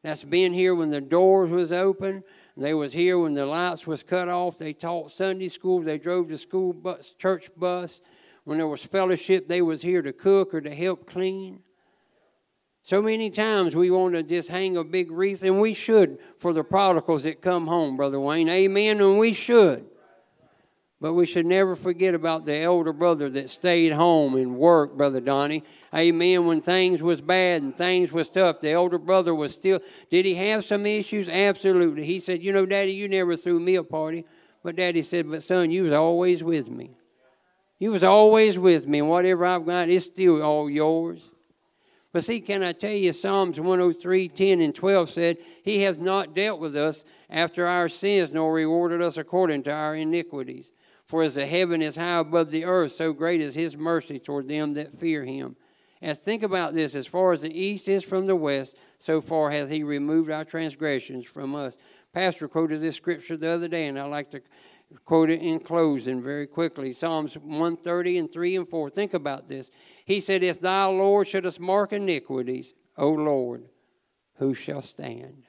That's 0.03 0.25
been 0.25 0.53
here 0.53 0.75
when 0.75 0.91
the 0.91 1.01
doors 1.01 1.51
was 1.51 1.73
open. 1.73 2.23
They 2.57 2.75
was 2.75 2.93
here 2.93 3.19
when 3.19 3.35
the 3.35 3.47
lights 3.47 3.87
was 3.87 4.03
cut 4.03 4.29
off. 4.29 4.59
They 4.59 4.73
taught 4.73 5.11
Sunday 5.11 5.49
school. 5.49 5.81
They 5.81 5.99
drove 5.99 6.29
the 6.29 6.37
school 6.37 6.73
bus, 6.73 7.15
church 7.19 7.51
bus. 7.57 8.01
When 8.45 8.59
there 8.59 8.67
was 8.67 8.85
fellowship, 8.85 9.49
they 9.49 9.63
was 9.63 9.83
here 9.83 10.03
to 10.03 10.13
cook 10.13 10.55
or 10.55 10.61
to 10.61 10.75
help 10.75 11.07
clean. 11.07 11.61
So 12.83 13.03
many 13.03 13.31
times 13.31 13.77
we 13.77 13.91
want 13.91 14.15
to 14.15 14.23
just 14.23 14.49
hang 14.49 14.77
a 14.77 14.85
big 14.85 15.11
wreath, 15.11 15.43
and 15.43 15.61
we 15.61 15.75
should 15.75 16.19
for 16.39 16.53
the 16.53 16.65
prodigals 16.65 17.25
that 17.25 17.43
come 17.43 17.67
home, 17.67 17.97
Brother 17.97 18.19
Wayne. 18.19 18.49
Amen, 18.49 19.01
and 19.01 19.19
we 19.19 19.33
should. 19.33 19.87
But 21.03 21.15
we 21.15 21.25
should 21.25 21.47
never 21.47 21.77
forget 21.77 22.15
about 22.15 22.45
the 22.45 22.59
elder 22.59 22.93
brother 22.93 23.31
that 23.31 23.49
stayed 23.49 23.93
home 23.93 24.35
and 24.35 24.57
worked, 24.57 24.99
Brother 24.99 25.21
Donnie. 25.21 25.65
Amen. 25.95 26.45
When 26.45 26.61
things 26.61 27.03
was 27.03 27.23
bad 27.23 27.63
and 27.63 27.75
things 27.75 28.13
was 28.13 28.29
tough, 28.29 28.61
the 28.61 28.73
elder 28.73 28.99
brother 28.99 29.35
was 29.35 29.55
still. 29.55 29.81
Did 30.11 30.27
he 30.27 30.35
have 30.35 30.63
some 30.63 30.85
issues? 30.85 31.27
Absolutely. 31.29 32.05
He 32.05 32.19
said, 32.19 32.43
"You 32.43 32.53
know, 32.53 32.67
Daddy, 32.67 32.93
you 32.93 33.09
never 33.09 33.35
threw 33.35 33.59
me 33.61 33.77
a 33.77 33.83
party." 33.83 34.27
But 34.63 34.77
Daddy 34.77 35.01
said, 35.01 35.31
"But 35.31 35.43
son, 35.43 35.71
you 35.71 35.85
was 35.85 35.93
always 35.93 36.45
with 36.45 36.71
me. 36.71 36.91
You 37.79 37.93
was 37.93 38.05
always 38.05 38.59
with 38.59 38.87
me, 38.87 38.99
and 38.99 39.09
whatever 39.09 39.47
I've 39.47 39.65
got, 39.65 39.89
it's 39.89 40.05
still 40.05 40.43
all 40.43 40.69
yours." 40.69 41.31
But 42.13 42.25
see, 42.25 42.41
can 42.41 42.65
I 42.65 42.73
tell 42.73 42.93
you, 42.93 43.13
Psalms 43.13 43.61
103, 43.61 44.29
10 44.29 44.61
and 44.61 44.75
12 44.75 45.11
said, 45.11 45.39
He 45.63 45.83
has 45.83 45.99
not 45.99 46.35
dealt 46.35 46.59
with 46.59 46.77
us 46.77 47.05
after 47.29 47.67
our 47.67 47.89
sins, 47.89 48.33
nor 48.33 48.53
rewarded 48.53 49.01
us 49.01 49.17
according 49.17 49.63
to 49.65 49.73
our 49.73 49.95
iniquities. 49.95 50.73
For 51.07 51.23
as 51.23 51.37
the 51.37 51.47
heaven 51.47 51.83
is 51.83 51.97
high 51.97 52.19
above 52.19 52.51
the 52.51 52.65
earth, 52.65 52.93
so 52.93 53.13
great 53.13 53.41
is 53.41 53.55
His 53.55 53.77
mercy 53.77 54.19
toward 54.19 54.49
them 54.49 54.75
that 54.75 54.99
fear 54.99 55.25
Him. 55.25 55.57
And 56.03 56.17
think 56.17 56.43
about 56.43 56.75
this 56.75 56.95
as 56.95 57.07
far 57.07 57.33
as 57.33 57.43
the 57.43 57.61
east 57.61 57.89
is 57.89 58.03
from 58.03 58.27
the 58.27 58.37
west, 58.37 58.77
so 58.99 59.21
far 59.21 59.51
hath 59.51 59.71
He 59.71 59.83
removed 59.85 60.31
our 60.31 60.45
transgressions 60.45 61.27
from 61.27 61.55
us. 61.55 61.77
Pastor 62.13 62.49
quoted 62.49 62.81
this 62.81 62.97
scripture 62.97 63.37
the 63.37 63.51
other 63.51 63.69
day, 63.69 63.87
and 63.87 63.99
I 63.99 64.05
like 64.05 64.31
to 64.33 64.41
quote 65.05 65.31
it 65.31 65.41
in 65.41 65.61
closing 65.61 66.23
very 66.23 66.47
quickly 66.47 66.93
Psalms 66.93 67.37
130 67.37 68.19
and 68.19 68.33
3 68.33 68.57
and 68.57 68.69
4. 68.69 68.91
Think 68.91 69.15
about 69.15 69.47
this. 69.47 69.71
He 70.05 70.21
said, 70.21 70.43
If 70.43 70.61
thou, 70.61 70.91
Lord, 70.91 71.29
shouldest 71.29 71.61
mark 71.61 71.93
iniquities, 71.93 72.75
O 72.97 73.11
Lord, 73.11 73.69
who 74.37 74.55
shall 74.55 74.81
stand? 74.81 75.45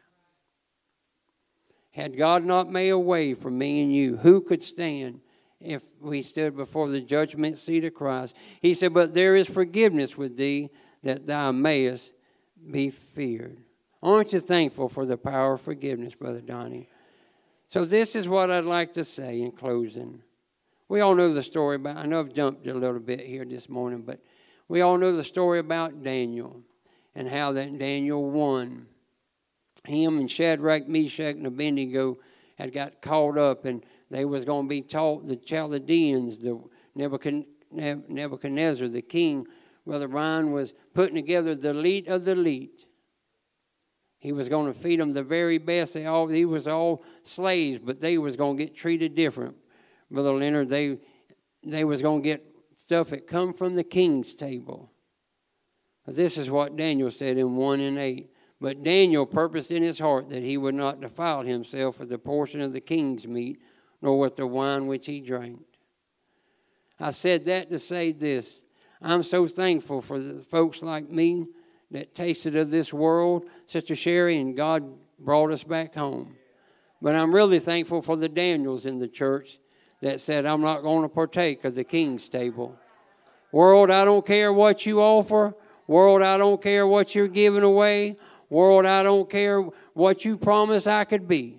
Had 1.92 2.18
God 2.18 2.46
not 2.46 2.72
made 2.72 2.90
a 2.90 3.00
way 3.00 3.34
for 3.34 3.52
me 3.52 3.82
and 3.82 3.94
you, 3.94 4.18
who 4.18 4.42
could 4.42 4.64
stand 4.64 5.20
if 5.60 5.84
we 6.00 6.22
stood 6.22 6.56
before 6.56 6.88
the 6.88 7.02
judgment 7.02 7.58
seat 7.58 7.84
of 7.84 7.94
Christ? 7.94 8.36
He 8.62 8.74
said, 8.74 8.94
But 8.94 9.14
there 9.14 9.36
is 9.36 9.50
forgiveness 9.50 10.18
with 10.18 10.38
thee 10.38 10.70
that 11.04 11.26
thou 11.26 11.52
mayest 11.52 12.14
be 12.70 12.90
feared. 12.90 13.58
Aren't 14.04 14.34
you 14.34 14.40
thankful 14.40 14.90
for 14.90 15.06
the 15.06 15.18
power 15.18 15.54
of 15.54 15.62
forgiveness, 15.62 16.16
Brother 16.16 16.42
Donnie? 16.42 16.88
So, 17.72 17.86
this 17.86 18.18
is 18.18 18.28
what 18.28 18.52
I'd 18.52 18.66
like 18.66 18.92
to 18.96 19.06
say 19.06 19.42
in 19.42 19.54
closing. 19.54 20.22
We 20.90 21.00
all 21.00 21.16
know 21.16 21.34
the 21.34 21.42
story 21.42 21.78
about, 21.78 21.96
I 21.96 22.06
know 22.06 22.20
I've 22.20 22.34
jumped 22.34 22.68
a 22.68 22.74
little 22.74 23.00
bit 23.00 23.22
here 23.22 23.46
this 23.46 23.70
morning, 23.70 24.02
but 24.02 24.20
we 24.68 24.82
all 24.82 24.98
know 24.98 25.16
the 25.16 25.24
story 25.24 25.60
about 25.60 26.04
Daniel 26.04 26.64
and 27.16 27.30
how 27.30 27.54
that 27.54 27.80
Daniel 27.80 28.30
won. 28.30 28.88
Him 29.88 30.18
and 30.18 30.30
Shadrach, 30.30 30.90
Meshach, 30.90 31.38
and 31.38 31.48
Abednego 31.48 32.18
had 32.58 32.74
got 32.74 33.02
caught 33.02 33.38
up 33.38 33.64
and 33.64 33.86
they 34.10 34.26
was 34.26 34.44
going 34.44 34.66
to 34.66 34.70
be 34.70 34.82
taught 34.82 35.26
the 35.26 35.38
Chaldeans, 35.38 36.40
the 36.40 36.60
Nebuchadnezzar, 36.94 38.90
the 38.90 39.02
king. 39.02 39.48
Brother 39.88 40.08
Ryan 40.10 40.52
was 40.52 40.74
putting 40.94 41.16
together 41.16 41.56
the 41.56 41.70
elite 41.70 42.10
of 42.10 42.26
the 42.26 42.34
elite 42.34 42.86
He 44.22 44.32
was 44.32 44.48
going 44.48 44.72
to 44.72 44.80
feed 44.80 45.00
them 45.00 45.14
the 45.14 45.24
very 45.24 45.58
best. 45.58 45.96
They 45.96 46.06
all 46.06 46.28
he 46.28 46.46
was 46.46 46.68
all 46.68 47.04
slaves, 47.24 47.80
but 47.80 48.00
they 48.00 48.20
was 48.20 48.38
going 48.38 48.56
to 48.56 48.64
get 48.64 48.76
treated 48.76 49.16
different. 49.16 49.56
Brother 50.12 50.34
Leonard, 50.34 50.70
they 50.70 51.00
they 51.64 51.84
was 51.84 52.04
going 52.04 52.22
to 52.22 52.30
get 52.30 52.46
stuff 52.76 53.10
that 53.10 53.26
come 53.26 53.52
from 53.52 53.74
the 53.74 53.84
king's 53.84 54.36
table. 54.36 54.92
This 56.06 56.38
is 56.38 56.52
what 56.52 56.76
Daniel 56.76 57.10
said 57.10 57.38
in 57.38 57.56
1 57.56 57.80
and 57.80 57.98
8. 57.98 58.30
But 58.60 58.84
Daniel 58.84 59.26
purposed 59.26 59.72
in 59.72 59.82
his 59.82 59.98
heart 59.98 60.30
that 60.30 60.44
he 60.44 60.56
would 60.56 60.76
not 60.76 61.02
defile 61.02 61.42
himself 61.42 62.00
with 62.00 62.10
the 62.10 62.20
portion 62.20 62.62
of 62.62 62.74
the 62.74 62.80
king's 62.80 63.28
meat, 63.28 63.60
nor 64.04 64.20
with 64.20 64.36
the 64.36 64.46
wine 64.46 64.86
which 64.86 65.08
he 65.08 65.20
drank. 65.20 65.64
I 67.00 67.10
said 67.10 67.46
that 67.46 67.72
to 67.72 67.80
say 67.80 68.12
this. 68.12 68.62
I'm 69.02 69.24
so 69.24 69.48
thankful 69.48 70.02
for 70.02 70.22
folks 70.22 70.84
like 70.84 71.10
me 71.10 71.48
that 71.92 72.16
tasted 72.16 72.56
of 72.56 72.72
this 72.72 72.94
world, 72.94 73.46
Sister 73.66 73.96
Sherry, 73.96 74.38
and 74.38 74.56
God 74.56 74.84
brought 75.20 75.52
us 75.52 75.64
back 75.64 75.96
home. 75.96 76.36
But 77.02 77.16
I'm 77.16 77.34
really 77.34 77.60
thankful 77.60 78.02
for 78.02 78.16
the 78.16 78.30
Daniels 78.30 78.86
in 78.86 79.00
the 79.00 79.08
church 79.08 79.60
that 80.02 80.20
said, 80.20 80.46
I'm 80.46 80.62
not 80.62 80.82
going 80.82 81.04
to 81.04 81.10
partake 81.10 81.64
of 81.66 81.76
the 81.76 81.84
king's 81.84 82.30
table. 82.30 82.78
World, 83.52 83.92
I 83.92 84.06
don't 84.06 84.26
care 84.26 84.54
what 84.54 84.86
you 84.86 85.02
offer. 85.02 85.56
World, 85.88 86.22
I 86.22 86.38
don't 86.38 86.62
care 86.62 86.88
what 86.88 87.14
you're 87.14 87.28
giving 87.28 87.64
away. 87.64 88.18
World, 88.50 88.86
I 88.86 89.04
don't 89.04 89.30
care 89.30 89.62
what 89.94 90.24
you 90.24 90.38
promise 90.38 90.88
I 90.88 91.04
could 91.04 91.28
be. 91.28 91.58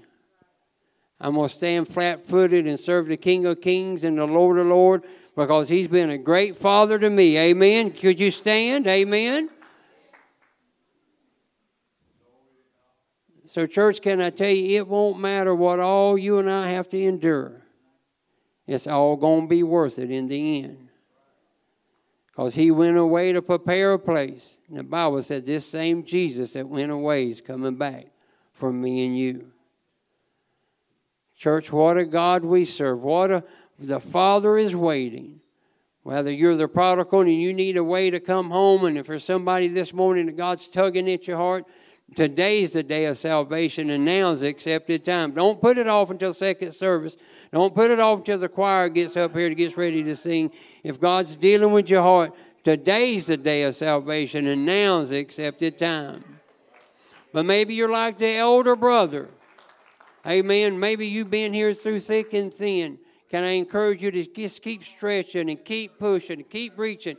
I'm 1.20 1.34
going 1.34 1.48
to 1.48 1.54
stand 1.54 1.86
flat 1.86 2.24
footed 2.24 2.66
and 2.66 2.80
serve 2.80 3.06
the 3.06 3.16
King 3.16 3.46
of 3.46 3.60
Kings 3.60 4.04
and 4.04 4.18
the 4.18 4.26
Lord 4.26 4.58
of 4.58 4.66
Lords 4.66 5.06
because 5.36 5.68
He's 5.68 5.86
been 5.86 6.10
a 6.10 6.18
great 6.18 6.56
Father 6.56 6.98
to 6.98 7.10
me. 7.10 7.38
Amen. 7.38 7.90
Could 7.90 8.18
you 8.18 8.30
stand? 8.30 8.86
Amen. 8.86 9.48
So, 13.52 13.66
church, 13.66 14.00
can 14.00 14.22
I 14.22 14.30
tell 14.30 14.48
you, 14.48 14.78
it 14.78 14.88
won't 14.88 15.20
matter 15.20 15.54
what 15.54 15.78
all 15.78 16.16
you 16.16 16.38
and 16.38 16.48
I 16.48 16.68
have 16.68 16.88
to 16.88 16.98
endure. 16.98 17.60
It's 18.66 18.86
all 18.86 19.14
going 19.14 19.42
to 19.42 19.46
be 19.46 19.62
worth 19.62 19.98
it 19.98 20.10
in 20.10 20.26
the 20.26 20.62
end. 20.62 20.88
Because 22.28 22.54
he 22.54 22.70
went 22.70 22.96
away 22.96 23.30
to 23.34 23.42
prepare 23.42 23.92
a 23.92 23.98
place. 23.98 24.56
And 24.70 24.78
the 24.78 24.82
Bible 24.82 25.22
said 25.22 25.44
this 25.44 25.66
same 25.66 26.02
Jesus 26.02 26.54
that 26.54 26.66
went 26.66 26.90
away 26.90 27.26
is 27.26 27.42
coming 27.42 27.74
back 27.74 28.06
for 28.54 28.72
me 28.72 29.04
and 29.04 29.18
you. 29.18 29.52
Church, 31.36 31.70
what 31.70 31.98
a 31.98 32.06
God 32.06 32.46
we 32.46 32.64
serve. 32.64 33.02
What 33.02 33.30
a 33.30 33.44
the 33.78 34.00
Father 34.00 34.56
is 34.56 34.74
waiting. 34.74 35.40
Whether 36.04 36.32
you're 36.32 36.56
the 36.56 36.68
prodigal 36.68 37.20
and 37.20 37.34
you 37.34 37.52
need 37.52 37.76
a 37.76 37.84
way 37.84 38.08
to 38.08 38.18
come 38.18 38.48
home, 38.48 38.86
and 38.86 38.96
if 38.96 39.08
there's 39.08 39.24
somebody 39.24 39.68
this 39.68 39.92
morning 39.92 40.24
that 40.24 40.38
God's 40.38 40.68
tugging 40.68 41.10
at 41.10 41.28
your 41.28 41.36
heart, 41.36 41.66
Today's 42.14 42.74
the 42.74 42.82
day 42.82 43.06
of 43.06 43.16
salvation, 43.16 43.88
and 43.88 44.04
now's 44.04 44.40
the 44.40 44.48
accepted 44.48 45.02
time. 45.02 45.30
Don't 45.32 45.60
put 45.60 45.78
it 45.78 45.88
off 45.88 46.10
until 46.10 46.34
second 46.34 46.72
service. 46.72 47.16
Don't 47.52 47.74
put 47.74 47.90
it 47.90 48.00
off 48.00 48.18
until 48.18 48.38
the 48.38 48.48
choir 48.48 48.90
gets 48.90 49.16
up 49.16 49.34
here 49.34 49.48
to 49.48 49.54
get 49.54 49.76
ready 49.76 50.02
to 50.02 50.14
sing. 50.14 50.50
If 50.82 51.00
God's 51.00 51.36
dealing 51.36 51.72
with 51.72 51.88
your 51.88 52.02
heart, 52.02 52.34
today's 52.64 53.26
the 53.26 53.38
day 53.38 53.62
of 53.62 53.74
salvation, 53.74 54.46
and 54.46 54.66
now's 54.66 55.08
the 55.08 55.18
accepted 55.18 55.78
time. 55.78 56.22
But 57.32 57.46
maybe 57.46 57.74
you're 57.74 57.90
like 57.90 58.18
the 58.18 58.34
elder 58.34 58.76
brother. 58.76 59.28
Amen. 60.26 60.78
Maybe 60.78 61.06
you've 61.06 61.30
been 61.30 61.54
here 61.54 61.72
through 61.72 62.00
thick 62.00 62.34
and 62.34 62.52
thin. 62.52 62.98
Can 63.30 63.42
I 63.42 63.52
encourage 63.52 64.02
you 64.02 64.10
to 64.10 64.22
just 64.22 64.62
keep 64.62 64.84
stretching 64.84 65.48
and 65.48 65.64
keep 65.64 65.98
pushing 65.98 66.40
and 66.40 66.50
keep 66.50 66.78
reaching? 66.78 67.16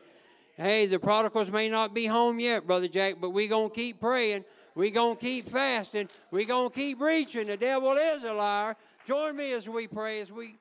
Hey, 0.55 0.85
the 0.85 0.99
prodigals 0.99 1.49
may 1.49 1.67
not 1.67 1.95
be 1.95 2.05
home 2.05 2.39
yet, 2.39 2.67
Brother 2.67 2.87
Jack, 2.87 3.15
but 3.19 3.31
we're 3.31 3.47
going 3.47 3.71
to 3.71 3.75
keep 3.75 3.99
praying 3.99 4.45
we 4.75 4.91
going 4.91 5.15
to 5.15 5.21
keep 5.21 5.47
fasting. 5.47 6.09
We're 6.31 6.45
going 6.45 6.69
to 6.69 6.75
keep 6.75 6.99
reaching. 6.99 7.47
The 7.47 7.57
devil 7.57 7.93
is 7.93 8.23
a 8.23 8.33
liar. 8.33 8.75
Join 9.05 9.35
me 9.35 9.51
as 9.53 9.67
we 9.67 9.87
pray, 9.87 10.21
as 10.21 10.31
we. 10.31 10.55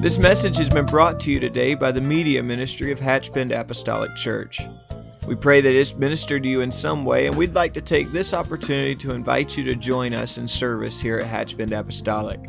This 0.00 0.18
message 0.18 0.56
has 0.58 0.68
been 0.68 0.86
brought 0.86 1.20
to 1.20 1.32
you 1.32 1.40
today 1.40 1.74
by 1.74 1.90
the 1.90 2.00
Media 2.00 2.42
Ministry 2.42 2.92
of 2.92 3.00
Hatch 3.00 3.32
Bend 3.32 3.50
Apostolic 3.50 4.14
Church. 4.14 4.60
We 5.26 5.34
pray 5.34 5.60
that 5.60 5.74
it's 5.74 5.94
ministered 5.94 6.44
to 6.44 6.48
you 6.48 6.60
in 6.60 6.70
some 6.70 7.04
way, 7.04 7.26
and 7.26 7.36
we'd 7.36 7.54
like 7.54 7.74
to 7.74 7.80
take 7.80 8.12
this 8.12 8.32
opportunity 8.32 8.94
to 8.96 9.12
invite 9.12 9.56
you 9.56 9.64
to 9.64 9.74
join 9.74 10.12
us 10.12 10.38
in 10.38 10.46
service 10.46 11.00
here 11.00 11.18
at 11.18 11.24
Hatch 11.24 11.56
Bend 11.56 11.72
Apostolic. 11.72 12.48